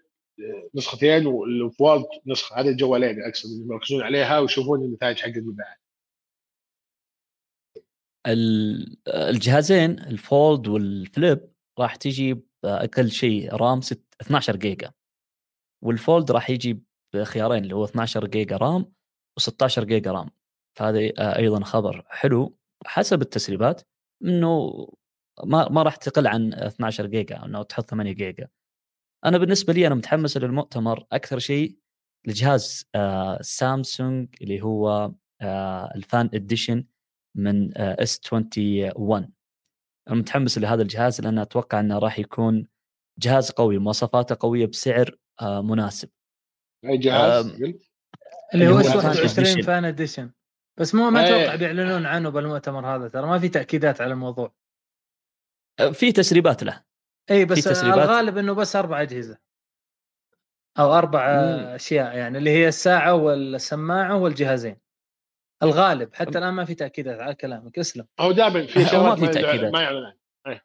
نسختين 0.75 1.25
وال 1.27 1.53
Fold 1.53 2.05
نسخة. 2.27 2.59
هذه 2.59 2.69
الجوالين 2.69 3.23
أقصد 3.23 3.49
يركزون 3.71 4.01
عليها 4.03 4.39
ويشوفون 4.39 4.81
النتائج 4.81 5.17
حق 5.19 5.27
المبيعات 5.27 5.77
ال- 8.27 8.97
الجهازين 9.07 9.91
ال 9.99 10.13
Fold 10.13 10.67
وال 10.67 10.95
Flip 10.95 11.51
راح 11.79 11.95
تيجي 11.95 12.37
بأقل 12.63 13.11
شيء 13.11 13.53
RAM 13.55 13.81
6 13.81 14.01
12 14.21 14.55
جيجا. 14.55 14.91
وال 15.83 15.99
Fold 15.99 16.31
راح 16.31 16.49
يجي 16.49 16.79
بخيارين 17.15 17.63
اللي 17.63 17.75
هو 17.75 17.85
12 17.85 18.27
جيجا 18.27 18.57
RAM 18.57 18.93
و16 19.39 19.79
جيجا 19.79 20.11
RAM. 20.11 20.29
فهذا 20.77 20.99
آه، 20.99 21.37
أيضا 21.37 21.63
خبر 21.63 22.05
حلو. 22.09 22.57
حسب 22.85 23.21
التسريبات 23.21 23.81
إنه 24.23 24.87
ما 25.45 25.69
ما 25.69 25.83
راح 25.83 25.95
تقل 25.95 26.27
عن 26.27 26.53
12 26.53 27.05
جيجا 27.05 27.45
إنه 27.45 27.63
تحط 27.63 27.89
8 27.89 28.11
جيجا. 28.11 28.47
أنا 29.25 29.37
بالنسبة 29.37 29.73
لي 29.73 29.87
أنا 29.87 29.95
متحمس 29.95 30.37
للمؤتمر 30.37 31.05
أكثر 31.11 31.39
شيء 31.39 31.77
لجهاز 32.27 32.85
آه 32.95 33.41
سامسونج 33.41 34.35
اللي 34.41 34.61
هو 34.61 35.11
آه 35.41 35.91
ال 35.95 36.04
Fan 36.04 36.29
Edition 36.33 36.85
من 37.35 37.77
آه 37.77 38.03
S 38.03 38.21
21 38.33 39.33
أنا 40.09 40.15
متحمس 40.15 40.57
لهذا 40.57 40.81
الجهاز 40.81 41.21
لأن 41.21 41.39
أتوقع 41.39 41.79
إنه 41.79 41.97
راح 41.99 42.19
يكون 42.19 42.67
جهاز 43.19 43.51
قوي 43.51 43.77
مواصفاته 43.77 44.37
قوية 44.39 44.65
بسعر 44.65 45.17
آه 45.41 45.61
مناسب. 45.61 46.09
أي 46.85 46.97
جهاز؟ 46.97 47.61
اللي 48.53 48.67
هو 48.67 48.79
S 48.79 48.87
Fan 48.87 48.95
21 48.95 49.45
Edition. 49.45 49.61
Fan 49.61 49.85
Edition. 49.85 50.31
بس 50.79 50.95
مو 50.95 51.09
ما. 51.09 51.25
أتوقع 51.25 51.55
بيعلنون 51.55 52.05
عنه 52.05 52.29
بالمؤتمر 52.29 52.95
هذا 52.95 53.07
ترى 53.07 53.27
ما 53.27 53.39
في 53.39 53.49
تأكيدات 53.49 54.01
على 54.01 54.13
الموضوع. 54.13 54.45
آه 54.45 54.58
في 55.93 56.11
تسريبات 56.11 56.63
له. 56.63 56.83
اي 57.31 57.45
بس 57.45 57.59
في 57.59 57.69
تسريبات؟ 57.69 57.99
الغالب 57.99 58.37
إنه 58.37 58.53
بس 58.53 58.75
أربع 58.75 59.01
أجهزة. 59.01 59.37
أو 60.79 60.93
أربع. 60.93 61.25
أشياء 61.75 62.17
يعني 62.17 62.37
اللي 62.37 62.49
هي 62.49 62.67
الساعة 62.67 63.15
والسماعة 63.15 64.17
والجهازين. 64.17 64.77
الغالب 65.63 66.13
حتى 66.13 66.37
الآن 66.37 66.53
ما 66.53 66.65
في 66.65 66.75
تأكيدات 66.75 67.19
على 67.19 67.35
كلامك 67.35 67.79
اسلم. 67.79 68.07
هو 68.19 68.31
دائما 68.31 68.65
في 68.65 68.79
ما 68.83 68.87
شغلات 68.87 69.19
في 69.19 69.25
ما 69.25 69.31
تأكيدات. 69.31 69.73
ما 69.73 69.81
يعلن 69.81 70.13
عنها. 70.45 70.61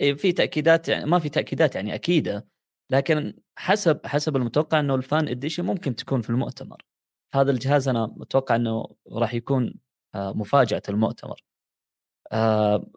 إيه، 0.00 0.14
في 0.14 0.32
تأكيدات 0.32 0.88
يعني 0.88 1.06
ما 1.06 1.18
في 1.18 1.28
تأكيدات 1.28 1.74
يعني 1.74 1.94
أكيدة. 1.94 2.46
لكن 2.90 3.34
حسب 3.58 4.06
حسب 4.06 4.36
المتوقع 4.36 4.80
إنه 4.80 4.94
ال 4.94 5.02
Fan 5.02 5.28
Edition 5.28 5.64
ممكن 5.64 5.96
تكون 5.96 6.20
في 6.20 6.30
المؤتمر. 6.30 6.82
هذا 7.34 7.50
الجهاز 7.50 7.88
أنا 7.88 8.06
متوقع 8.16 8.56
إنه 8.56 8.96
راح 9.12 9.34
يكون 9.34 9.74
آه، 10.14 10.32
مفاجأة 10.32 10.82
المؤتمر. 10.88 11.40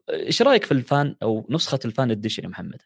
إيش 0.09 0.41
رأيك 0.41 0.65
في 0.65 0.71
ال 0.71 0.82
Fan 0.82 1.15
أو 1.23 1.45
نسخة 1.49 1.79
ال 1.85 1.92
Fan 1.92 2.11
Edition 2.11 2.43
يا 2.43 2.47
محمد؟ 2.49 2.81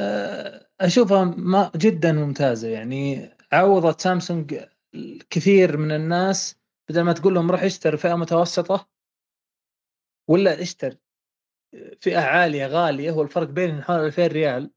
آه، 0.00 0.66
أشوفها 0.80 1.24
ما 1.24 1.70
جدا 1.76 2.12
ممتازة. 2.12 2.68
يعني 2.68 3.30
عوضت 3.52 4.00
سامسونج 4.00 4.60
كثير 5.30 5.76
من 5.76 5.92
الناس 5.92 6.56
بدل 6.88 7.00
ما 7.02 7.12
تقول 7.12 7.34
لهم 7.34 7.50
روح 7.50 7.62
اشتري 7.62 7.96
فئة 7.96 8.14
متوسطة 8.14 8.88
ولا 10.28 10.62
اشتري 10.62 10.98
فئة 12.00 12.18
عالية 12.20 12.66
غالية 12.66 13.10
هو 13.10 13.22
الفرق 13.22 13.48
حوالي 13.82 14.06
2000 14.06 14.26
ريال. 14.26 14.70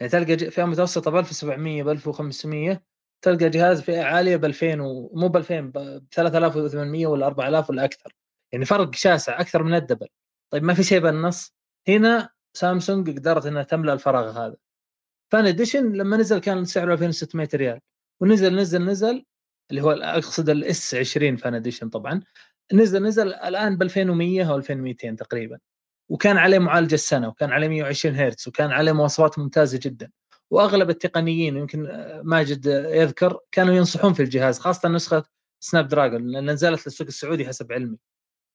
يعني 0.00 0.10
تلقى 0.12 0.38
فئة 0.50 0.64
متوسطة 0.64 1.10
ب 1.10 1.16
1700 1.16 1.82
ب 1.82 1.88
1500 1.88 2.84
تلقى 3.22 3.50
جهاز 3.50 3.82
فئة 3.82 4.02
عالية 4.02 4.36
ب 4.36 4.44
2000 4.44 4.80
ومو 4.80 5.28
ب 5.28 5.36
2000 5.36 5.70
ب 5.72 6.04
3800 6.10 7.06
ولا 7.06 7.26
4000 7.26 7.70
ولا 7.70 7.84
أكثر. 7.84 8.12
يعني 8.52 8.64
فرق 8.64 8.94
شاسع 8.94 9.40
أكثر 9.40 9.62
من 9.62 9.74
الدبل. 9.74 10.06
طيب 10.50 10.62
ما 10.62 10.74
في 10.74 10.82
شيء 10.82 10.98
بالنص؟ 11.00 11.54
هنا 11.88 12.30
سامسونج 12.54 13.18
قدرت 13.18 13.46
إنها 13.46 13.62
تملأ 13.62 13.92
الفراغ 13.92 14.30
هذا. 14.30 14.56
Fan 15.32 15.46
Edition 15.46 15.92
لما 15.92 16.16
نزل 16.16 16.38
كان 16.38 16.64
سعره 16.64 16.94
2600 16.94 17.48
ريال. 17.54 17.80
ونزل 18.20 18.56
نزل 18.56 18.84
نزل 18.84 19.24
اللي 19.70 19.82
هو 19.82 19.90
أقصد 19.90 20.48
الـ 20.48 20.71
S 20.71 20.94
20 20.94 21.36
Fan 21.36 21.54
Edition 21.54 21.88
طبعا. 21.88 22.20
نزل 22.72 23.02
نزل 23.02 23.34
الآن 23.34 23.76
ب 23.76 23.82
2100 23.82 24.50
أو 24.50 24.56
2200 24.56 25.16
تقريبا. 25.16 25.58
وكان 26.08 26.36
عليه 26.36 26.58
معالجة 26.58 26.94
السنة 26.94 27.28
وكان 27.28 27.52
عليه 27.52 27.68
120 27.68 28.16
هرتز 28.16 28.48
وكان 28.48 28.70
عليه 28.70 28.92
مواصفات 28.92 29.38
ممتازة 29.38 29.80
جدا. 29.82 30.10
وأغلب 30.50 30.90
التقنيين 30.90 31.56
يمكن 31.56 31.82
ماجد 32.24 32.66
يذكر 32.66 33.40
كانوا 33.52 33.74
ينصحون 33.74 34.12
في 34.12 34.22
الجهاز 34.22 34.58
خاصة 34.58 34.88
نسخة 34.88 35.24
Snapdragon 35.60 36.26
لأن 36.26 36.50
نزلت 36.50 36.86
للسوق 36.86 37.06
السعودي 37.06 37.46
حسب 37.46 37.72
علمي. 37.72 37.98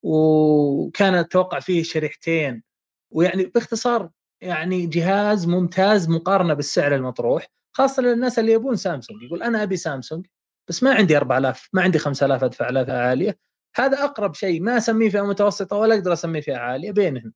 وكان 0.04 1.16
أتوقع 1.16 1.60
فيه 1.60 1.84
شريحتين. 1.84 2.64
ويعني 3.12 3.46
باختصار 3.46 4.10
يعني 4.42 4.86
جهاز 4.88 5.48
ممتاز 5.48 6.10
مقارنة 6.10 6.54
بالسعر 6.54 6.96
المطروح 6.96 7.48
خاصة 7.74 8.04
للناس 8.04 8.40
اللي 8.40 8.52
يبون 8.52 8.76
سامسونج. 8.76 9.24
يقول 9.24 9.44
أنا 9.44 9.64
أبي 9.64 9.78
سامسونج 9.78 10.28
بس 10.70 10.84
ما 10.84 10.94
عندي 10.94 11.18
4000 11.18 11.70
ما 11.74 11.82
عندي 11.82 12.00
5000 12.00 12.44
أدفع 12.44 12.70
لها 12.70 13.02
عالية. 13.10 13.40
هذا 13.76 14.04
أقرب 14.04 14.34
شيء 14.36 14.62
ما 14.62 14.78
أسميه 14.78 15.10
فئة 15.10 15.22
متوسطة 15.22 15.76
ولا 15.78 15.96
أقدر 15.96 16.14
أسميه 16.14 16.42
فئة 16.42 16.58
عالية 16.58 16.92
بينهم 16.92 17.34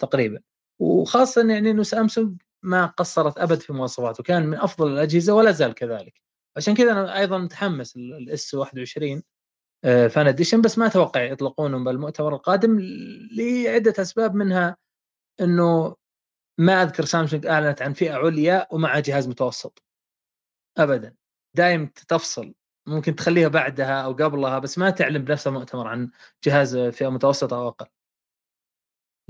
تقريبا. 0.00 0.40
وخاصة 0.80 1.48
يعني 1.50 1.70
إنه 1.70 1.82
سامسونج 1.82 2.42
ما 2.62 2.86
قصرت 2.86 3.38
أبد 3.38 3.60
في 3.60 3.72
مواصفاته 3.72 4.22
كان 4.22 4.46
من 4.46 4.58
أفضل 4.58 4.92
الأجهزة 4.92 5.34
ولا 5.34 5.50
زال 5.52 5.74
كذلك. 5.74 6.20
عشان 6.56 6.74
كذا 6.74 6.92
أنا 6.92 7.18
أيضا 7.18 7.38
متحمس 7.38 7.96
الـ 7.96 8.25
S 8.25 8.54
21 8.54 9.22
Fan 9.82 10.26
Edition 10.26 10.60
بس 10.60 10.78
ما 10.78 10.86
أتوقع 10.86 11.22
يطلقونه 11.22 11.84
بالمؤتمر 11.84 12.34
القادم 12.34 12.80
لعدة 13.32 13.94
أسباب 13.98 14.34
منها 14.34 14.76
إنه 15.40 15.96
ما 16.58 16.82
أذكر 16.82 17.04
سامسونج 17.04 17.46
أعلنت 17.46 17.82
عن 17.82 17.92
فئة 17.92 18.12
عليا 18.12 18.66
ومع 18.70 18.98
جهاز 18.98 19.28
متوسط. 19.28 19.82
ابدا. 20.78 21.14
دايم 21.56 21.86
تفصل 21.86 22.54
ممكن 22.88 23.14
تخليها 23.14 23.48
بعدها 23.48 24.02
أو 24.02 24.12
قبلها 24.12 24.58
بس 24.58 24.78
ما 24.78 24.90
تعلن 24.90 25.18
بنفس 25.18 25.46
المؤتمر 25.46 25.86
عن 25.86 26.10
جهاز 26.44 26.76
فئة 26.76 27.08
متوسطة 27.08 27.56
أو 27.56 27.68
أقل. 27.68 27.86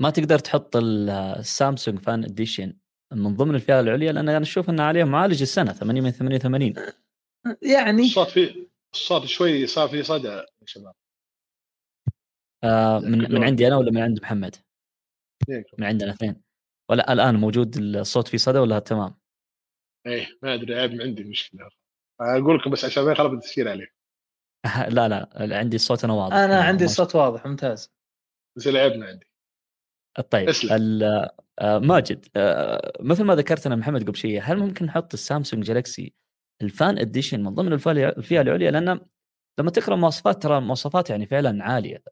ما 0.01 0.09
تقدر 0.09 0.39
تحط 0.39 0.75
السامسونج 0.75 1.99
فان 1.99 2.23
اديشن 2.23 2.77
من 3.13 3.35
ضمن 3.35 3.55
الفئة 3.55 3.79
العليا 3.79 4.11
لأن 4.11 4.29
أنا 4.29 4.41
أشوف 4.41 4.69
انه 4.69 4.83
عليه 4.83 5.03
معالج 5.03 5.41
السنة 5.41 5.73
8 5.73 6.01
من 6.01 6.11
88 6.11 6.73
يعني 7.61 8.01
الصوت 8.01 8.27
في 8.27 8.70
الصوت 8.93 9.25
شوي 9.25 9.67
صار 9.67 9.89
في 9.89 10.03
صدى 10.03 10.27
يا 10.27 10.45
شباب. 10.65 10.93
آه 12.63 12.99
من 12.99 13.17
من 13.17 13.43
عندي 13.43 13.67
أنا 13.67 13.77
ولا 13.77 13.91
من 13.91 14.01
عند 14.01 14.21
محمد؟ 14.21 14.55
من 15.77 15.83
عندنا 15.83 16.11
اثنين. 16.11 16.41
ولا 16.89 17.13
الآن 17.13 17.35
موجود 17.35 17.77
الصوت 17.77 18.27
في 18.27 18.37
صدى 18.37 18.59
ولا 18.59 18.79
تمام؟ 18.79 19.15
إيه 20.07 20.27
ما 20.43 20.53
أدري 20.53 20.75
عيب 20.75 20.91
من 20.91 21.01
عندي 21.01 21.23
مشكلة. 21.23 21.69
أقول 22.21 22.57
لكم 22.57 22.71
بس 22.71 22.85
عشان 22.85 23.03
ما 23.03 23.11
يخرب 23.11 23.33
التسجيل 23.33 23.67
عليه. 23.67 23.87
لا 24.95 25.09
لا 25.09 25.29
عندي 25.57 25.75
الصوت 25.75 26.03
أنا 26.03 26.13
واضح. 26.13 26.35
أنا 26.35 26.63
عندي 26.63 26.85
الصوت 26.85 27.15
واضح 27.15 27.45
ممتاز. 27.45 27.91
بس 28.57 28.67
العيب 28.67 28.93
من 28.93 29.03
عندي. 29.03 29.31
طيب 30.31 30.49
آه 31.59 31.79
ماجد 31.79 32.25
آه 32.35 32.93
مثل 32.99 33.23
ما 33.23 33.35
ذكرت 33.35 33.65
أنا 33.65 33.75
محمد 33.75 34.03
قبل 34.03 34.17
شيء 34.17 34.41
هل 34.43 34.57
ممكن 34.57 34.85
نحط 34.85 35.13
السامسونج 35.13 35.63
جالكسي 35.63 36.13
الفان 36.61 36.97
اديشن 36.97 37.43
من 37.43 37.55
ضمن 37.55 37.73
الفئة 37.73 38.41
العليا 38.41 38.71
لأن 38.71 38.99
لما 39.59 39.71
تقرأ 39.71 39.95
مواصفات 39.95 40.43
ترى 40.43 40.61
مواصفات 40.61 41.09
يعني 41.09 41.25
فعلا 41.25 41.63
عالية. 41.63 42.03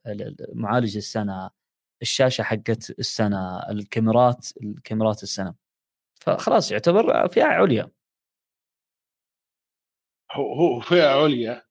معالج 0.53 0.97
السنة 0.97 1.49
الشاشة 2.01 2.41
حقت 2.41 2.89
السنة 2.89 3.69
الكاميرات 3.69 4.47
الكاميرات 4.63 5.23
السنة. 5.23 5.55
فخلاص 6.21 6.71
يعتبر 6.71 7.27
فئة 7.27 7.43
عليا. 7.43 7.91
هو 10.31 10.53
هو 10.53 10.79
فئة 10.79 11.07
عليا 11.07 11.63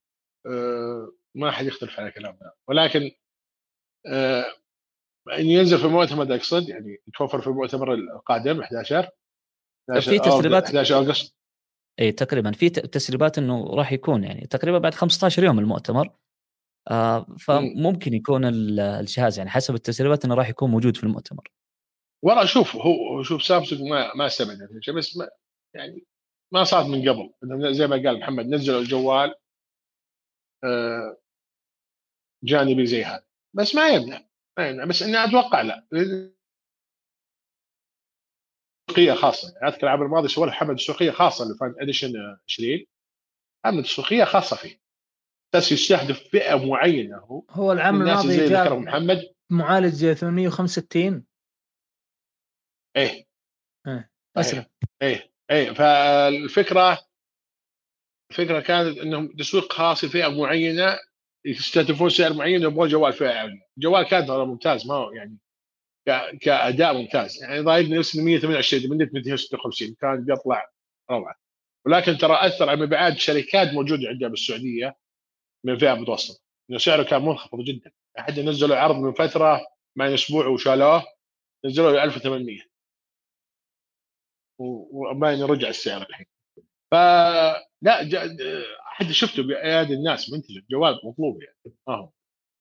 آه 0.46 1.12
ما 1.34 1.50
حد 1.50 1.66
يختلف 1.66 2.00
على 2.00 2.10
كلامنا. 2.10 2.52
ولكن 2.68 3.10
آه 4.06 4.44
ينزل 5.38 5.78
في 5.78 5.84
المؤتمر 5.84 6.34
اقصد 6.34 6.68
يعني 6.68 7.02
يتوفر 7.08 7.40
في 7.40 7.46
المؤتمر 7.46 7.94
القادم 7.94 8.60
11 8.60 9.10
في 10.00 10.18
تسريبات 10.18 10.64
11 10.64 10.94
اغسطس 10.96 11.37
اي 12.00 12.12
تقريبا. 12.12 12.52
في 12.52 12.70
تسريبات 12.70 13.38
إنه 13.38 13.66
راح 13.74 13.92
يكون 13.92 14.24
يعني 14.24 14.46
تقريبا 14.46 14.78
بعد 14.78 14.94
15 14.94 15.44
يوم 15.44 15.58
المؤتمر. 15.58 16.10
آه 16.90 17.26
فممكن 17.38 18.14
يكون 18.14 18.44
الجهاز 18.44 19.38
يعني 19.38 19.50
حسب 19.50 19.74
التسريبات 19.74 20.24
إنه 20.24 20.34
راح 20.34 20.48
يكون 20.48 20.70
موجود 20.70 20.96
في 20.96 21.04
المؤتمر. 21.04 21.50
والله 22.24 22.44
شوف 22.44 22.76
هو 22.76 23.22
شوف 23.22 23.42
سامسونج 23.42 23.82
ما 23.82 24.14
ما 24.14 24.26
استبعد 24.26 24.58
بس 24.96 25.16
ما 25.16 25.28
يعني 25.74 26.04
ما 26.52 26.64
صارت 26.64 26.86
من 26.86 27.08
قبل. 27.08 27.32
زي 27.74 27.86
ما 27.86 27.96
قال 27.96 28.20
محمد 28.20 28.46
نزلوا 28.46 28.80
الجوال 28.80 29.34
آه 30.64 31.16
جانبي 32.44 32.86
زي 32.86 33.04
هذا. 33.04 33.24
بس 33.54 33.74
ما 33.74 33.88
يمنع 33.88 34.20
ما 34.58 34.68
يمنع. 34.68 34.84
بس 34.84 35.02
اني 35.02 35.24
أتوقع 35.24 35.62
لا. 35.62 35.86
تسويقيه 38.88 39.12
خاصة. 39.12 39.52
يعني 39.54 39.68
أذكر 39.68 39.82
العام 39.86 40.02
الماضي 40.02 40.28
سووا 40.28 40.50
حملة 40.50 40.76
تسويقيه 40.76 41.10
خاصة 41.10 41.44
لفان 41.44 41.74
اديشن 41.80 42.12
20 42.48 42.84
حملة 43.64 43.82
تسويقيه 43.82 44.24
خاصة 44.24 44.56
فيه. 44.56 44.80
بس 45.54 45.72
يستهدف 45.72 46.28
فئة 46.28 46.66
معينة 46.66 47.16
هو. 47.16 47.44
هو 47.50 47.72
العام 47.72 48.02
الماضي 48.02 48.28
زي 48.28 48.46
ذكر 48.46 48.78
محمد. 48.78 49.34
معالج 49.50 50.12
865 50.12 51.24
إيه. 52.96 53.26
إيه 53.86 54.10
أسرع. 54.36 54.66
إيه. 55.02 55.32
إيه. 55.50 55.72
فالفكرة 55.72 57.08
الفكرة 58.30 58.60
كانت 58.60 58.98
إنهم 58.98 59.36
تسويق 59.36 59.72
خاص 59.72 60.04
لفئة 60.04 60.28
معينة 60.28 60.98
يستهدفون 61.44 62.08
سعر 62.08 62.32
معين 62.32 62.62
يبغون 62.62 62.88
جوال 62.88 63.12
فئة 63.12 63.44
الجوال 63.76 64.02
كان 64.02 64.26
ترى 64.26 64.46
ممتاز 64.46 64.86
ما 64.86 64.94
هو 64.94 65.12
يعني 65.12 65.38
كأداء 66.40 66.94
ممتاز. 66.94 67.42
يعني 67.42 67.60
ضايقني 67.60 67.98
نفس 67.98 68.16
128 68.16 68.90
من 68.90 68.98
256 68.98 69.94
كان 69.94 70.24
بيطلع 70.24 70.68
روعة. 71.10 71.34
ولكن 71.86 72.18
ترى 72.18 72.46
أثر 72.46 72.70
على 72.70 72.80
مبيعات 72.80 73.18
شركات 73.18 73.72
موجودة 73.72 74.08
عندنا 74.08 74.28
بالسعودية 74.28 74.96
من 75.64 75.78
فئة 75.78 75.94
متوسطة. 75.94 76.40
إنه 76.70 76.78
سعره 76.78 77.02
كان 77.02 77.22
منخفض 77.22 77.60
جدا. 77.60 77.90
أحد 78.18 78.40
نزلوا 78.40 78.76
عرض 78.76 78.96
من 78.96 79.12
فترة 79.12 79.66
مع 79.96 80.14
أسبوع 80.14 80.46
وشالوه 80.46 81.04
نزلوا 81.64 81.92
ل 81.92 81.96
1800 81.98 82.58
وما 84.58 85.46
رجع 85.46 85.68
السعر 85.68 86.02
الحين. 86.02 86.26
فلا 86.90 87.68
أحد 88.92 89.10
شفته 89.10 89.42
بأيادي 89.42 89.94
الناس 89.94 90.32
منتج 90.32 90.60
جوال 90.70 91.00
مطلوب 91.04 91.42
يعني. 91.42 91.76
ما 91.88 91.94
هو. 91.94 92.10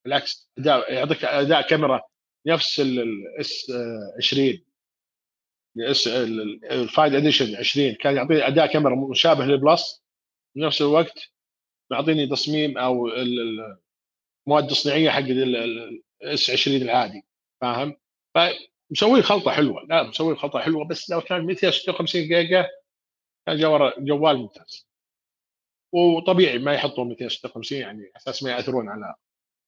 بالعكس 0.06 0.52
أداء 0.58 0.94
يعطيك 0.94 1.26
أداء 1.26 1.68
كاميرا 1.68 2.02
نفس 2.48 2.80
الـ 2.80 3.26
S 3.26 3.72
20 4.18 4.60
الـ 5.78 5.93
S 5.93 6.08
الـ 6.08 6.35
Fan 6.35 7.16
Edition 7.16 7.56
20 7.56 7.94
كان 7.94 8.16
يعطيني 8.16 8.48
أداء 8.48 8.74
كاميرا 8.74 8.96
مشابه 8.96 9.46
لل 9.46 9.62
Plus. 9.62 10.04
بنفس 10.56 10.82
الوقت 10.82 11.32
معطيني 11.92 12.28
تصميم 12.28 12.78
أو 12.78 13.08
المواد 13.08 14.64
التصنيعيه 14.64 15.10
حق 15.10 15.20
الـ 15.20 15.85
S 15.85 16.50
20 16.50 16.82
العادي 16.82 17.22
فاهم؟ 17.62 17.96
فمسوي 18.36 19.22
خلطة 19.22 19.52
حلوة 19.52 19.84
لا 19.90 20.04
مسوي 20.04 20.36
خلطة 20.36 20.60
حلوة 20.60 20.86
بس 20.88 21.10
لو 21.10 21.22
كان 21.22 21.46
256 21.46 22.22
جيجا 22.22 22.68
كان 23.46 23.58
جوال 24.00 24.38
ممتاز. 24.38 24.88
وطبيعي 25.94 26.58
ما 26.58 26.74
يحطون 26.74 27.10
256 27.10 27.80
يعني 27.80 28.12
أساس 28.18 28.44
ما 28.44 28.52
يأثرون 28.52 28.90
على 28.90 29.16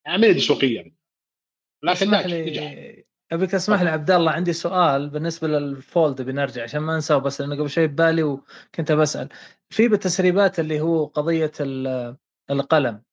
عمليه 0.05 0.33
تسويقيه 0.33 0.98
اسمح 2.07 2.19
لي 2.25 3.05
ابيك 3.31 3.55
اسمح 3.55 3.81
لي 3.81 3.89
عبد 3.89 4.11
الله 4.11 4.31
عندي 4.31 4.53
سؤال 4.53 5.09
بالنسبة 5.09 5.47
لل 5.47 5.72
Fold 5.72 6.21
بنرجع 6.21 6.63
عشان 6.63 6.79
ما 6.79 6.95
أنساه 6.95 7.17
بس 7.17 7.41
لأنه 7.41 7.55
قبل 7.55 7.69
شوي 7.69 7.87
ببالي 7.87 8.23
وكنت 8.23 8.91
بسال 8.91 9.29
في 9.69 9.87
بالتسريبات 9.87 10.59
اللي 10.59 10.81
هو 10.81 11.05
قضية 11.05 11.51
القلم 12.49 13.03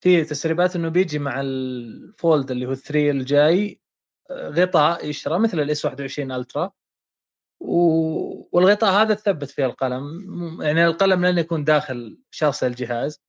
في 0.00 0.24
تسريبات 0.24 0.76
إنه 0.76 0.88
بيجي 0.88 1.18
مع 1.18 1.40
ال 1.40 1.62
Fold 1.62 2.50
اللي 2.50 2.66
هو 2.66 2.74
3 2.74 3.10
الجاي 3.10 3.80
غطاء 4.32 5.06
يشرى 5.08 5.38
مثل 5.38 5.60
الـ 5.60 5.72
S 5.72 5.84
21 5.84 6.32
Ultra. 6.32 6.70
و- 7.60 8.48
والغطاء 8.56 9.02
هذا 9.02 9.14
تثبت 9.14 9.50
فيه 9.50 9.66
القلم 9.66 10.02
يعني 10.62 10.86
القلم 10.86 11.26
لن 11.26 11.38
يكون 11.38 11.64
داخل 11.64 12.18
شاصي 12.30 12.66
الجهاز. 12.66 13.22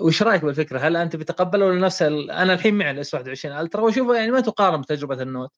وش 0.00 0.22
رأيك 0.22 0.44
بالفكرة؟ 0.44 0.78
هل 0.78 0.96
أنت 0.96 1.16
بتقبله 1.16 1.66
ولا 1.66 1.80
نفس 1.80 2.02
ال... 2.02 2.30
أنا 2.30 2.52
الحين 2.54 2.74
مع 2.74 2.90
الـ 2.90 3.02
S 3.02 3.14
21 3.14 3.56
Ultra 3.58 3.80
وأشوفه 3.80 4.14
يعني 4.14 4.30
ما 4.30 4.40
تقارن 4.40 4.80
بتجربة 4.80 5.22
ال 5.22 5.27
Note. 5.27 5.50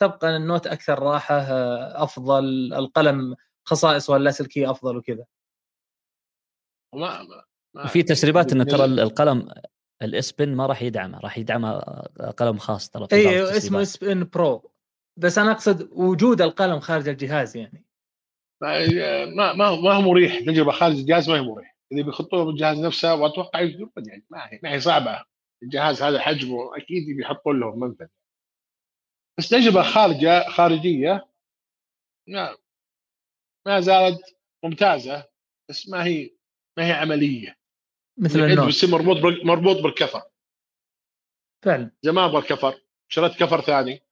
تبقى 0.00 0.36
ال 0.36 0.42
Note 0.42 0.66
أكثر 0.66 0.98
راحة 0.98 1.34
آه، 1.38 2.02
أفضل 2.04 2.72
القلم 2.74 3.36
خصائصه 3.68 4.16
اللاسلكيه 4.16 4.70
أفضل 4.70 4.96
وكذا. 4.96 5.24
ما- 6.94 7.22
ما- 7.74 7.84
وفي 7.84 8.02
تسريبات 8.02 8.52
انه 8.52 8.64
ترى 8.64 8.84
القلم 8.84 9.48
الـ 10.02 10.17
S 10.17 10.32
Pen 10.32 10.54
ما 10.54 10.66
راح 10.66 10.82
يدعمه 10.82 11.18
راح 11.20 11.38
يدعمه 11.38 11.78
قلم 12.36 12.58
خاص 12.58 12.90
ترى 12.90 13.08
في 13.08 13.14
اي 13.14 13.42
اسمه 13.42 13.80
التسريبات. 13.80 13.86
S 13.86 13.95
Pen 13.95 14.24
Pro. 14.24 14.72
بس 15.18 15.38
أنا 15.38 15.52
أقصد 15.52 15.88
وجود 15.92 16.42
القلم 16.42 16.80
خارج 16.80 17.08
الجهاز 17.08 17.56
يعني. 17.56 17.84
ما 18.62 18.86
ما 19.26 19.52
ما 19.52 19.76
ما 19.80 19.92
هو 19.94 20.00
مريح 20.00 20.40
تجربة 20.40 20.72
خارج 20.72 20.94
الجهاز 20.94 21.30
ما 21.30 21.36
هي 21.36 21.40
مريح 21.40 21.71
إذا 21.92 22.02
بيحطوها 22.02 22.44
بالجهاز 22.44 22.78
نفسه 22.78 23.14
وأتوقع 23.14 23.60
يقدرون 23.60 23.92
يعني 23.96 24.26
ما 24.30 24.52
هي 24.52 24.60
ما 24.62 24.72
هي 24.72 24.80
صعبة. 24.80 25.24
الجهاز 25.62 26.02
هذا 26.02 26.20
حجمه 26.20 26.76
أكيد 26.76 27.16
بيحطون 27.16 27.60
له 27.60 27.76
منفذ 27.76 28.06
بس 29.38 29.48
تجربه 29.48 29.82
خارجة 29.82 30.48
خارجية 30.48 31.28
ما 32.28 32.56
ما 33.66 33.80
زالت 33.80 34.36
ممتازة 34.64 35.28
بس 35.70 35.88
ما 35.88 36.04
هي 36.04 36.36
ما 36.78 36.86
هي 36.86 36.92
عملية. 36.92 37.58
مثل 38.18 38.38
النوت. 38.38 38.66
بيصير 38.66 38.90
مربوط 38.90 39.16
مربوط 39.44 39.76
بالكفر. 39.82 40.22
فعلا. 41.64 41.90
زمان 42.02 42.32
بالكفر 42.32 42.80
شريت 43.08 43.32
كفر 43.32 43.60
ثاني. 43.60 44.02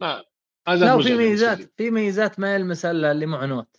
ما 0.00 0.24
زالت 0.68 0.82
لا 0.82 0.96
مزعجة 0.96 1.16
بالنسبة 1.16 1.28
ميزات. 1.28 1.58
في 1.76 1.90
ميزات 1.90 2.40
ما 2.40 2.54
يلمس 2.54 2.84
إلا 2.84 3.12
اللي 3.12 3.26
معه 3.26 3.46
Note. 3.46 3.76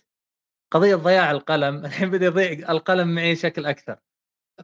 قضية 0.70 0.94
ضياع 0.94 1.30
القلم 1.30 1.76
الحين 1.86 2.10
بدا 2.10 2.26
يضيع 2.26 2.70
القلم 2.70 3.14
معي 3.14 3.36
شكل 3.36 3.66
أكثر 3.66 3.96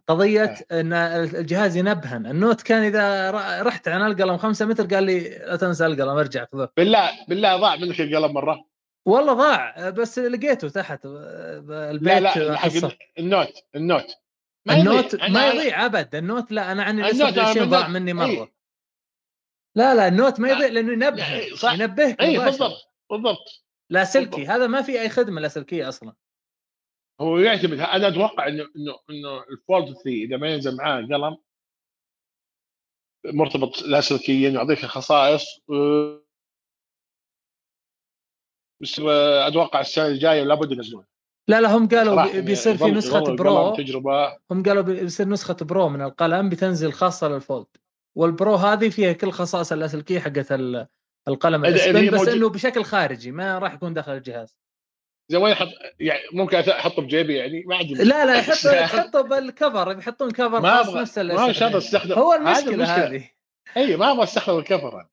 قضية 0.09 0.55
إن 0.72 0.92
الجهاز 0.92 1.76
ينبهن 1.76 2.26
ال 2.26 2.34
Note 2.34 2.62
كان 2.62 2.82
إذا 2.82 3.30
رحت 3.62 3.88
عن 3.88 4.11
القلم 4.11 4.36
خمسة 4.36 4.66
متر 4.66 4.94
قال 4.94 5.05
لي 5.05 5.20
لا 5.20 5.57
تنسى 5.57 5.86
القلم 5.86 6.16
ارجع 6.16 6.46
خذه 6.52 6.68
بالله 6.76 7.11
بالله 7.28 7.57
ضاع 7.57 7.76
منك 7.76 8.00
القلم 8.00 8.32
مرة 8.32 8.64
والله 9.07 9.32
ضاع 9.32 9.90
بس 9.90 10.18
لقيته 10.18 10.68
تحت 10.68 11.00
البيت 11.05 12.22
لا 12.22 12.38
لا 12.38 12.57
حق. 12.57 12.70
ال 13.18 13.24
Note 13.24 13.49
ال 13.76 13.82
Note 13.82 14.07
ال 14.70 14.79
Note 14.79 15.14
يضيع. 15.14 15.28
ما 15.28 15.48
يضيع 15.48 15.86
ابد 15.86 16.14
ال 16.14 16.22
Note 16.22 16.53
لا 16.52 16.72
أنا 16.72 16.90
ال 16.91 17.00
Note 17.00 17.39
أنا 17.38 17.42
20 17.42 17.68
ضاع 17.68 17.88
مني. 17.88 18.12
مرة 18.12 18.52
لا 19.76 19.94
لا 19.94 20.09
ال 20.09 20.15
Note 20.15 20.41
ما. 20.40 20.48
يضيع 20.48 20.68
لأنه 20.68 20.92
ينبه 20.92 21.55
صح. 21.57 21.72
ينبهك 21.72 22.20
إي. 22.20 22.38
بالضبط 22.38 22.94
بالضبط 23.11 23.64
لاسلكي 23.95 24.36
بالضبط. 24.36 24.51
هذا 24.51 24.66
ما 24.66 24.82
في 24.82 25.01
أي 25.01 25.09
خدمة 25.09 25.40
لاسلكية 25.40 25.88
أصلا. 25.88 26.14
هو 27.20 27.38
يعتمد 27.38 27.80
أنا 27.80 28.09
أتوقع 28.09 28.49
إنه 28.49 28.62
إنه 28.76 28.99
إنه 29.11 29.42
ال 29.51 29.59
Fold 29.59 29.95
3 29.95 30.11
إذا 30.11 30.36
ما 30.36 30.49
ينزل 30.49 30.76
معاه 30.76 30.97
قلم 30.97 31.36
مرتبط 33.24 33.82
لاسلكيا 33.82 34.51
يعطيك 34.51 34.78
خصائص 34.78 35.45
أه، 35.70 36.24
بس 38.82 39.01
أتوقع 39.49 39.80
السنة 39.80 40.07
الجاية 40.07 40.42
لابد 40.42 40.72
ينزلون 40.72 41.05
لا 41.49 41.61
لا 41.61 41.76
هم 41.76 41.88
قالوا 41.88 42.40
بيصير 42.40 42.76
في 42.76 42.90
نسخة 42.90 43.36
Pro. 43.37 43.74
تجربة. 43.76 44.38
هم 44.51 44.62
قالوا 44.62 44.82
بيصير 44.82 45.28
نسخة 45.28 45.57
Pro 45.61 45.89
من 45.88 46.03
القلم 46.03 46.49
بتنزل 46.49 46.92
خاصة 46.92 47.28
لل 47.28 47.39
Fold. 47.39 47.66
وال 48.14 48.30
Pro 48.30 48.55
هذه 48.55 48.88
فيها 48.88 49.12
كل 49.12 49.30
خصائص 49.30 49.72
اللاسلكية 49.72 50.20
حقت 50.20 50.53
القلم 51.29 51.64
الـ 51.64 51.74
S 51.74 51.83
Pen 51.83 52.11
بس 52.11 52.29
إنه 52.29 52.49
بشكل 52.51 52.85
خارجي 52.85 53.31
ما 53.31 53.59
راح 53.59 53.75
يكون 53.75 53.95
داخل 53.95 54.12
الجهاز. 54.12 54.57
زي 55.31 55.37
وين 55.39 55.53
أحط 55.53 55.68
يعني 56.01 56.20
ممكن 56.33 56.57
أحطه 56.57 57.03
بجيبي 57.03 57.37
يعني؟ 57.37 57.62
ما 57.66 57.77
عندي 57.77 57.95
لا 57.95 58.27
لا 58.27 58.39
يحطوا 58.39 58.72
يحطوا 58.85 59.20
بال 59.22 59.40
cover. 59.40 59.93
بيحطون 59.93 60.31
cover 60.30 60.61
ما 60.61 60.77
خاص 60.77 60.89
أبغى 60.89 61.03
نفس 61.03 61.18
ما 61.18 61.22
الـ 61.47 61.53
S 61.53 61.59
Pen 61.59 61.76
استخدم 61.77 62.12
هو 62.12 62.33
المشكلة 62.33 62.85
هذه. 62.85 63.31
إي 63.77 63.97
ما 63.97 64.11
أبغى 64.12 64.22
أستخدم 64.22 64.59
ال 64.59 64.64
cover. 64.64 64.99
هذه 64.99 65.07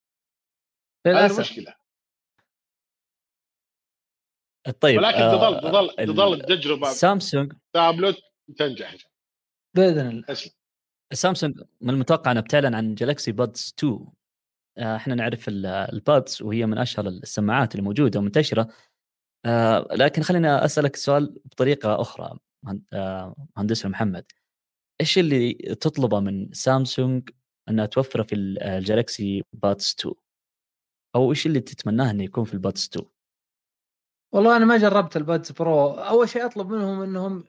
للأسف. 1.14 1.36
المشكلة. 1.36 1.76
طيب 4.80 4.98
ولكن 4.98 5.18
آه، 5.18 5.38
تظل 5.38 5.62
تظل 5.70 5.90
ال- 6.00 6.06
تظل 6.08 6.34
التجربة 6.34 6.90
سامسونج. 6.92 7.54
تابلت 7.74 8.18
تنجح. 8.58 8.96
بإذن 9.76 10.08
الله. 10.08 10.26
سامسونج 11.14 11.62
من 11.82 11.90
المتوقع 11.90 12.32
انها 12.32 12.42
بتعلن 12.42 12.76
عن 12.76 12.96
Galaxy 12.96 13.32
Buds 13.32 13.74
2 13.80 13.94
آه، 13.94 14.12
إحنا 14.82 15.16
نعرف 15.16 15.48
ال- 15.48 15.66
Buds 15.66 16.42
وهي 16.42 16.66
من 16.66 16.78
أشهر 16.78 17.08
السماعات 17.08 17.72
اللي 17.76 17.84
موجوده 17.84 18.20
ومنتشرة. 18.20 18.68
آه، 19.46 19.88
لكن 19.92 20.22
خليني 20.22 20.48
أسألك 20.66 20.96
سؤال 20.96 21.40
بطريقة 21.46 22.02
أخرى 22.02 22.38
آه، 22.94 23.36
مهندس 23.58 23.86
محمد. 23.86 24.26
إيش 25.02 25.18
اللي 25.18 25.54
تطلبه 25.54 26.20
من 26.20 26.54
سامسونج 26.54 27.30
إنها 27.70 27.86
توفره 27.86 28.24
في 28.24 28.36
ال- 28.36 28.60
ال 28.64 28.75
Galaxy 28.75 29.44
Buds 29.54 29.96
2 30.00 30.16
أو 31.16 31.32
إيش 31.32 31.46
اللي 31.46 31.60
تتمناه 31.60 32.12
إنه 32.12 32.24
يكون 32.24 32.44
في 32.44 32.54
البادز 32.54 32.90
2 32.94 33.06
والله 34.32 34.58
أنا 34.58 34.66
ما 34.66 34.78
جربت 34.78 35.18
ال 35.18 35.24
Buds 35.24 35.52
Pro. 35.52 35.90
أول 35.92 36.30
شيء 36.30 36.46
أطلب 36.46 36.70
منهم 36.72 37.02
إنهم 37.02 37.44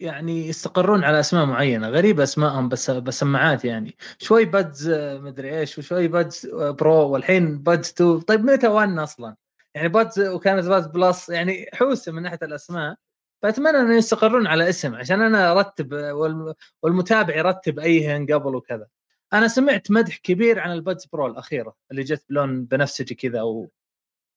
يعني 0.00 0.48
يستقرون 0.48 1.04
على 1.04 1.20
أسماء 1.20 1.44
معينة. 1.46 1.88
غريبة 1.88 2.22
أسمائهم 2.22 2.68
بس 2.68 2.90
بسماعات 2.90 3.64
يعني. 3.64 3.96
شوي 4.18 4.44
Buds 4.44 4.90
مدري 5.22 5.58
إيش 5.60 5.78
وشوي 5.78 6.08
Buds 6.08 6.46
Pro. 6.54 7.08
والحين 7.08 7.58
Buds 7.62 7.88
2 7.88 8.20
طيب 8.20 8.44
متى 8.44 8.68
1 8.68 8.98
أصلا؟ 8.98 9.36
يعني 9.74 9.88
Buds 9.88 10.20
وكانت 10.20 10.66
Buds 10.66 10.86
Plus. 10.86 11.28
يعني 11.28 11.66
حوسة 11.72 12.12
من 12.12 12.22
ناحية 12.22 12.38
الأسماء. 12.42 12.96
فأتمنى 13.42 13.78
انه 13.80 13.96
يستقرون 13.96 14.46
على 14.46 14.68
اسم 14.68 14.94
عشان 14.94 15.22
أنا 15.22 15.52
أرتب 15.52 15.92
والم- 15.94 16.54
والمتابع 16.82 17.36
يرتب 17.36 17.78
ايهن 17.78 18.26
قبل 18.26 18.54
وكذا. 18.54 18.86
أنا 19.32 19.48
سمعت 19.48 19.90
مدح 19.90 20.16
كبير 20.16 20.58
عن 20.60 20.72
ال 20.72 20.79
Buds 20.79 21.06
Pro 21.06 21.26
الأخيرة 21.26 21.74
اللي 21.90 22.02
جت 22.02 22.24
بلون 22.30 22.64
بنفسجي 22.64 23.14
كذا 23.14 23.40
أو 23.40 23.70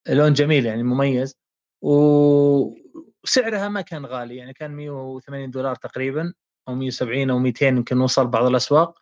لون 0.09 0.33
جميل 0.33 0.65
يعني 0.65 0.83
مميز. 0.83 1.35
وسعرها 1.81 3.69
ما 3.69 3.81
كان 3.81 4.05
غالي 4.05 4.35
يعني 4.35 4.53
كان 4.53 4.71
180 4.71 5.51
دولار 5.51 5.75
تقريبا 5.75 6.33
أو 6.67 6.75
170 6.75 7.29
أو 7.29 7.39
200 7.39 7.65
يمكن 7.67 8.01
وصل 8.01 8.27
بعض 8.27 8.45
الأسواق. 8.45 8.99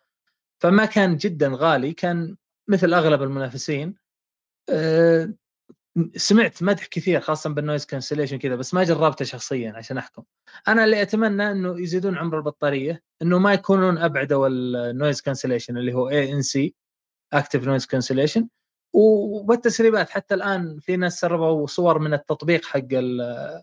فما 0.61 0.85
كان 0.85 1.17
جدا 1.17 1.51
غالي 1.53 1.93
كان 1.93 2.37
مثل 2.67 2.93
أغلب 2.93 3.23
المنافسين. 3.23 3.95
أه، 4.69 5.33
سمعت 6.15 6.63
مدح 6.63 6.85
كثير 6.85 7.21
خاصه 7.21 7.49
بال 7.49 7.59
noise 7.59 7.85
cancellation 7.85 8.37
كذا 8.37 8.55
بس 8.55 8.73
ما 8.73 8.83
جربته 8.83 9.25
شخصيا 9.25 9.73
عشان 9.75 9.97
أحكم. 9.97 10.23
أنا 10.67 10.85
اللي 10.85 11.01
أتمنى 11.01 11.51
إنه 11.51 11.81
يزيدون 11.81 12.17
عمر 12.17 12.37
البطارية 12.37 13.03
إنه 13.21 13.39
ما 13.39 13.53
يكونون 13.53 13.97
أبعدوا 13.97 14.47
ال 14.47 14.59
noise 14.59 15.21
cancellation 15.21 15.77
اللي 15.77 15.93
هو 15.93 16.09
ANC 16.09 16.75
active 17.33 17.63
noise 17.63 17.85
cancellation 17.85 18.47
وبالتسريبات 18.93 20.09
حتى 20.09 20.33
الآن 20.35 20.79
في 20.79 20.97
ناس 20.97 21.19
سربوا 21.19 21.67
صور 21.67 21.99
من 21.99 22.13
التطبيق 22.13 22.65
حق 22.65 22.79
ال- 22.93 23.61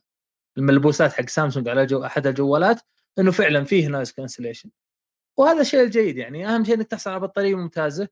الملبوسات 0.58 1.12
حق 1.12 1.28
سامسونج 1.28 1.68
على 1.68 1.86
جو 1.86 2.04
أحد 2.04 2.26
الجوالات 2.26 2.80
إنه 3.18 3.30
فعلا 3.30 3.64
فيه 3.64 3.88
noise 3.88 4.12
cancellation 4.12 4.70
وهذا 5.38 5.60
الشيء 5.60 5.82
الجيد 5.82 6.16
يعني. 6.16 6.46
أهم 6.48 6.64
شيء 6.64 6.74
إنك 6.74 6.86
تحصل 6.86 7.10
على 7.10 7.20
بطارية 7.20 7.54
ممتازة 7.54 8.08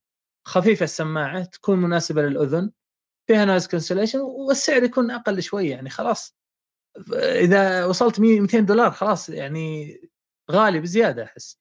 خفيفة 0.47 0.85
السماعة 0.85 1.45
تكون 1.45 1.79
مناسبة 1.79 2.23
للأذن 2.23 2.71
فيها 3.27 3.45
noise 3.45 3.67
cancellation 3.67 4.19
والسعر 4.21 4.83
يكون 4.83 5.11
أقل 5.11 5.43
شوي 5.43 5.69
يعني. 5.69 5.91
خلاص. 5.91 6.37
إذا 7.15 7.85
وصلت 7.85 8.21
100 8.21 8.41
200 8.41 8.61
دولار 8.61 8.91
خلاص 8.91 9.29
يعني 9.29 10.01
غالي 10.51 10.81
بزيادة 10.81 11.25
أحس. 11.25 11.59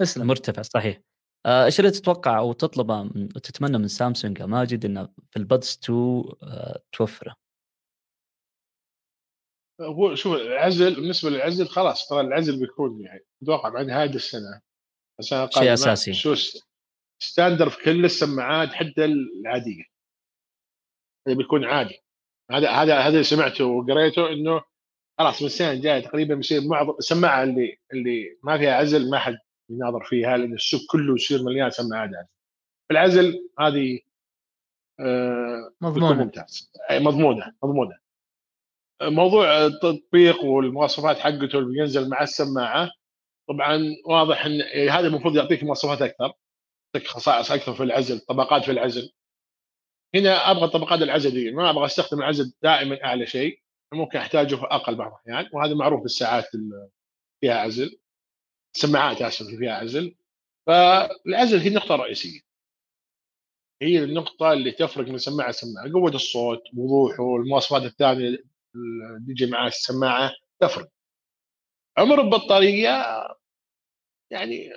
اسلم. 0.00 0.26
مرتفع 0.26 0.62
صحيح. 0.62 1.00
إيش 1.46 1.80
اللي 1.80 1.90
تتوقع 1.90 2.38
أو 2.38 2.52
تطلبه 2.52 3.02
من 3.02 3.28
تتمنى 3.28 3.78
من 3.78 3.88
سامسونج 3.88 4.40
يا 4.40 4.46
ماجد 4.46 4.84
إنه 4.84 5.08
في 5.30 5.36
ال 5.36 5.45
Buds 5.45 5.80
2 5.84 6.24
آه، 6.42 6.82
توفره؟ 6.92 7.36
هو 9.80 10.14
شوف 10.14 10.34
العزل 10.34 10.94
بالنسبة 10.94 11.30
للعزل 11.30 11.66
خلاص 11.66 12.08
ترى 12.08 12.20
العزل 12.20 12.60
بيكون 12.60 13.00
يعني 13.00 13.26
أتوقع 13.42 13.68
بعد 13.68 13.86
نهايه 13.86 14.10
السنة 14.10 14.60
السنة 15.20 15.38
شيء 15.38 15.48
القادمة 15.48 15.72
أساسي. 15.72 16.12
شو 16.14 16.34
standard 17.22 17.70
في 17.70 17.84
كل 17.84 18.04
السماعات 18.04 18.68
حتى 18.68 19.04
العادية. 19.04 19.84
هذا 21.26 21.36
بيكون 21.36 21.64
عادي. 21.64 22.04
هذا 22.50 22.70
هذا 22.70 22.98
هذا 22.98 23.08
اللي 23.08 23.22
سمعته 23.22 23.64
وقريته 23.64 24.32
إنه 24.32 24.62
خلاص 25.18 25.40
من 25.42 25.46
السنة 25.46 25.70
الجاية 25.70 26.00
تقريبا 26.00 26.34
بيصير 26.34 26.60
معظم 26.68 26.94
السماعة 26.98 27.42
اللي 27.42 27.78
اللي 27.92 28.38
ما 28.42 28.58
فيها 28.58 28.74
عزل 28.74 29.10
ما 29.10 29.18
حد 29.18 29.38
يناظر 29.70 30.04
فيها 30.04 30.36
لأن 30.36 30.54
السوق 30.54 30.80
كله 30.90 31.14
يصير 31.14 31.42
مليان 31.42 31.70
سماعات 31.70 32.10
عزل 32.10 32.26
العزل 32.90 33.48
هذه 33.60 34.00
آه 35.00 35.72
مضمونة. 35.80 36.24
ممتاز. 36.24 36.72
أي 36.90 37.00
مضمونة 37.00 37.52
مضمونة. 37.62 37.98
موضوع 39.02 39.66
التطبيق 39.66 40.44
والمواصفات 40.44 41.18
حقته 41.18 41.58
اللي 41.58 41.72
بينزل 41.72 42.08
مع 42.08 42.22
السماعة 42.22 42.90
طبعا 43.48 43.80
واضح 44.06 44.46
إن 44.46 44.60
هذا 44.90 45.06
المفروض 45.06 45.36
يعطيك 45.36 45.62
مواصفات 45.64 46.02
أكثر 46.02 46.32
يعطيك 46.94 47.08
خصائص 47.10 47.50
أكثر 47.50 47.74
في 47.74 47.82
العزل 47.82 48.20
طبقات 48.20 48.64
في 48.64 48.70
العزل. 48.70 49.12
هنا 50.14 50.50
أبغى 50.50 50.68
طبقات 50.68 51.02
العزل 51.02 51.30
دي 51.30 51.50
ما 51.50 51.70
أبغى 51.70 51.84
أستخدم 51.86 52.18
العزل 52.18 52.52
دائما 52.62 53.04
أعلى 53.04 53.26
شيء 53.26 53.60
ممكن 53.94 54.18
أحتاجه 54.18 54.54
في 54.54 54.64
أقل 54.64 54.94
بعض 54.94 55.12
الأحيان 55.26 55.50
وهذا 55.52 55.74
معروف 55.74 56.02
بالساعات 56.02 56.54
اللي 56.54 56.88
فيها 57.40 57.54
عزل. 57.54 57.98
سماعات 58.76 59.22
آسف 59.22 59.46
فيها 59.46 59.72
عزل 59.72 60.14
فالعزل 60.66 61.58
هي 61.58 61.68
النقطة 61.68 61.94
الرئيسية 61.94 62.40
هي 63.82 64.04
النقطة 64.04 64.52
اللي 64.52 64.72
تفرق 64.72 65.08
من 65.08 65.18
سماعة 65.18 65.50
لسماعة، 65.50 65.92
قوة 65.92 66.14
الصوت، 66.14 66.62
وضوحه، 66.76 67.36
المواصفات 67.36 67.82
الثانية 67.82 68.28
اللي 68.28 69.34
تجي 69.34 69.46
مع 69.46 69.66
السماعة 69.66 70.32
تفرق. 70.60 70.88
عمر 71.98 72.20
البطارية 72.20 73.04
يعني 74.30 74.70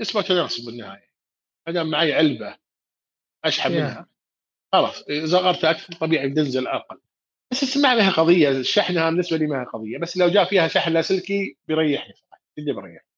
نسبة 0.00 0.22
تناسب 0.22 0.64
بالنهاية. 0.64 1.08
أنا 1.68 1.82
معي 1.84 2.12
علبة 2.12 2.56
أشحن. 3.44 3.72
منها 3.72 4.08
خلاص 4.72 5.02
إذا 5.02 5.38
غرت 5.38 5.64
أكثر 5.64 5.94
طبيعي 5.94 6.28
بتنزل 6.28 6.66
أقل. 6.66 7.00
بس 7.50 7.62
السماعة 7.62 7.94
ما 7.94 8.08
هي 8.08 8.12
قضية، 8.12 8.62
شحنها 8.62 9.10
بالنسبة 9.10 9.36
لي 9.36 9.46
ما 9.46 9.60
هي 9.60 9.64
قضية، 9.64 9.98
بس 9.98 10.16
لو 10.16 10.28
جاء 10.28 10.44
فيها 10.44 10.68
شحن 10.68 10.92
لاسلكي 10.92 11.56
بيريحني 11.68 12.14
صراحة، 12.14 12.37
بيريحني. 12.64 13.08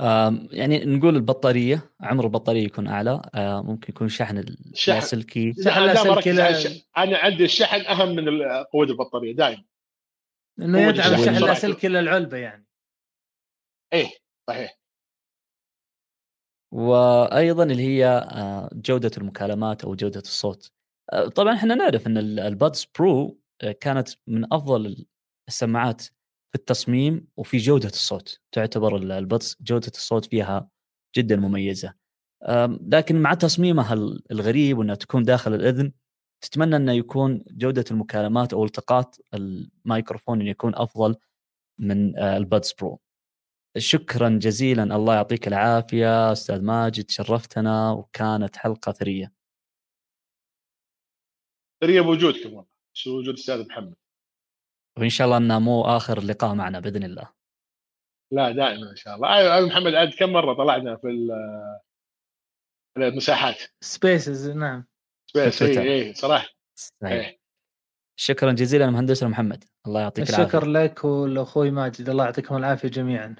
آم، 0.00 0.48
يعني 0.50 0.84
نقول 0.84 1.16
البطارية 1.16 1.94
عمر 2.00 2.24
البطارية 2.24 2.64
يكون 2.64 2.86
أعلى 2.86 3.22
ممكن 3.64 3.92
يكون 3.92 4.08
شحن. 4.08 4.38
اللاسلكي 4.38 5.50
لا، 5.50 5.64
شحن 5.64 5.80
لاسلكي 5.84 6.30
أنا 6.96 7.18
عندي 7.18 7.44
الشحن 7.44 7.80
أهم 7.80 8.08
من 8.08 8.28
ال- 8.28 8.64
قوة 8.72 8.86
البطارية 8.86 9.32
دائما. 9.36 9.64
إنه 10.60 10.80
يدعم 10.80 11.14
الشحن. 11.14 11.36
اللاسلكي 11.36 11.88
للعلبه 11.88 12.36
يعني 12.36 12.66
إيه 13.92 14.10
صحيح. 14.48 14.78
وأيضا 16.72 17.64
اللي 17.64 17.82
هي 17.82 18.28
جودة 18.72 19.10
المكالمات 19.18 19.84
أو 19.84 19.94
جودة 19.94 20.20
الصوت 20.20 20.72
طبعا 21.34 21.54
إحنا 21.54 21.74
نعرف 21.74 22.06
إن 22.06 22.18
ال- 22.18 22.40
ال 22.40 22.49
Buds 22.49 22.86
Pro 22.98 23.40
كانت 23.80 24.08
من 24.26 24.52
أفضل 24.54 25.06
السماعات 25.48 26.04
في 26.54 26.60
التصميم 26.60 27.26
وفي 27.36 27.56
جودة 27.56 27.88
الصوت. 27.88 28.40
تعتبر 28.52 28.96
ال- 28.96 29.12
ال 29.12 29.21
Buds 29.21 29.56
جودة 29.60 29.92
الصوت 29.94 30.24
فيها 30.24 30.68
جدا 31.16 31.36
مميزة. 31.36 31.94
لكن 32.80 33.22
مع 33.22 33.34
تصميمها 33.34 33.94
ال- 33.94 34.32
الغريب 34.32 34.78
وإنها 34.78 34.94
تكون 34.94 35.22
داخل 35.22 35.54
الإذن 35.54 35.92
تتمنى 36.40 36.76
إنه 36.76 36.92
يكون 36.92 37.44
جودة 37.50 37.84
المكالمات 37.90 38.52
أو 38.52 38.64
التقاط 38.64 39.20
الميكروفون 39.34 40.40
إنه 40.40 40.50
يكون 40.50 40.74
أفضل 40.74 41.16
من 41.78 42.18
آه، 42.18 42.36
ال 42.36 42.43
Buds 42.43 42.72
Pro. 42.80 43.00
شكرا 43.78 44.38
جزيلا. 44.42 44.82
الله 44.82 45.14
يعطيك 45.14 45.48
العافية. 45.48 46.32
أستاذ 46.32 46.62
ماجد 46.62 47.10
شرفتنا 47.10 47.90
وكانت 47.90 48.56
حلقة 48.56 48.92
ثرية. 48.92 49.32
ثرية 51.80 52.00
بوجودكم 52.00 52.48
والله. 52.52 52.66
وجود 53.06 53.34
أستاذ 53.34 53.66
محمد. 53.66 53.94
وإن 54.98 55.08
شاء 55.08 55.24
الله 55.26 55.36
انه 55.36 55.58
مو 55.58 55.82
آخر 55.82 56.20
لقاء 56.24 56.54
معنا 56.54 56.80
بإذن 56.80 57.02
الله. 57.04 57.32
لا 58.32 58.50
دائما 58.50 58.90
إن 58.90 58.96
شاء 58.96 59.16
الله. 59.16 59.36
أيوه 59.36 59.54
أيوة 59.54 59.66
محمد 59.68 59.94
عاد 59.94 60.14
كم 60.18 60.32
مرة 60.32 60.54
طلعنا 60.54 60.96
في 60.96 61.06
ال- 61.08 61.80
في 62.94 63.06
المساحات؟ 63.08 63.56
Spaces 63.80 64.50
نعم. 64.50 64.86
تويتر. 65.34 65.80
اي 65.80 66.02
اي 66.02 66.14
صراحة. 66.14 66.48
صحيح. 66.78 67.12
إيه. 67.12 67.38
شكرا 68.20 68.52
جزيلا 68.52 68.90
مهندسنا 68.90 69.28
محمد. 69.28 69.64
الله 69.86 70.00
يعطيك 70.00 70.28
العافية. 70.28 70.44
الشكر 70.44 70.66
لك 70.66 71.04
ولأخوي 71.04 71.70
ماجد. 71.70 72.08
الله 72.08 72.24
يعطيكم 72.24 72.56
العافية 72.56 72.88
جميعا. 72.88 73.36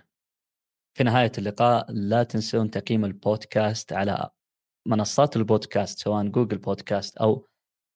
في 0.96 1.04
نهاية 1.04 1.32
اللقاء 1.38 1.86
لا 1.92 2.22
تنسون 2.22 2.70
تقييم 2.70 3.04
البودكاست 3.04 3.92
على 3.92 4.30
منصات 4.88 5.36
البودكاست 5.36 5.98
سواء 5.98 6.24
Google 6.28 6.58
Podcasts 6.58 7.16
أو 7.16 7.48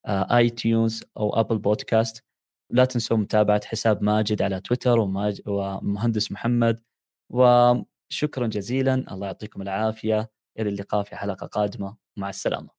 آه، 0.06 0.36
iTunes 0.36 1.04
أو 1.16 1.40
Apple 1.40 1.58
Podcasts 1.58 2.24
لا 2.70 2.84
تنسون 2.84 3.20
متابعة 3.20 3.64
حساب 3.64 4.02
ماجد 4.02 4.42
على 4.42 4.60
تويتر 4.60 4.98
وماج... 4.98 5.40
ومهندس 5.46 6.32
محمد. 6.32 6.82
وشكرا 7.30 8.46
جزيلا. 8.46 8.94
الله 8.94 9.26
يعطيكم 9.26 9.62
العافية. 9.62 10.30
إلى 10.58 10.68
اللقاء 10.68 11.02
في 11.02 11.16
حلقة 11.16 11.46
قادمة. 11.46 11.96
مع 12.16 12.28
السلامة. 12.28 12.77